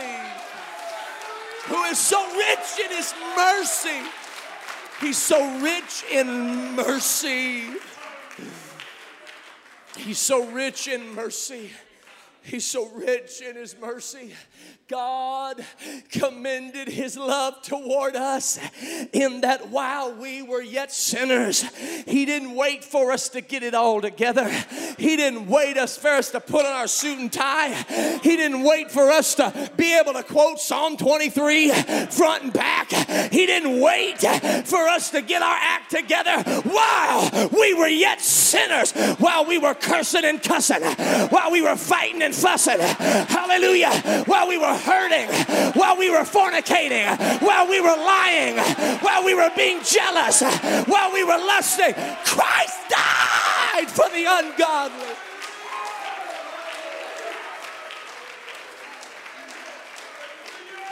who 1.65 1.83
is 1.83 1.97
so 1.97 2.21
rich 2.35 2.79
in 2.83 2.91
his 2.95 3.13
mercy, 3.35 4.01
he's 4.99 5.17
so 5.17 5.59
rich 5.59 6.03
in 6.11 6.75
mercy. 6.75 7.65
He's 9.97 10.19
so 10.19 10.45
rich 10.51 10.87
in 10.87 11.15
mercy. 11.15 11.71
He's 12.47 12.65
so 12.65 12.87
rich 12.95 13.41
in 13.41 13.57
His 13.57 13.75
mercy. 13.77 14.33
God 14.87 15.61
commended 16.11 16.87
His 16.87 17.17
love 17.17 17.61
toward 17.61 18.15
us 18.15 18.57
in 19.11 19.41
that 19.41 19.69
while 19.69 20.13
we 20.13 20.41
were 20.41 20.61
yet 20.61 20.93
sinners, 20.93 21.61
He 22.05 22.25
didn't 22.25 22.55
wait 22.55 22.85
for 22.85 23.11
us 23.11 23.27
to 23.29 23.41
get 23.41 23.63
it 23.63 23.73
all 23.73 23.99
together. 23.99 24.49
He 24.97 25.17
didn't 25.17 25.47
wait 25.47 25.77
us 25.77 25.97
for 25.97 26.09
us 26.09 26.31
to 26.31 26.39
put 26.39 26.65
on 26.65 26.71
our 26.71 26.87
suit 26.87 27.19
and 27.19 27.31
tie. 27.31 27.73
He 28.23 28.37
didn't 28.37 28.63
wait 28.63 28.89
for 28.89 29.11
us 29.11 29.35
to 29.35 29.71
be 29.75 29.97
able 29.97 30.13
to 30.13 30.23
quote 30.23 30.59
Psalm 30.59 30.95
23 30.95 31.71
front 32.09 32.43
and 32.43 32.53
back. 32.53 32.89
He 33.31 33.45
didn't 33.45 33.81
wait 33.81 34.19
for 34.65 34.87
us 34.87 35.09
to 35.11 35.21
get 35.21 35.41
our 35.41 35.57
act 35.59 35.91
together 35.91 36.43
while 36.61 37.49
we 37.49 37.73
were 37.73 37.87
yet 37.87 38.21
sinners, 38.21 38.93
while 39.19 39.45
we 39.45 39.57
were 39.57 39.73
cursing 39.73 40.23
and 40.23 40.41
cussing, 40.41 40.81
while 41.29 41.51
we 41.51 41.61
were 41.61 41.75
fighting 41.75 42.21
and 42.21 42.33
fussing. 42.33 42.79
Hallelujah. 42.79 44.23
While 44.25 44.46
we 44.47 44.57
were 44.57 44.77
hurting, 44.77 45.27
while 45.73 45.97
we 45.97 46.09
were 46.09 46.23
fornicating, 46.23 47.07
while 47.41 47.67
we 47.67 47.81
were 47.81 47.87
lying, 47.87 48.57
while 49.01 49.23
we 49.23 49.33
were 49.33 49.51
being 49.55 49.81
jealous, 49.83 50.41
while 50.87 51.13
we 51.13 51.23
were 51.23 51.37
lusting. 51.37 51.93
Christ 52.25 52.77
died 52.89 53.89
for 53.89 54.09
the 54.09 54.25
ungodly. 54.27 55.15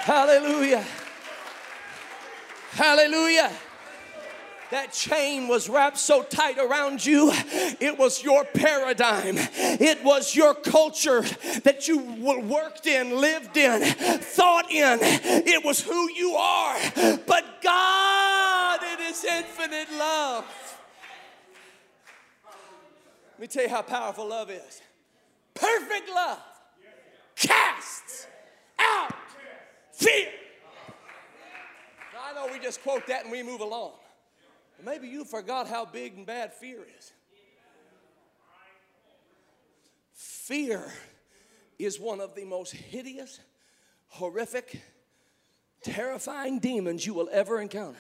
Hallelujah. 0.06 0.86
Hallelujah. 2.74 3.52
That 4.72 4.92
chain 4.92 5.48
was 5.48 5.70
wrapped 5.70 5.98
so 5.98 6.24
tight 6.24 6.58
around 6.58 7.06
you, 7.06 7.32
it 7.34 7.98
was 7.98 8.24
your 8.24 8.46
paradigm. 8.46 9.36
It 9.38 10.04
was 10.04 10.36
your 10.36 10.56
culture 10.56 11.22
that 11.64 11.88
you 11.88 12.00
worked 12.00 12.88
in, 12.88 13.20
lived 13.22 13.58
in, 13.58 13.82
thought 13.84 14.72
in. 14.72 15.00
It 15.02 15.64
was 15.64 15.82
who 15.82 16.12
you 16.12 16.36
are. 16.36 16.80
But 17.28 17.62
God, 17.62 18.80
in 18.84 19.06
His 19.06 19.24
infinite 19.24 19.92
love, 19.98 20.46
let 23.34 23.40
me 23.40 23.48
tell 23.48 23.64
you 23.64 23.70
how 23.70 23.82
powerful 23.82 24.28
love 24.28 24.50
is. 24.50 24.82
Perfect 25.54 26.10
love 26.10 26.40
casts 27.36 28.28
out 28.80 29.14
fear. 29.92 30.30
I 32.20 32.34
know 32.34 32.52
we 32.52 32.60
just 32.60 32.82
quote 32.82 33.06
that 33.08 33.24
and 33.24 33.32
we 33.32 33.44
move 33.44 33.62
along. 33.62 33.92
Maybe 34.84 35.08
you 35.08 35.26
forgot 35.26 35.68
how 35.68 35.86
big 35.86 36.18
and 36.18 36.26
bad 36.26 36.54
fear 36.54 36.80
is. 36.98 37.12
Fear 40.14 40.92
is 41.80 42.00
one 42.00 42.22
of 42.22 42.36
the 42.36 42.46
most 42.46 42.72
hideous, 42.72 43.40
horrific, 44.08 44.82
terrifying 45.84 46.60
demons 46.60 47.06
you 47.06 47.14
will 47.14 47.30
ever 47.32 47.60
encounter. 47.60 48.00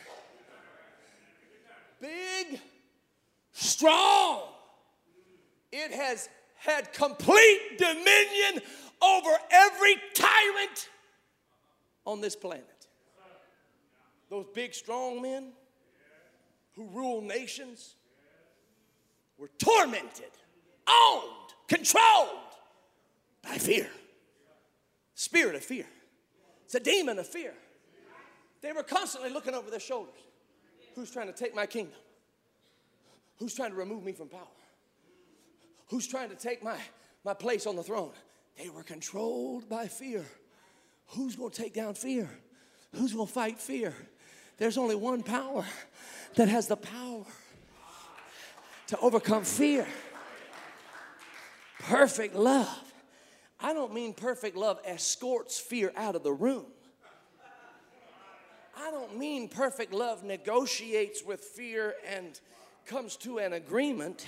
Big, 1.99 2.59
strong. 3.51 4.43
It 5.71 5.91
has 5.91 6.29
had 6.57 6.93
complete 6.93 7.77
dominion 7.77 8.61
over 9.01 9.29
every 9.51 9.95
tyrant 10.13 10.89
on 12.05 12.21
this 12.21 12.35
planet. 12.35 12.87
Those 14.29 14.45
big, 14.53 14.73
strong 14.73 15.21
men 15.21 15.51
who 16.75 16.87
rule 16.87 17.21
nations 17.21 17.95
were 19.37 19.49
tormented, 19.57 20.31
owned, 20.87 21.53
controlled 21.67 22.29
by 23.41 23.57
fear. 23.57 23.89
Spirit 25.13 25.55
of 25.55 25.63
fear. 25.63 25.85
It's 26.65 26.75
a 26.75 26.79
demon 26.79 27.19
of 27.19 27.27
fear. 27.27 27.53
They 28.61 28.71
were 28.71 28.83
constantly 28.83 29.29
looking 29.29 29.53
over 29.53 29.69
their 29.69 29.79
shoulders. 29.79 30.13
Who's 30.95 31.11
trying 31.11 31.27
to 31.27 31.33
take 31.33 31.55
my 31.55 31.65
kingdom? 31.65 31.99
Who's 33.37 33.53
trying 33.53 33.71
to 33.71 33.75
remove 33.75 34.03
me 34.03 34.13
from 34.13 34.29
power? 34.29 34.41
Who's 35.87 36.07
trying 36.07 36.29
to 36.29 36.35
take 36.35 36.63
my, 36.63 36.77
my 37.23 37.33
place 37.33 37.67
on 37.67 37.75
the 37.75 37.83
throne? 37.83 38.11
They 38.57 38.69
were 38.69 38.83
controlled 38.83 39.69
by 39.69 39.87
fear. 39.87 40.25
Who's 41.09 41.35
going 41.35 41.51
to 41.51 41.61
take 41.61 41.73
down 41.73 41.93
fear? 41.93 42.29
Who's 42.93 43.13
going 43.13 43.27
to 43.27 43.33
fight 43.33 43.59
fear? 43.59 43.93
There's 44.57 44.77
only 44.77 44.95
one 44.95 45.21
power 45.21 45.65
that 46.35 46.47
has 46.49 46.67
the 46.67 46.75
power 46.75 47.23
to 48.87 48.99
overcome 48.99 49.43
fear. 49.43 49.87
Perfect 51.79 52.35
love. 52.35 52.81
I 53.59 53.73
don't 53.73 53.93
mean 53.93 54.13
perfect 54.13 54.55
love 54.57 54.79
escorts 54.85 55.59
fear 55.59 55.91
out 55.95 56.15
of 56.15 56.23
the 56.23 56.31
room. 56.31 56.65
I 58.77 58.91
don't 58.91 59.17
mean 59.17 59.47
perfect 59.47 59.93
love 59.93 60.23
negotiates 60.23 61.23
with 61.23 61.39
fear 61.39 61.95
and 62.07 62.39
comes 62.85 63.15
to 63.17 63.39
an 63.39 63.53
agreement. 63.53 64.27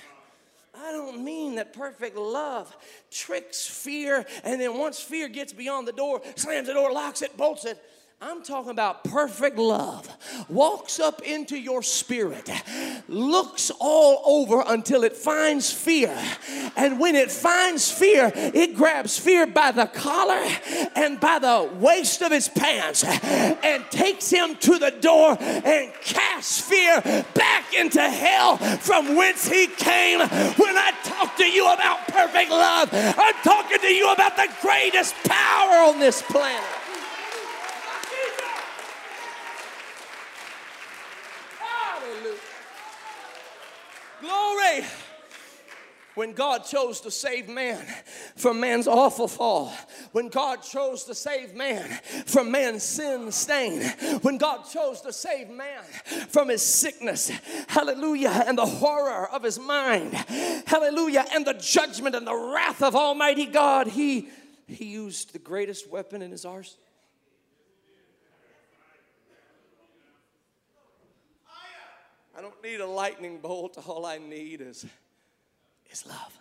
I 0.73 0.91
don't 0.91 1.23
mean 1.23 1.55
that 1.55 1.73
perfect 1.73 2.15
love 2.15 2.75
tricks 3.11 3.65
fear, 3.67 4.25
and 4.43 4.61
then 4.61 4.77
once 4.77 4.99
fear 4.99 5.27
gets 5.27 5.51
beyond 5.51 5.87
the 5.87 5.91
door, 5.91 6.21
slams 6.35 6.67
the 6.67 6.73
door, 6.73 6.91
locks 6.91 7.21
it, 7.21 7.35
bolts 7.35 7.65
it. 7.65 7.83
I'm 8.19 8.41
talking 8.41 8.71
about 8.71 9.03
perfect 9.03 9.59
love. 9.59 10.09
Walks 10.49 10.99
up 10.99 11.21
into 11.21 11.55
your 11.55 11.83
spirit, 11.83 12.49
looks 13.07 13.71
all 13.79 14.23
over 14.25 14.63
until 14.65 15.03
it 15.03 15.15
finds 15.15 15.71
fear. 15.71 16.17
And 16.75 16.99
when 16.99 17.13
it 17.13 17.29
finds 17.29 17.91
fear, 17.91 18.31
it 18.33 18.75
grabs 18.75 19.19
fear 19.19 19.45
by 19.45 19.71
the 19.71 19.85
collar 19.85 20.43
and 20.95 21.19
by 21.19 21.37
the 21.37 21.69
waist 21.79 22.23
of 22.23 22.31
his 22.31 22.49
pants 22.49 23.03
and 23.03 23.85
takes 23.91 24.31
him 24.31 24.55
to 24.61 24.79
the 24.79 24.91
door 24.99 25.37
and 25.39 25.93
casts 26.01 26.59
fear 26.59 26.99
back 27.35 27.71
into 27.75 28.01
hell 28.01 28.57
from 28.57 29.15
whence 29.15 29.47
he 29.47 29.67
came. 29.67 30.21
When 30.21 30.75
I 30.75 30.91
talk 31.03 31.37
to 31.37 31.45
you 31.45 31.71
about 31.71 32.07
perfect 32.07 32.49
love, 32.49 32.89
I'm 32.91 33.35
talking 33.43 33.77
to 33.77 33.93
you 33.93 34.11
about 34.11 34.35
the 34.35 34.51
greatest 34.63 35.13
power 35.23 35.85
on 35.87 35.99
this 35.99 36.23
planet. 36.23 36.86
Glory. 44.57 44.85
When 46.15 46.33
God 46.33 46.65
chose 46.65 47.01
to 47.01 47.11
save 47.11 47.47
man 47.47 47.85
from 48.35 48.59
man's 48.59 48.87
awful 48.87 49.27
fall, 49.27 49.71
when 50.13 50.29
God 50.29 50.63
chose 50.63 51.03
to 51.03 51.13
save 51.13 51.53
man 51.53 51.87
from 52.25 52.49
man's 52.49 52.81
sin 52.81 53.31
stain, 53.31 53.83
when 54.23 54.39
God 54.39 54.63
chose 54.63 55.01
to 55.01 55.13
save 55.13 55.47
man 55.47 55.83
from 56.29 56.49
his 56.49 56.63
sickness, 56.63 57.29
hallelujah, 57.67 58.45
and 58.47 58.57
the 58.57 58.65
horror 58.65 59.29
of 59.31 59.43
his 59.43 59.59
mind, 59.59 60.15
hallelujah, 60.65 61.23
and 61.35 61.45
the 61.45 61.53
judgment 61.53 62.15
and 62.15 62.25
the 62.25 62.35
wrath 62.35 62.81
of 62.81 62.95
Almighty 62.95 63.45
God, 63.45 63.85
he, 63.85 64.27
he 64.65 64.85
used 64.85 65.33
the 65.33 65.39
greatest 65.39 65.87
weapon 65.87 66.23
in 66.23 66.31
his 66.31 66.45
arsenal. 66.45 66.86
I 72.37 72.41
don't 72.41 72.61
need 72.63 72.79
a 72.79 72.85
lightning 72.85 73.39
bolt. 73.39 73.77
All 73.87 74.05
I 74.05 74.19
need 74.19 74.61
is, 74.61 74.85
is 75.91 76.05
love. 76.05 76.39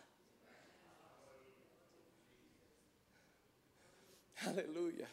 Hallelujah. 4.35 5.07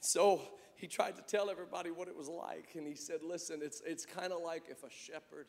So 0.00 0.40
he 0.76 0.86
tried 0.86 1.16
to 1.16 1.22
tell 1.22 1.50
everybody 1.50 1.90
what 1.90 2.08
it 2.08 2.16
was 2.16 2.28
like. 2.28 2.70
And 2.74 2.86
he 2.86 2.94
said, 2.94 3.22
Listen, 3.22 3.60
it's, 3.62 3.82
it's 3.84 4.06
kind 4.06 4.32
of 4.32 4.40
like 4.42 4.64
if 4.70 4.82
a 4.82 4.90
shepherd 4.90 5.46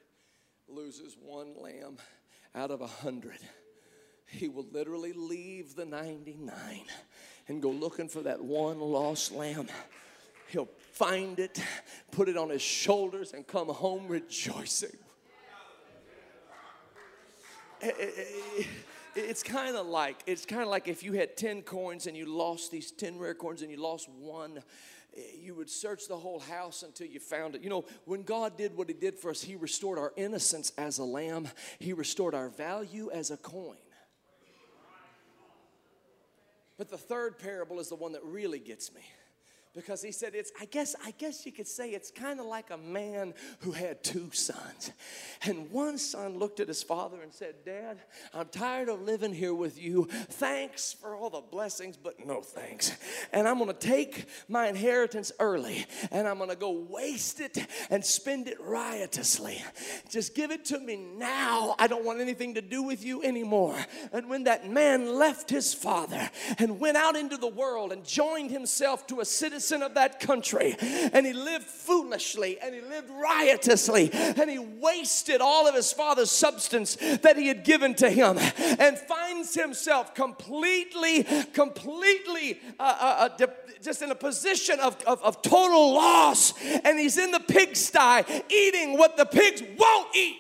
loses 0.67 1.15
one 1.21 1.55
lamb 1.57 1.97
out 2.53 2.71
of 2.71 2.81
a 2.81 2.87
hundred. 2.87 3.39
He 4.25 4.47
will 4.47 4.67
literally 4.71 5.13
leave 5.13 5.75
the 5.75 5.85
99 5.85 6.51
and 7.47 7.61
go 7.61 7.71
looking 7.71 8.09
for 8.09 8.21
that 8.23 8.43
one 8.43 8.79
lost 8.79 9.31
lamb. 9.31 9.69
He'll 10.49 10.69
find 10.99 11.39
it, 11.39 11.63
put 12.11 12.27
it 12.27 12.35
on 12.35 12.49
his 12.49 12.61
shoulders, 12.61 13.31
and 13.31 13.47
come 13.47 13.69
home 13.69 14.07
rejoicing. 14.07 14.97
It's 19.15 19.41
kind 19.41 19.77
of 19.77 19.87
like 19.87 20.17
it's 20.27 20.45
kind 20.45 20.61
of 20.61 20.67
like 20.67 20.89
if 20.89 21.01
you 21.01 21.13
had 21.13 21.37
10 21.37 21.61
coins 21.61 22.07
and 22.07 22.15
you 22.15 22.25
lost 22.25 22.71
these 22.71 22.91
10 22.91 23.17
rare 23.17 23.33
coins 23.33 23.61
and 23.61 23.71
you 23.71 23.77
lost 23.77 24.09
one 24.09 24.61
you 25.41 25.55
would 25.55 25.69
search 25.69 26.07
the 26.07 26.15
whole 26.15 26.39
house 26.39 26.83
until 26.83 27.07
you 27.07 27.19
found 27.19 27.55
it. 27.55 27.61
You 27.61 27.69
know, 27.69 27.83
when 28.05 28.21
God 28.21 28.57
did 28.57 28.77
what 28.77 28.87
He 28.87 28.93
did 28.93 29.17
for 29.17 29.31
us, 29.31 29.41
He 29.41 29.55
restored 29.55 29.97
our 29.97 30.13
innocence 30.15 30.71
as 30.77 30.99
a 30.99 31.03
lamb, 31.03 31.47
He 31.79 31.93
restored 31.93 32.35
our 32.35 32.49
value 32.49 33.09
as 33.11 33.31
a 33.31 33.37
coin. 33.37 33.77
But 36.77 36.89
the 36.89 36.97
third 36.97 37.39
parable 37.39 37.79
is 37.79 37.89
the 37.89 37.95
one 37.95 38.13
that 38.13 38.23
really 38.23 38.59
gets 38.59 38.93
me 38.93 39.01
because 39.80 40.01
he 40.01 40.11
said 40.11 40.36
it's 40.36 40.51
i 40.59 40.65
guess 40.65 40.93
i 41.05 41.11
guess 41.11 41.45
you 41.45 41.53
could 41.53 41.67
say 41.67 41.91
it's 41.91 42.11
kind 42.11 42.39
of 42.39 42.45
like 42.45 42.69
a 42.69 42.77
man 42.77 43.34
who 43.61 43.71
had 43.71 44.03
two 44.03 44.30
sons. 44.34 44.91
And 45.45 45.71
one 45.71 45.97
son 45.97 46.38
looked 46.38 46.59
at 46.59 46.67
his 46.67 46.84
father 46.84 47.21
and 47.21 47.34
said 47.34 47.55
dad 47.65 47.97
i'm 48.34 48.47
tired 48.47 48.89
of 48.89 49.01
living 49.01 49.34
here 49.34 49.53
with 49.53 49.82
you. 49.82 50.05
Thanks 50.05 50.93
for 50.93 51.15
all 51.15 51.30
the 51.30 51.41
blessings 51.41 51.95
but 51.95 52.25
no 52.25 52.41
thanks. 52.41 52.91
And 53.32 53.47
i'm 53.47 53.57
going 53.57 53.69
to 53.69 53.73
take 53.73 54.25
my 54.49 54.67
inheritance 54.67 55.32
early 55.39 55.86
and 56.11 56.27
i'm 56.27 56.38
going 56.38 56.49
to 56.49 56.55
go 56.57 56.71
waste 56.71 57.39
it 57.39 57.57
and 57.89 58.03
spend 58.03 58.47
it 58.47 58.59
riotously. 58.61 59.63
Just 60.09 60.36
give 60.36 60.51
it 60.51 60.65
to 60.65 60.80
me 60.80 60.97
now. 60.97 61.75
I 61.80 61.88
don't 61.88 62.03
want 62.03 62.19
anything 62.19 62.55
to 62.55 62.61
do 62.61 62.84
with 62.84 63.05
you 63.05 63.23
anymore. 63.23 63.77
And 64.11 64.30
when 64.30 64.43
that 64.43 64.69
man 64.69 65.15
left 65.15 65.49
his 65.49 65.73
father 65.73 66.30
and 66.57 66.80
went 66.80 66.97
out 66.97 67.15
into 67.15 67.38
the 67.38 67.47
world 67.47 67.93
and 67.93 68.03
joined 68.03 68.51
himself 68.51 69.07
to 69.07 69.21
a 69.21 69.25
citizen 69.25 69.68
citizen 69.70 69.84
of 69.84 69.95
that 69.95 70.20
country. 70.20 70.76
And 71.13 71.26
he 71.26 71.34
lived 71.34 71.65
foolishly 71.65 72.59
and 72.59 72.74
he 72.74 72.82
lived 72.82 73.09
riotously 73.09 74.09
and 74.13 74.49
he 74.49 74.59
wasted 74.59 75.41
all 75.41 75.67
of 75.67 75.76
his 75.76 75.91
father's 75.91 76.32
substance 76.32 76.95
that 76.95 77.38
he 77.38 77.47
had 77.47 77.63
given 77.63 77.95
to 77.95 78.09
him 78.09 78.38
and 78.38 78.97
finds 78.97 79.53
himself 79.53 80.15
completely, 80.15 81.24
completely 81.53 82.59
uh, 82.80 83.30
uh, 83.30 83.30
uh, 83.41 83.47
just 83.82 84.01
in 84.01 84.11
a 84.11 84.15
position 84.15 84.80
of, 84.80 85.01
of, 85.03 85.22
of 85.22 85.41
total 85.41 85.93
loss. 85.93 86.53
And 86.84 86.99
he's 86.99 87.17
in 87.17 87.32
the 87.32 87.39
pigsty 87.39 88.24
eating 88.49 88.97
what 88.97 89.17
the 89.17 89.26
pigs 89.26 89.61
won't 89.78 90.15
eat. 90.15 90.38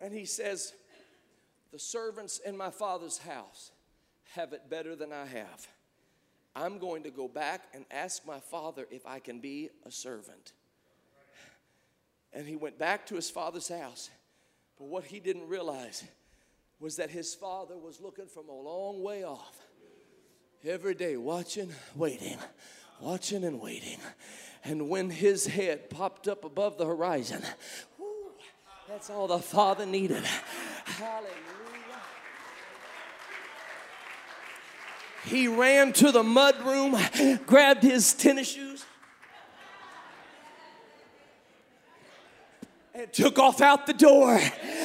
And 0.00 0.12
he 0.12 0.26
says, 0.26 0.74
The 1.72 1.78
servants 1.78 2.38
in 2.44 2.58
my 2.58 2.70
father's 2.70 3.18
house 3.18 3.70
have 4.34 4.52
it 4.52 4.68
better 4.68 4.96
than 4.96 5.12
I 5.12 5.26
have. 5.26 5.68
I'm 6.56 6.78
going 6.78 7.02
to 7.04 7.10
go 7.10 7.26
back 7.26 7.62
and 7.72 7.84
ask 7.90 8.26
my 8.26 8.38
father 8.38 8.86
if 8.90 9.06
I 9.06 9.18
can 9.18 9.40
be 9.40 9.70
a 9.84 9.90
servant. 9.90 10.52
And 12.32 12.46
he 12.46 12.56
went 12.56 12.78
back 12.78 13.06
to 13.06 13.14
his 13.14 13.30
father's 13.30 13.68
house. 13.68 14.10
But 14.78 14.86
what 14.86 15.04
he 15.04 15.20
didn't 15.20 15.48
realize 15.48 16.04
was 16.80 16.96
that 16.96 17.10
his 17.10 17.34
father 17.34 17.76
was 17.76 18.00
looking 18.00 18.26
from 18.26 18.48
a 18.48 18.52
long 18.52 19.02
way 19.02 19.24
off, 19.24 19.56
every 20.64 20.94
day, 20.94 21.16
watching, 21.16 21.72
waiting, 21.94 22.36
watching, 23.00 23.44
and 23.44 23.60
waiting. 23.60 23.98
And 24.64 24.88
when 24.88 25.10
his 25.10 25.46
head 25.46 25.90
popped 25.90 26.26
up 26.26 26.44
above 26.44 26.78
the 26.78 26.86
horizon, 26.86 27.42
whoo, 27.98 28.32
that's 28.88 29.10
all 29.10 29.28
the 29.28 29.38
father 29.38 29.86
needed. 29.86 30.24
Hallelujah. 30.84 31.63
He 35.24 35.48
ran 35.48 35.92
to 35.94 36.12
the 36.12 36.22
mud 36.22 36.60
room, 36.64 36.96
grabbed 37.46 37.82
his 37.82 38.12
tennis 38.14 38.48
shoes, 38.48 38.84
and 42.94 43.12
took 43.12 43.38
off 43.38 43.60
out 43.60 43.86
the 43.86 43.92
door. 43.92 44.36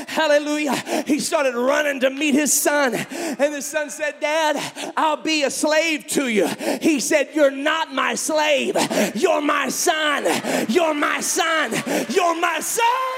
Hallelujah. 0.08 0.76
He 1.06 1.20
started 1.20 1.56
running 1.56 2.00
to 2.00 2.10
meet 2.10 2.34
his 2.34 2.54
son. 2.54 2.96
And 2.96 3.54
the 3.54 3.62
son 3.62 3.90
said, 3.90 4.20
Dad, 4.20 4.94
I'll 4.98 5.22
be 5.22 5.44
a 5.44 5.52
slave 5.52 6.08
to 6.08 6.28
you. 6.28 6.48
He 6.82 7.00
said, 7.00 7.30
You're 7.34 7.52
not 7.52 7.94
my 7.94 8.16
slave. 8.16 8.76
You're 9.16 9.42
my 9.42 9.70
son. 9.70 10.26
You're 10.70 10.94
my 10.94 11.20
son. 11.20 11.72
You're 12.10 12.40
my 12.40 12.60
son. 12.62 13.09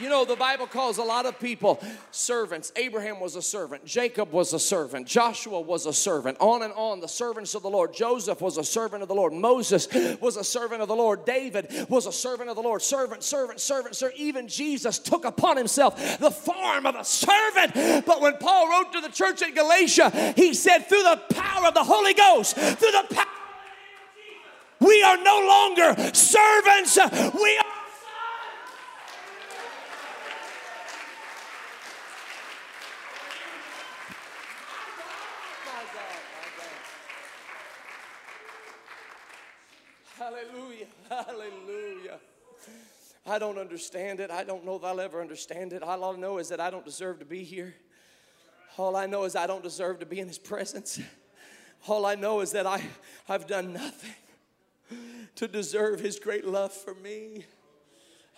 You 0.00 0.08
know, 0.08 0.24
the 0.24 0.36
Bible 0.36 0.66
calls 0.66 0.98
a 0.98 1.02
lot 1.02 1.26
of 1.26 1.40
people 1.40 1.82
servants. 2.12 2.72
Abraham 2.76 3.18
was 3.18 3.34
a 3.34 3.42
servant. 3.42 3.84
Jacob 3.84 4.32
was 4.32 4.52
a 4.52 4.58
servant. 4.58 5.06
Joshua 5.06 5.60
was 5.60 5.86
a 5.86 5.92
servant. 5.92 6.36
On 6.40 6.62
and 6.62 6.72
on, 6.74 7.00
the 7.00 7.08
servants 7.08 7.54
of 7.54 7.62
the 7.62 7.70
Lord. 7.70 7.92
Joseph 7.92 8.40
was 8.40 8.58
a 8.58 8.64
servant 8.64 9.02
of 9.02 9.08
the 9.08 9.14
Lord. 9.14 9.32
Moses 9.32 9.88
was 10.20 10.36
a 10.36 10.44
servant 10.44 10.82
of 10.82 10.88
the 10.88 10.94
Lord. 10.94 11.24
David 11.24 11.86
was 11.88 12.06
a 12.06 12.12
servant 12.12 12.48
of 12.48 12.56
the 12.56 12.62
Lord. 12.62 12.80
Servant, 12.80 13.24
servant, 13.24 13.58
servant, 13.58 13.96
sir. 13.96 14.12
Even 14.16 14.46
Jesus 14.46 14.98
took 14.98 15.24
upon 15.24 15.56
himself 15.56 16.18
the 16.18 16.30
form 16.30 16.86
of 16.86 16.94
a 16.94 17.04
servant. 17.04 18.06
But 18.06 18.20
when 18.20 18.36
Paul 18.36 18.68
wrote 18.70 18.92
to 18.92 19.00
the 19.00 19.08
church 19.08 19.42
at 19.42 19.54
Galatia, 19.54 20.34
he 20.36 20.54
said, 20.54 20.88
through 20.88 21.02
the 21.02 21.20
power 21.30 21.66
of 21.66 21.74
the 21.74 21.84
Holy 21.84 22.14
Ghost, 22.14 22.56
through 22.56 22.92
the 22.92 23.06
power 23.10 23.24
we 24.80 25.02
are 25.02 25.16
no 25.22 25.40
longer 25.46 26.14
servants. 26.14 26.96
We 27.34 27.58
are 27.58 27.77
Hallelujah. 41.08 42.18
I 43.26 43.38
don't 43.38 43.58
understand 43.58 44.20
it. 44.20 44.30
I 44.30 44.44
don't 44.44 44.64
know 44.64 44.76
if 44.76 44.84
I'll 44.84 45.00
ever 45.00 45.20
understand 45.20 45.72
it. 45.72 45.82
All 45.82 46.04
I 46.04 46.16
know 46.16 46.38
is 46.38 46.48
that 46.48 46.60
I 46.60 46.70
don't 46.70 46.84
deserve 46.84 47.18
to 47.18 47.24
be 47.24 47.44
here. 47.44 47.74
All 48.76 48.96
I 48.96 49.06
know 49.06 49.24
is 49.24 49.36
I 49.36 49.46
don't 49.46 49.62
deserve 49.62 49.98
to 50.00 50.06
be 50.06 50.20
in 50.20 50.28
His 50.28 50.38
presence. 50.38 51.00
All 51.86 52.06
I 52.06 52.14
know 52.14 52.40
is 52.40 52.52
that 52.52 52.66
I, 52.66 52.82
I've 53.28 53.46
done 53.46 53.72
nothing 53.72 54.14
to 55.36 55.48
deserve 55.48 56.00
His 56.00 56.18
great 56.18 56.44
love 56.46 56.72
for 56.72 56.94
me. 56.94 57.44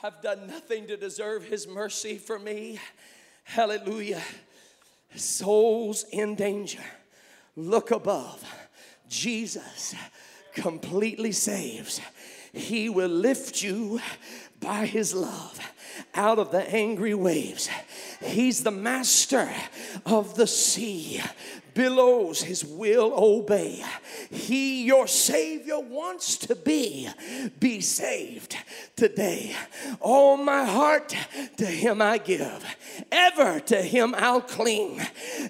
I've 0.02 0.20
done 0.22 0.46
nothing 0.46 0.86
to 0.88 0.96
deserve 0.96 1.44
His 1.44 1.68
mercy 1.68 2.18
for 2.18 2.38
me. 2.38 2.80
Hallelujah. 3.44 4.22
Souls 5.14 6.04
in 6.10 6.34
danger. 6.34 6.84
Look 7.56 7.90
above. 7.90 8.44
Jesus 9.08 9.94
completely 10.54 11.32
saves. 11.32 12.00
He 12.53 12.88
will 12.88 13.09
lift 13.09 13.62
you 13.62 14.01
by 14.61 14.86
His 14.86 15.14
love 15.14 15.59
out 16.14 16.38
of 16.38 16.51
the 16.51 16.68
angry 16.74 17.14
waves. 17.14 17.68
He's 18.22 18.62
the 18.62 18.70
master 18.70 19.51
of 20.05 20.34
the 20.34 20.46
sea. 20.46 21.22
Billows 21.72 22.42
his 22.42 22.64
will 22.64 23.12
obey. 23.16 23.82
He, 24.30 24.84
your 24.84 25.07
Savior, 25.07 25.78
wants 25.78 26.36
to 26.38 26.57
be. 26.57 27.09
Be 27.61 27.80
saved 27.80 28.57
today. 28.96 29.55
All 30.01 30.36
my 30.36 30.64
heart 30.64 31.14
to 31.57 31.66
him 31.66 32.03
I 32.03 32.18
give. 32.18 32.64
Ever 33.12 33.61
to 33.61 33.80
him 33.82 34.14
I'll 34.16 34.40
cling. 34.40 35.01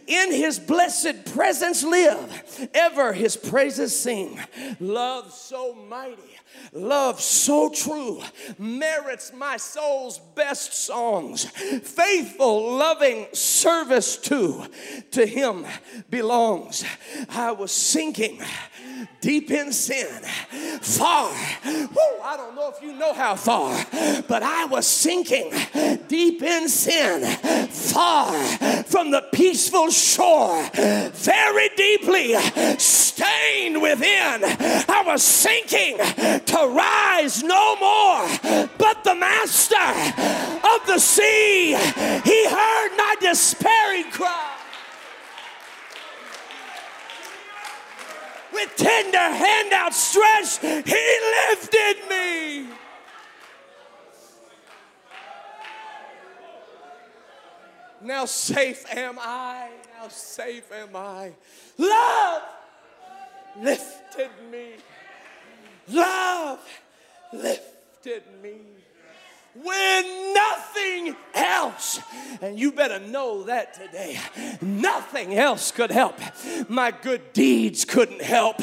In 0.06 0.32
his 0.32 0.58
blessed 0.58 1.32
presence 1.34 1.82
live. 1.82 2.68
Ever 2.74 3.12
his 3.14 3.36
praises 3.36 3.98
sing. 3.98 4.38
Love 4.78 5.32
so 5.32 5.74
mighty 5.74 6.39
Love 6.72 7.20
so 7.20 7.68
true 7.68 8.22
merits 8.58 9.32
my 9.34 9.56
soul's 9.56 10.18
best 10.34 10.72
songs. 10.72 11.44
Faithful, 11.44 12.76
loving 12.76 13.26
service 13.32 14.16
to 14.16 14.66
to 15.10 15.26
him 15.26 15.66
belongs. 16.08 16.84
I 17.28 17.52
was 17.52 17.72
sinking 17.72 18.40
deep 19.20 19.50
in 19.50 19.72
sin, 19.72 20.22
far. 20.80 21.30
Whew, 21.62 22.20
I 22.22 22.36
don't 22.36 22.54
know 22.54 22.72
if 22.74 22.82
you 22.82 22.92
know 22.94 23.12
how 23.12 23.34
far, 23.34 23.84
but 24.28 24.42
I 24.42 24.66
was 24.66 24.86
sinking 24.86 25.52
deep 26.08 26.42
in 26.42 26.68
sin, 26.68 27.24
far 27.68 28.32
from 28.84 29.10
the 29.10 29.22
peaceful 29.32 29.90
shore, 29.90 30.62
very 30.72 31.68
deeply 31.76 32.34
stained 32.78 33.80
within. 33.82 34.44
I 34.44 35.02
was 35.06 35.22
sinking 35.22 35.98
to 35.98 36.68
rise 36.68 37.42
no 37.42 37.76
more, 37.76 38.68
but 38.78 39.04
the 39.04 39.14
master 39.14 39.76
of 39.76 40.86
the 40.86 40.98
sea, 40.98 41.74
he 42.24 42.48
heard 42.48 42.96
my 42.96 43.14
despairing 43.20 44.10
cry. 44.10 44.59
With 48.52 48.76
tender 48.76 49.18
hand 49.18 49.72
outstretched, 49.72 50.60
he 50.60 51.18
lifted 51.48 51.96
me. 52.08 52.66
Now 58.02 58.24
safe 58.24 58.84
am 58.94 59.18
I, 59.20 59.70
now 59.98 60.08
safe 60.08 60.72
am 60.72 60.96
I. 60.96 61.32
Love 61.76 62.42
lifted 63.60 64.30
me. 64.50 64.76
Love 65.88 66.60
lifted 67.32 68.22
me 68.42 68.79
when 69.62 70.34
nothing 70.34 71.16
else, 71.34 72.00
and 72.40 72.58
you 72.58 72.72
better 72.72 72.98
know 72.98 73.44
that 73.44 73.74
today, 73.74 74.18
nothing 74.60 75.34
else 75.34 75.70
could 75.70 75.90
help. 75.90 76.18
My 76.68 76.90
good 76.90 77.32
deeds 77.32 77.84
couldn't 77.84 78.22
help, 78.22 78.58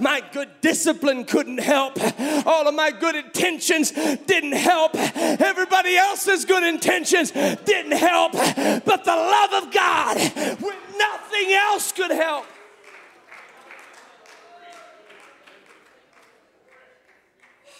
my 0.00 0.22
good 0.32 0.48
discipline 0.60 1.24
couldn't 1.24 1.60
help, 1.60 1.98
all 2.46 2.66
of 2.66 2.74
my 2.74 2.90
good 2.90 3.14
intentions 3.14 3.92
didn't 3.92 4.52
help, 4.52 4.92
everybody 4.94 5.96
else's 5.96 6.44
good 6.44 6.62
intentions 6.62 7.30
didn't 7.30 7.92
help, 7.92 8.32
but 8.32 9.04
the 9.04 9.16
love 9.16 9.64
of 9.64 9.72
God, 9.72 10.16
when 10.60 10.76
nothing 10.98 11.52
else 11.52 11.92
could 11.92 12.10
help. 12.10 12.46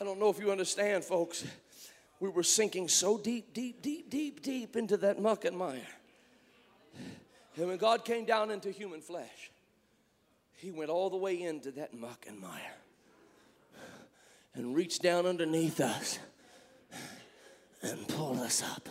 I 0.01 0.05
don't 0.05 0.19
know 0.19 0.31
if 0.31 0.39
you 0.39 0.51
understand, 0.51 1.05
folks 1.05 1.45
we 2.21 2.29
were 2.29 2.43
sinking 2.43 2.87
so 2.89 3.17
deep, 3.17 3.55
deep, 3.55 3.81
deep, 3.81 4.11
deep, 4.11 4.43
deep 4.43 4.77
into 4.77 4.99
that 4.99 5.21
muck 5.21 5.47
and 5.47 5.57
mire. 5.57 5.81
And 7.57 7.67
when 7.67 7.79
God 7.79 8.05
came 8.05 8.27
down 8.27 8.51
into 8.51 8.71
human 8.71 9.01
flesh, 9.01 9.51
He 10.53 10.71
went 10.71 10.91
all 10.91 11.09
the 11.11 11.17
way 11.17 11.43
into 11.43 11.71
that 11.73 11.95
muck 11.95 12.27
and 12.29 12.39
mire 12.39 12.77
and 14.55 14.75
reached 14.75 15.03
down 15.03 15.27
underneath 15.27 15.81
us 15.81 16.19
and 17.83 18.07
pulled 18.09 18.39
us 18.39 18.63
up. 18.63 18.89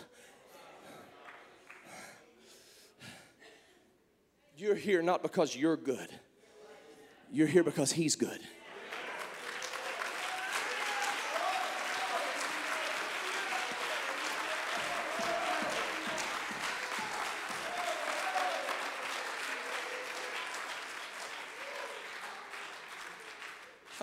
You're 4.56 4.74
here 4.74 5.02
not 5.02 5.22
because 5.22 5.56
you're 5.56 5.76
good, 5.76 6.08
you're 7.30 7.46
here 7.46 7.64
because 7.64 7.92
He's 7.92 8.16
good. 8.16 8.40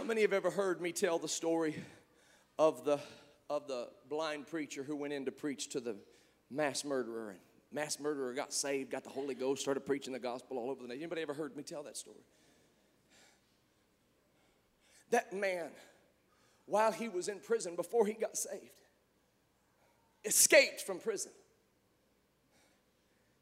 Many 0.07 0.21
have 0.21 0.31
ever 0.31 0.49
heard 0.49 0.79
me 0.79 0.93
tell 0.93 1.19
the 1.19 1.27
story 1.27 1.75
of 2.57 2.85
the, 2.85 2.97
of 3.49 3.67
the 3.67 3.89
blind 4.09 4.47
preacher 4.47 4.81
who 4.81 4.95
went 4.95 5.11
in 5.11 5.25
to 5.25 5.31
preach 5.31 5.67
to 5.69 5.81
the 5.81 5.97
mass 6.49 6.85
murderer? 6.85 7.31
And 7.31 7.39
mass 7.73 7.99
murderer 7.99 8.33
got 8.33 8.53
saved, 8.53 8.89
got 8.89 9.03
the 9.03 9.09
Holy 9.09 9.35
Ghost, 9.35 9.61
started 9.61 9.81
preaching 9.81 10.13
the 10.13 10.19
gospel 10.19 10.57
all 10.57 10.71
over 10.71 10.81
the 10.81 10.87
nation. 10.87 11.03
Anybody 11.03 11.21
ever 11.23 11.33
heard 11.33 11.57
me 11.57 11.63
tell 11.63 11.83
that 11.83 11.97
story? 11.97 12.23
That 15.09 15.33
man, 15.33 15.71
while 16.65 16.93
he 16.93 17.09
was 17.09 17.27
in 17.27 17.39
prison, 17.39 17.75
before 17.75 18.05
he 18.05 18.13
got 18.13 18.37
saved, 18.37 18.71
escaped 20.23 20.81
from 20.81 20.99
prison. 20.99 21.33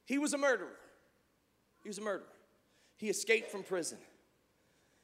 He 0.05 0.17
was 0.17 0.33
a 0.33 0.37
murderer. 0.37 0.77
He 1.83 1.89
was 1.89 1.99
a 1.99 2.01
murderer. 2.01 2.27
He 2.97 3.09
escaped 3.09 3.51
from 3.51 3.61
prison. 3.61 3.99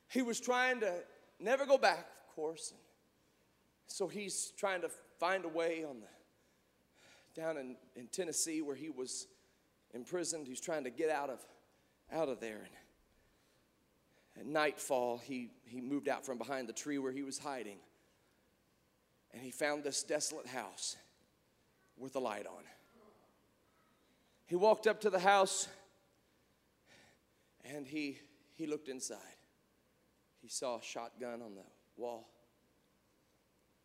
He 0.08 0.24
was 0.24 0.40
trying 0.40 0.80
to 0.80 0.94
never 1.42 1.66
go 1.66 1.78
back, 1.78 2.08
of 2.28 2.36
course. 2.36 2.74
So 3.88 4.08
he's 4.08 4.54
trying 4.58 4.82
to 4.82 4.90
find 5.20 5.46
a 5.46 5.50
way 5.50 5.84
on 5.84 6.00
the 6.00 6.08
down 7.42 7.58
in, 7.58 7.76
in 7.96 8.08
Tennessee 8.08 8.62
where 8.62 8.76
he 8.76 8.90
was 8.90 9.28
imprisoned. 9.94 10.48
He's 10.48 10.62
trying 10.62 10.84
to 10.84 10.90
get 10.90 11.10
out 11.10 11.30
of 11.30 11.40
out 12.12 12.30
of 12.30 12.40
there. 12.40 12.62
And 14.36 14.42
at 14.42 14.46
nightfall, 14.46 15.22
he, 15.24 15.50
he 15.66 15.82
moved 15.82 16.08
out 16.08 16.26
from 16.26 16.38
behind 16.38 16.68
the 16.68 16.74
tree 16.74 16.98
where 16.98 17.12
he 17.12 17.24
was 17.24 17.38
hiding. 17.38 17.78
And 19.34 19.42
he 19.42 19.52
found 19.52 19.84
this 19.84 20.04
desolate 20.04 20.48
house 20.48 20.98
with 21.98 22.16
a 22.16 22.20
light 22.20 22.46
on. 22.46 22.64
He 24.46 24.56
walked 24.56 24.88
up 24.88 25.02
to 25.02 25.10
the 25.10 25.20
house 25.20 25.70
and 27.64 27.88
he, 27.88 28.18
he 28.56 28.68
looked 28.68 28.90
inside. 28.90 29.18
He 30.42 30.50
saw 30.50 30.80
a 30.80 30.82
shotgun 30.82 31.42
on 31.42 31.56
the 31.56 31.64
wall. 31.98 32.28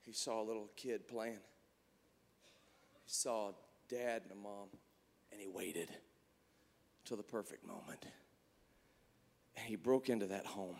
He 0.01 0.13
saw 0.13 0.41
a 0.41 0.45
little 0.45 0.71
kid 0.77 1.07
playing. 1.07 1.41
He 3.05 3.11
saw 3.11 3.51
a 3.51 3.55
dad 3.89 4.23
and 4.23 4.33
a 4.33 4.35
mom, 4.35 4.69
and 5.31 5.41
he 5.41 5.47
waited 5.47 5.91
till 7.05 7.17
the 7.17 7.23
perfect 7.23 7.67
moment. 7.67 8.07
And 9.57 9.67
he 9.67 9.77
broke 9.77 10.09
into 10.09 10.27
that 10.27 10.47
home. 10.47 10.77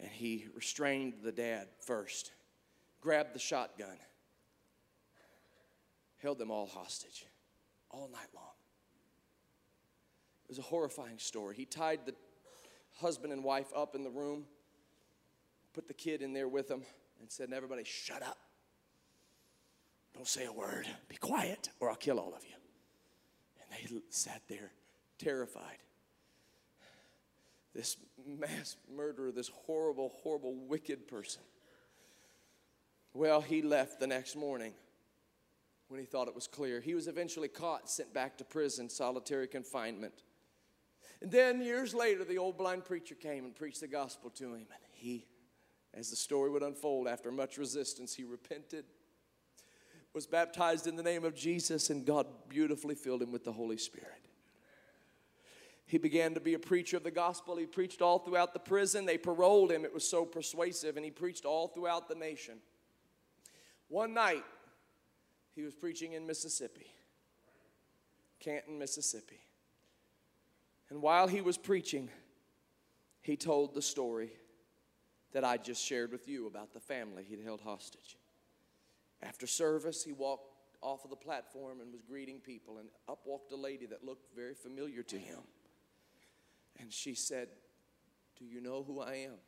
And 0.00 0.10
he 0.10 0.46
restrained 0.54 1.14
the 1.22 1.32
dad 1.32 1.68
first, 1.80 2.32
grabbed 3.00 3.34
the 3.34 3.40
shotgun, 3.40 3.96
held 6.18 6.38
them 6.38 6.50
all 6.50 6.66
hostage 6.66 7.26
all 7.90 8.08
night 8.12 8.28
long. 8.34 8.44
It 10.44 10.50
was 10.50 10.58
a 10.58 10.62
horrifying 10.62 11.18
story. 11.18 11.56
He 11.56 11.64
tied 11.64 12.06
the 12.06 12.14
husband 13.00 13.32
and 13.32 13.42
wife 13.42 13.68
up 13.74 13.94
in 13.94 14.04
the 14.04 14.10
room, 14.10 14.44
put 15.72 15.88
the 15.88 15.94
kid 15.94 16.22
in 16.22 16.32
there 16.32 16.48
with 16.48 16.68
them, 16.68 16.82
and 17.20 17.30
said, 17.30 17.52
Everybody, 17.52 17.84
shut 17.84 18.22
up. 18.22 18.38
Don't 20.14 20.26
say 20.26 20.46
a 20.46 20.52
word. 20.52 20.86
Be 21.08 21.16
quiet, 21.16 21.70
or 21.80 21.90
I'll 21.90 21.96
kill 21.96 22.18
all 22.18 22.34
of 22.34 22.44
you. 22.44 22.54
And 23.60 23.70
they 23.70 24.00
sat 24.10 24.42
there 24.48 24.72
terrified. 25.18 25.78
This 27.74 27.96
mass 28.26 28.76
murderer, 28.92 29.30
this 29.30 29.48
horrible, 29.48 30.12
horrible, 30.22 30.54
wicked 30.54 31.06
person. 31.06 31.42
Well, 33.14 33.40
he 33.40 33.62
left 33.62 34.00
the 34.00 34.06
next 34.06 34.36
morning 34.36 34.72
when 35.88 36.00
he 36.00 36.06
thought 36.06 36.28
it 36.28 36.34
was 36.34 36.46
clear. 36.46 36.80
He 36.80 36.94
was 36.94 37.08
eventually 37.08 37.48
caught, 37.48 37.88
sent 37.88 38.12
back 38.12 38.38
to 38.38 38.44
prison, 38.44 38.88
solitary 38.88 39.46
confinement. 39.46 40.22
And 41.20 41.30
then 41.30 41.60
years 41.60 41.94
later, 41.94 42.24
the 42.24 42.38
old 42.38 42.56
blind 42.56 42.84
preacher 42.84 43.14
came 43.14 43.44
and 43.44 43.54
preached 43.54 43.80
the 43.80 43.88
gospel 43.88 44.30
to 44.30 44.54
him. 44.54 44.66
And 44.70 44.92
he, 44.92 45.26
as 45.94 46.10
the 46.10 46.16
story 46.16 46.50
would 46.50 46.62
unfold, 46.62 47.08
after 47.08 47.32
much 47.32 47.58
resistance, 47.58 48.14
he 48.14 48.24
repented, 48.24 48.84
was 50.14 50.26
baptized 50.26 50.86
in 50.86 50.96
the 50.96 51.02
name 51.02 51.24
of 51.24 51.34
Jesus, 51.34 51.90
and 51.90 52.06
God 52.06 52.26
beautifully 52.48 52.94
filled 52.94 53.22
him 53.22 53.32
with 53.32 53.44
the 53.44 53.52
Holy 53.52 53.76
Spirit. 53.76 54.26
He 55.86 55.98
began 55.98 56.34
to 56.34 56.40
be 56.40 56.54
a 56.54 56.58
preacher 56.58 56.98
of 56.98 57.02
the 57.02 57.10
gospel. 57.10 57.56
He 57.56 57.66
preached 57.66 58.02
all 58.02 58.18
throughout 58.18 58.52
the 58.52 58.60
prison. 58.60 59.06
They 59.06 59.16
paroled 59.16 59.72
him, 59.72 59.84
it 59.84 59.92
was 59.94 60.08
so 60.08 60.24
persuasive, 60.24 60.96
and 60.96 61.04
he 61.04 61.10
preached 61.10 61.44
all 61.44 61.68
throughout 61.68 62.08
the 62.08 62.14
nation. 62.14 62.58
One 63.88 64.12
night, 64.12 64.44
he 65.54 65.62
was 65.62 65.74
preaching 65.74 66.12
in 66.12 66.26
Mississippi, 66.26 66.86
Canton, 68.38 68.78
Mississippi. 68.78 69.40
And 70.90 71.02
while 71.02 71.28
he 71.28 71.40
was 71.40 71.58
preaching, 71.58 72.08
he 73.22 73.36
told 73.36 73.74
the 73.74 73.82
story 73.82 74.30
that 75.32 75.44
I 75.44 75.58
just 75.58 75.84
shared 75.84 76.12
with 76.12 76.28
you 76.28 76.46
about 76.46 76.72
the 76.72 76.80
family 76.80 77.24
he'd 77.28 77.42
held 77.42 77.60
hostage. 77.60 78.16
After 79.22 79.46
service, 79.46 80.02
he 80.02 80.12
walked 80.12 80.54
off 80.80 81.04
of 81.04 81.10
the 81.10 81.16
platform 81.16 81.80
and 81.80 81.92
was 81.92 82.02
greeting 82.02 82.40
people, 82.40 82.78
and 82.78 82.88
up 83.08 83.20
walked 83.26 83.52
a 83.52 83.56
lady 83.56 83.84
that 83.86 84.04
looked 84.04 84.34
very 84.34 84.54
familiar 84.54 85.02
to 85.02 85.18
him. 85.18 85.40
And 86.80 86.92
she 86.92 87.14
said, 87.14 87.48
Do 88.38 88.44
you 88.44 88.60
know 88.60 88.84
who 88.84 89.00
I 89.00 89.14
am? 89.14 89.38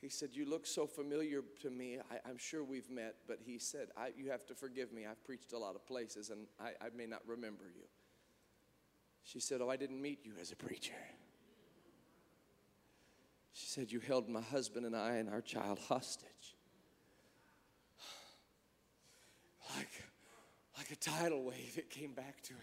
He 0.00 0.08
said, 0.08 0.30
You 0.32 0.46
look 0.46 0.66
so 0.66 0.86
familiar 0.86 1.42
to 1.60 1.70
me. 1.70 1.98
I, 2.10 2.28
am 2.28 2.38
sure 2.38 2.64
we've 2.64 2.90
met, 2.90 3.16
but 3.28 3.38
he 3.44 3.58
said, 3.58 3.88
You 4.16 4.30
have 4.30 4.46
to 4.46 4.54
forgive 4.54 4.92
me. 4.92 5.06
I've 5.06 5.22
preached 5.22 5.52
a 5.52 5.58
lot 5.58 5.76
of 5.76 5.86
places 5.86 6.30
and 6.30 6.46
I, 6.58 6.70
I 6.84 6.88
may 6.96 7.06
not 7.06 7.20
remember 7.26 7.64
you. 7.64 7.84
She 9.24 9.40
said, 9.40 9.60
Oh, 9.60 9.70
I 9.70 9.76
didn't 9.76 10.00
meet 10.00 10.20
you 10.24 10.32
as 10.40 10.52
a 10.52 10.56
preacher. 10.56 10.94
She 13.52 13.66
said, 13.66 13.92
You 13.92 14.00
held 14.00 14.28
my 14.28 14.40
husband 14.40 14.86
and 14.86 14.96
I 14.96 15.16
and 15.16 15.28
our 15.28 15.40
child 15.40 15.78
hostage. 15.88 16.56
Like, 19.76 19.90
like 20.76 20.90
a 20.90 20.96
tidal 20.96 21.44
wave, 21.44 21.74
it 21.76 21.88
came 21.88 22.12
back 22.12 22.42
to 22.42 22.52
him. 22.52 22.60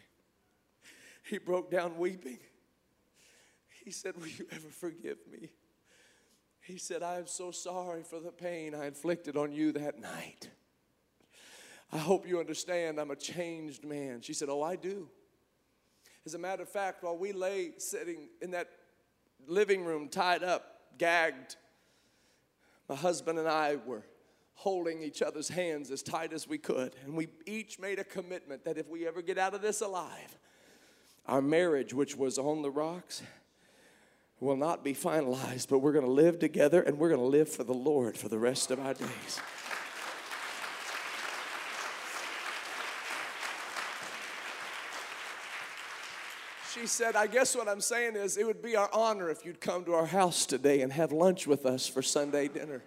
He 1.23 1.37
broke 1.37 1.71
down 1.71 1.97
weeping. 1.97 2.39
He 3.83 3.91
said, 3.91 4.15
Will 4.17 4.27
you 4.27 4.45
ever 4.51 4.69
forgive 4.69 5.17
me? 5.31 5.49
He 6.61 6.77
said, 6.77 7.01
I 7.01 7.15
am 7.15 7.27
so 7.27 7.51
sorry 7.51 8.03
for 8.03 8.19
the 8.19 8.31
pain 8.31 8.75
I 8.75 8.85
inflicted 8.85 9.35
on 9.35 9.51
you 9.51 9.71
that 9.71 9.99
night. 9.99 10.49
I 11.91 11.97
hope 11.97 12.27
you 12.27 12.39
understand 12.39 12.99
I'm 12.99 13.09
a 13.09 13.15
changed 13.15 13.83
man. 13.83 14.21
She 14.21 14.33
said, 14.33 14.49
Oh, 14.49 14.61
I 14.61 14.75
do. 14.75 15.09
As 16.29 16.35
a 16.35 16.37
matter 16.37 16.61
of 16.61 16.69
fact, 16.69 17.01
while 17.01 17.17
we 17.17 17.31
lay 17.31 17.71
sitting 17.79 18.29
in 18.39 18.51
that 18.51 18.69
living 19.47 19.83
room, 19.83 20.09
tied 20.09 20.43
up, 20.43 20.79
gagged, 20.99 21.55
my 22.87 22.93
husband 22.93 23.39
and 23.39 23.47
I 23.47 23.77
were 23.83 24.03
holding 24.53 25.01
each 25.01 25.23
other's 25.23 25.49
hands 25.49 25.89
as 25.89 26.03
tight 26.03 26.31
as 26.31 26.47
we 26.47 26.59
could. 26.59 26.93
And 27.03 27.15
we 27.15 27.29
each 27.47 27.79
made 27.79 27.97
a 27.97 28.03
commitment 28.03 28.63
that 28.65 28.77
if 28.77 28.87
we 28.87 29.07
ever 29.07 29.23
get 29.23 29.39
out 29.39 29.55
of 29.55 29.63
this 29.63 29.81
alive, 29.81 30.37
our 31.25 31.41
marriage, 31.41 31.95
which 31.95 32.15
was 32.15 32.37
on 32.37 32.61
the 32.61 32.69
rocks, 32.69 33.23
will 34.39 34.55
not 34.55 34.83
be 34.83 34.93
finalized, 34.93 35.67
but 35.67 35.79
we're 35.79 35.93
going 35.93 36.05
to 36.05 36.11
live 36.11 36.37
together 36.37 36.83
and 36.83 36.99
we're 36.99 37.09
going 37.09 37.21
to 37.21 37.25
live 37.25 37.49
for 37.49 37.63
the 37.63 37.73
Lord 37.73 38.15
for 38.15 38.29
the 38.29 38.37
rest 38.37 38.69
of 38.69 38.79
our 38.79 38.93
days. 38.93 39.41
She 46.79 46.87
said, 46.87 47.17
I 47.17 47.27
guess 47.27 47.57
what 47.57 47.67
I'm 47.67 47.81
saying 47.81 48.15
is 48.15 48.37
it 48.37 48.45
would 48.45 48.61
be 48.61 48.77
our 48.77 48.89
honor 48.93 49.29
if 49.29 49.45
you'd 49.45 49.59
come 49.59 49.83
to 49.83 49.93
our 49.95 50.05
house 50.05 50.45
today 50.45 50.79
and 50.79 50.93
have 50.93 51.11
lunch 51.11 51.45
with 51.45 51.65
us 51.65 51.87
for 51.87 52.01
Sunday 52.01 52.47
dinner. 52.47 52.81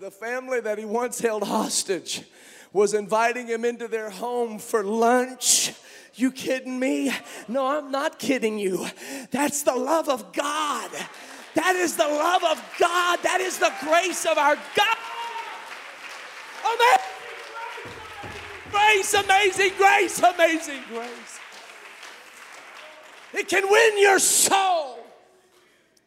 The 0.00 0.10
family 0.10 0.60
that 0.60 0.76
he 0.76 0.84
once 0.84 1.20
held 1.20 1.44
hostage 1.44 2.24
was 2.74 2.92
inviting 2.92 3.46
him 3.46 3.64
into 3.64 3.88
their 3.88 4.10
home 4.10 4.58
for 4.58 4.84
lunch. 4.84 5.72
You 6.14 6.30
kidding 6.30 6.78
me? 6.78 7.10
No, 7.48 7.68
I'm 7.68 7.90
not 7.90 8.18
kidding 8.18 8.58
you. 8.58 8.86
That's 9.30 9.62
the 9.62 9.74
love 9.74 10.10
of 10.10 10.30
God. 10.34 10.90
That 11.54 11.74
is 11.76 11.96
the 11.96 12.06
love 12.06 12.44
of 12.44 12.62
God. 12.78 13.18
That 13.22 13.40
is 13.40 13.58
the 13.58 13.72
grace 13.80 14.26
of 14.26 14.36
our 14.36 14.56
God. 14.56 14.98
Amen. 16.66 17.13
Grace, 18.84 19.14
amazing 19.14 19.72
grace, 19.78 20.18
amazing 20.22 20.82
grace. 20.88 21.40
It 23.32 23.48
can 23.48 23.68
win 23.68 24.00
your 24.00 24.18
soul. 24.18 24.98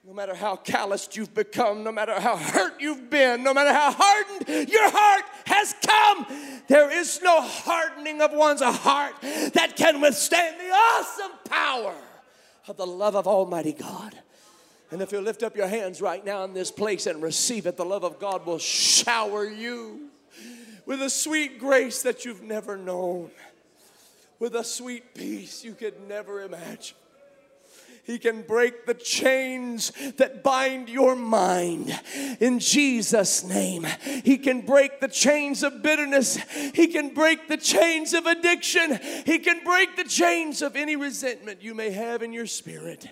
No 0.05 0.13
matter 0.13 0.33
how 0.33 0.55
calloused 0.55 1.17
you've 1.17 1.33
become, 1.33 1.83
no 1.83 1.91
matter 1.91 2.19
how 2.19 2.37
hurt 2.37 2.79
you've 2.79 3.09
been, 3.09 3.43
no 3.43 3.53
matter 3.53 3.73
how 3.73 3.91
hardened 3.91 4.69
your 4.69 4.89
heart 4.89 5.23
has 5.45 5.75
come, 5.85 6.25
there 6.67 6.89
is 6.89 7.19
no 7.21 7.41
hardening 7.41 8.21
of 8.21 8.31
one's 8.31 8.61
heart 8.61 9.15
that 9.21 9.73
can 9.75 9.99
withstand 9.99 10.59
the 10.59 10.69
awesome 10.69 11.31
power 11.45 11.95
of 12.67 12.77
the 12.77 12.87
love 12.87 13.15
of 13.15 13.27
Almighty 13.27 13.73
God. 13.73 14.15
And 14.91 15.01
if 15.01 15.11
you 15.11 15.19
lift 15.19 15.43
up 15.43 15.57
your 15.57 15.67
hands 15.67 16.01
right 16.01 16.23
now 16.23 16.45
in 16.45 16.53
this 16.53 16.71
place 16.71 17.05
and 17.07 17.21
receive 17.21 17.65
it, 17.65 17.75
the 17.75 17.85
love 17.85 18.05
of 18.05 18.19
God 18.19 18.45
will 18.45 18.59
shower 18.59 19.45
you 19.45 20.09
with 20.87 21.01
a 21.01 21.09
sweet 21.09 21.59
grace 21.59 22.01
that 22.01 22.25
you've 22.25 22.41
never 22.41 22.77
known, 22.77 23.29
with 24.39 24.55
a 24.55 24.63
sweet 24.63 25.13
peace 25.13 25.63
you 25.63 25.73
could 25.73 26.07
never 26.07 26.41
imagine. 26.41 26.95
He 28.05 28.17
can 28.19 28.43
break 28.43 28.85
the 28.85 28.93
chains 28.93 29.91
that 30.15 30.41
bind 30.41 30.87
your 30.87 31.13
mind 31.13 31.93
in 32.39 32.59
Jesus' 32.59 33.43
name. 33.43 33.85
He 34.23 34.37
can 34.37 34.61
break 34.61 35.01
the 35.01 35.09
chains 35.09 35.61
of 35.61 35.83
bitterness. 35.83 36.37
He 36.73 36.87
can 36.87 37.13
break 37.13 37.49
the 37.49 37.57
chains 37.57 38.13
of 38.13 38.25
addiction. 38.25 38.97
He 39.25 39.39
can 39.39 39.61
break 39.65 39.97
the 39.97 40.05
chains 40.05 40.61
of 40.61 40.77
any 40.77 40.95
resentment 40.95 41.61
you 41.61 41.75
may 41.75 41.91
have 41.91 42.23
in 42.23 42.31
your 42.31 42.45
spirit. 42.45 43.09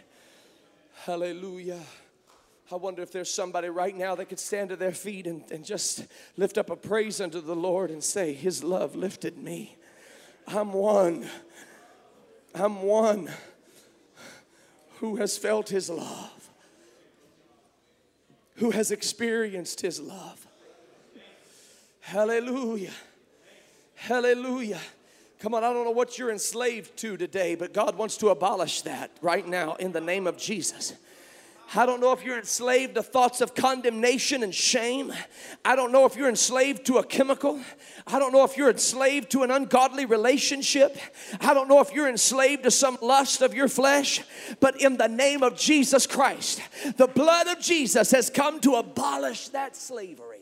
Hallelujah. 1.03 1.82
I 2.72 2.76
wonder 2.76 3.03
if 3.03 3.11
there's 3.11 3.32
somebody 3.32 3.70
right 3.70 3.95
now 3.95 4.16
that 4.16 4.26
could 4.26 4.39
stand 4.39 4.70
to 4.70 4.76
their 4.76 4.91
feet 4.91 5.28
and, 5.28 5.43
and 5.51 5.63
just 5.63 6.07
lift 6.36 6.57
up 6.57 6.72
a 6.72 6.76
praise 6.76 7.22
unto 7.22 7.39
the 7.39 7.55
Lord 7.55 7.91
and 7.91 8.03
say, 8.03 8.34
His 8.34 8.63
love 8.63 8.95
lifted 8.95 9.38
me. 9.38 9.78
I'm 10.47 10.74
one. 10.74 11.28
I'm 12.55 12.82
one 12.82 13.30
who 14.99 15.18
has 15.18 15.38
felt 15.38 15.70
His 15.70 15.89
love, 15.89 16.49
who 18.55 18.72
has 18.72 18.89
experienced 18.89 19.82
His 19.82 19.99
love. 19.99 20.47
Hallelujah. 21.99 22.93
Hallelujah. 23.95 24.80
Come 25.39 25.53
on, 25.53 25.63
I 25.63 25.72
don't 25.72 25.86
know 25.86 25.91
what 25.91 26.18
you're 26.18 26.32
enslaved 26.32 26.97
to 26.97 27.18
today, 27.18 27.55
but 27.55 27.74
God 27.74 27.95
wants 27.95 28.18
to 28.18 28.30
abolish 28.30 28.82
that 28.84 29.11
right 29.22 29.47
now 29.47 29.76
in 29.76 29.91
the 29.91 30.01
name 30.01 30.26
of 30.26 30.38
Jesus. 30.38 30.93
I 31.74 31.86
don't 31.86 31.99
know 31.99 32.11
if 32.11 32.24
you're 32.24 32.38
enslaved 32.38 32.95
to 32.95 33.03
thoughts 33.03 33.41
of 33.41 33.55
condemnation 33.55 34.43
and 34.43 34.53
shame. 34.53 35.11
I 35.63 35.76
don't 35.76 35.91
know 35.91 36.05
if 36.05 36.16
you're 36.16 36.30
enslaved 36.30 36.86
to 36.86 36.97
a 36.97 37.03
chemical. 37.03 37.59
I 38.05 38.20
don't 38.20 38.32
know 38.32 38.43
if 38.43 38.55
you're 38.55 38.70
enslaved 38.70 39.32
to 39.32 39.43
an 39.43 39.51
ungodly 39.51 40.05
relationship. 40.05 40.97
I 41.41 41.53
don't 41.53 41.68
know 41.68 41.82
if 41.82 41.91
you're 41.91 42.07
enslaved 42.07 42.63
to 42.63 42.72
some 42.72 42.97
lust 43.01 43.41
of 43.41 43.53
your 43.53 43.68
flesh. 43.68 44.22
But 44.59 44.80
in 44.80 44.97
the 44.97 45.07
name 45.07 45.41
of 45.41 45.57
Jesus 45.57 46.05
Christ, 46.05 46.61
the 46.97 47.07
blood 47.07 47.47
of 47.47 47.59
Jesus 47.59 48.11
has 48.11 48.30
come 48.30 48.59
to 48.61 48.76
abolish 48.76 49.49
that 49.49 49.76
slavery. 49.76 50.41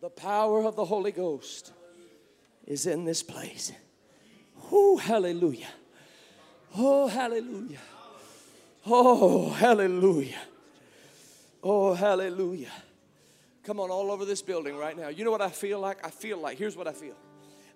The 0.00 0.10
power 0.10 0.64
of 0.64 0.76
the 0.76 0.84
Holy 0.84 1.10
Ghost 1.10 1.72
is 2.66 2.86
in 2.86 3.04
this 3.04 3.22
place. 3.22 3.72
Oh, 4.70 4.98
hallelujah. 4.98 5.68
Oh, 6.76 7.08
hallelujah. 7.08 7.78
Oh, 8.90 9.50
hallelujah. 9.50 10.40
Oh, 11.62 11.92
hallelujah. 11.92 12.72
Come 13.64 13.80
on, 13.80 13.90
all 13.90 14.10
over 14.10 14.24
this 14.24 14.40
building 14.40 14.76
right 14.76 14.96
now. 14.96 15.08
You 15.08 15.24
know 15.24 15.30
what 15.30 15.42
I 15.42 15.50
feel 15.50 15.78
like? 15.78 16.04
I 16.06 16.10
feel 16.10 16.38
like, 16.38 16.56
here's 16.56 16.76
what 16.76 16.88
I 16.88 16.92
feel 16.92 17.14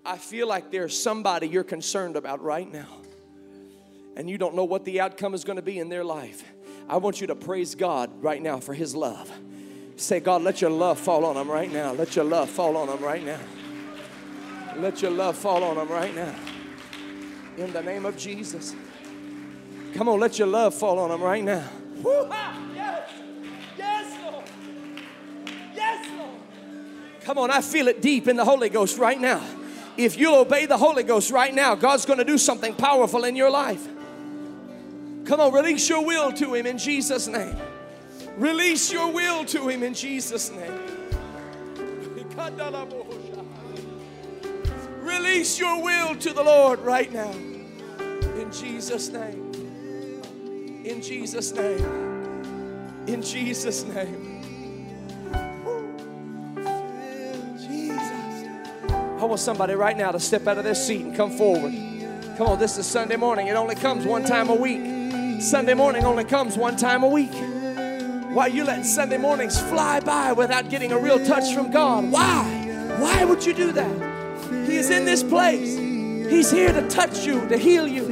I 0.04 0.16
feel 0.16 0.48
like 0.48 0.70
there's 0.70 1.00
somebody 1.00 1.46
you're 1.48 1.64
concerned 1.64 2.16
about 2.16 2.42
right 2.42 2.70
now, 2.70 2.96
and 4.16 4.28
you 4.28 4.38
don't 4.38 4.54
know 4.54 4.64
what 4.64 4.84
the 4.84 5.00
outcome 5.00 5.34
is 5.34 5.44
going 5.44 5.56
to 5.56 5.62
be 5.62 5.78
in 5.78 5.88
their 5.90 6.02
life. 6.02 6.42
I 6.88 6.96
want 6.96 7.20
you 7.20 7.26
to 7.26 7.34
praise 7.34 7.74
God 7.74 8.10
right 8.22 8.40
now 8.40 8.58
for 8.58 8.72
His 8.72 8.94
love. 8.94 9.30
Say, 9.96 10.18
God, 10.18 10.42
let 10.42 10.60
your 10.60 10.70
love 10.70 10.98
fall 10.98 11.24
on 11.26 11.34
them 11.34 11.50
right 11.50 11.70
now. 11.70 11.92
Let 11.92 12.16
your 12.16 12.24
love 12.24 12.48
fall 12.48 12.76
on 12.76 12.88
them 12.88 13.00
right 13.00 13.24
now. 13.24 13.40
Let 14.76 15.02
your 15.02 15.10
love 15.10 15.36
fall 15.36 15.62
on 15.62 15.76
them 15.76 15.88
right 15.88 16.14
now. 16.14 16.34
In 17.58 17.72
the 17.72 17.82
name 17.82 18.06
of 18.06 18.16
Jesus. 18.16 18.74
Come 19.94 20.08
on, 20.08 20.20
let 20.20 20.38
your 20.38 20.48
love 20.48 20.74
fall 20.74 20.98
on 20.98 21.10
them 21.10 21.22
right 21.22 21.44
now. 21.44 21.68
Yes. 22.74 23.10
Yes, 23.76 24.18
Lord. 24.22 24.44
Yes, 25.74 26.08
Lord. 26.16 26.40
Come 27.22 27.38
on, 27.38 27.50
I 27.50 27.60
feel 27.60 27.88
it 27.88 28.00
deep 28.00 28.26
in 28.26 28.36
the 28.36 28.44
Holy 28.44 28.68
Ghost 28.68 28.98
right 28.98 29.20
now. 29.20 29.42
If 29.96 30.16
you'll 30.16 30.36
obey 30.36 30.66
the 30.66 30.78
Holy 30.78 31.02
Ghost 31.02 31.30
right 31.30 31.54
now, 31.54 31.74
God's 31.74 32.06
going 32.06 32.18
to 32.18 32.24
do 32.24 32.38
something 32.38 32.74
powerful 32.74 33.24
in 33.24 33.36
your 33.36 33.50
life. 33.50 33.86
Come 35.24 35.40
on, 35.40 35.52
release 35.52 35.88
your 35.88 36.04
will 36.04 36.32
to 36.32 36.54
Him 36.54 36.66
in 36.66 36.78
Jesus' 36.78 37.26
name. 37.28 37.56
Release 38.36 38.90
your 38.90 39.12
will 39.12 39.44
to 39.46 39.68
Him 39.68 39.82
in 39.82 39.94
Jesus' 39.94 40.50
name. 40.50 40.80
Release 45.00 45.58
your 45.58 45.82
will 45.82 46.16
to 46.16 46.32
the 46.32 46.42
Lord 46.42 46.80
right 46.80 47.12
now. 47.12 47.30
In 47.30 48.50
Jesus' 48.50 49.08
name. 49.10 49.41
In 50.84 51.00
Jesus' 51.00 51.52
name. 51.52 53.04
In 53.06 53.22
Jesus' 53.22 53.84
name. 53.84 54.42
Jesus. 57.60 58.48
I 58.90 59.24
want 59.24 59.38
somebody 59.38 59.74
right 59.74 59.96
now 59.96 60.10
to 60.10 60.18
step 60.18 60.48
out 60.48 60.58
of 60.58 60.64
their 60.64 60.74
seat 60.74 61.02
and 61.02 61.14
come 61.14 61.30
forward. 61.30 61.72
Come 62.36 62.48
on, 62.48 62.58
this 62.58 62.78
is 62.78 62.86
Sunday 62.86 63.14
morning. 63.14 63.46
It 63.46 63.54
only 63.54 63.76
comes 63.76 64.04
one 64.04 64.24
time 64.24 64.48
a 64.48 64.56
week. 64.56 65.40
Sunday 65.40 65.74
morning 65.74 66.04
only 66.04 66.24
comes 66.24 66.56
one 66.56 66.76
time 66.76 67.04
a 67.04 67.08
week. 67.08 67.32
Why 68.34 68.46
are 68.46 68.48
you 68.48 68.64
letting 68.64 68.82
Sunday 68.82 69.18
mornings 69.18 69.60
fly 69.60 70.00
by 70.00 70.32
without 70.32 70.68
getting 70.68 70.90
a 70.90 70.98
real 70.98 71.24
touch 71.24 71.54
from 71.54 71.70
God? 71.70 72.10
Why? 72.10 72.42
Why 72.98 73.24
would 73.24 73.46
you 73.46 73.52
do 73.52 73.70
that? 73.70 74.66
He 74.66 74.78
is 74.78 74.90
in 74.90 75.04
this 75.04 75.22
place. 75.22 75.76
He's 76.28 76.50
here 76.50 76.72
to 76.72 76.88
touch 76.88 77.24
you, 77.24 77.46
to 77.50 77.56
heal 77.56 77.86
you, 77.86 78.08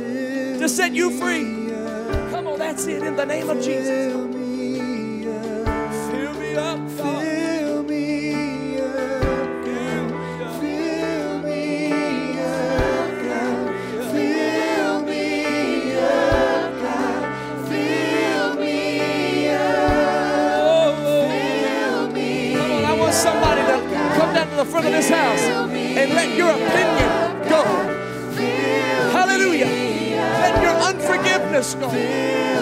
to 0.61 0.69
set 0.69 0.93
you 0.93 1.11
free. 1.19 1.60
That's 2.71 2.87
it 2.87 3.03
in 3.03 3.17
the 3.17 3.27
name 3.27 3.51
of 3.51 3.61
Jesus. 3.61 4.13
Fill 4.13 4.29
me 6.35 6.55
up, 6.55 6.79
God. 6.97 7.25
Come 22.55 22.71
on, 22.71 22.85
I 22.85 22.93
want 22.97 23.15
somebody 23.15 23.63
to 23.63 23.81
come 24.15 24.33
down 24.33 24.49
to 24.49 24.55
the 24.55 24.65
front 24.65 24.87
of 24.87 24.93
this 24.93 25.09
house 25.11 25.43
and 25.43 26.13
let 26.15 26.37
your 26.37 26.53
opinion 26.53 27.49
go. 27.49 27.65
Hallelujah. 29.11 29.67
Let 29.67 30.63
your 30.63 30.77
unforgiveness 30.77 31.75
go. 31.75 32.60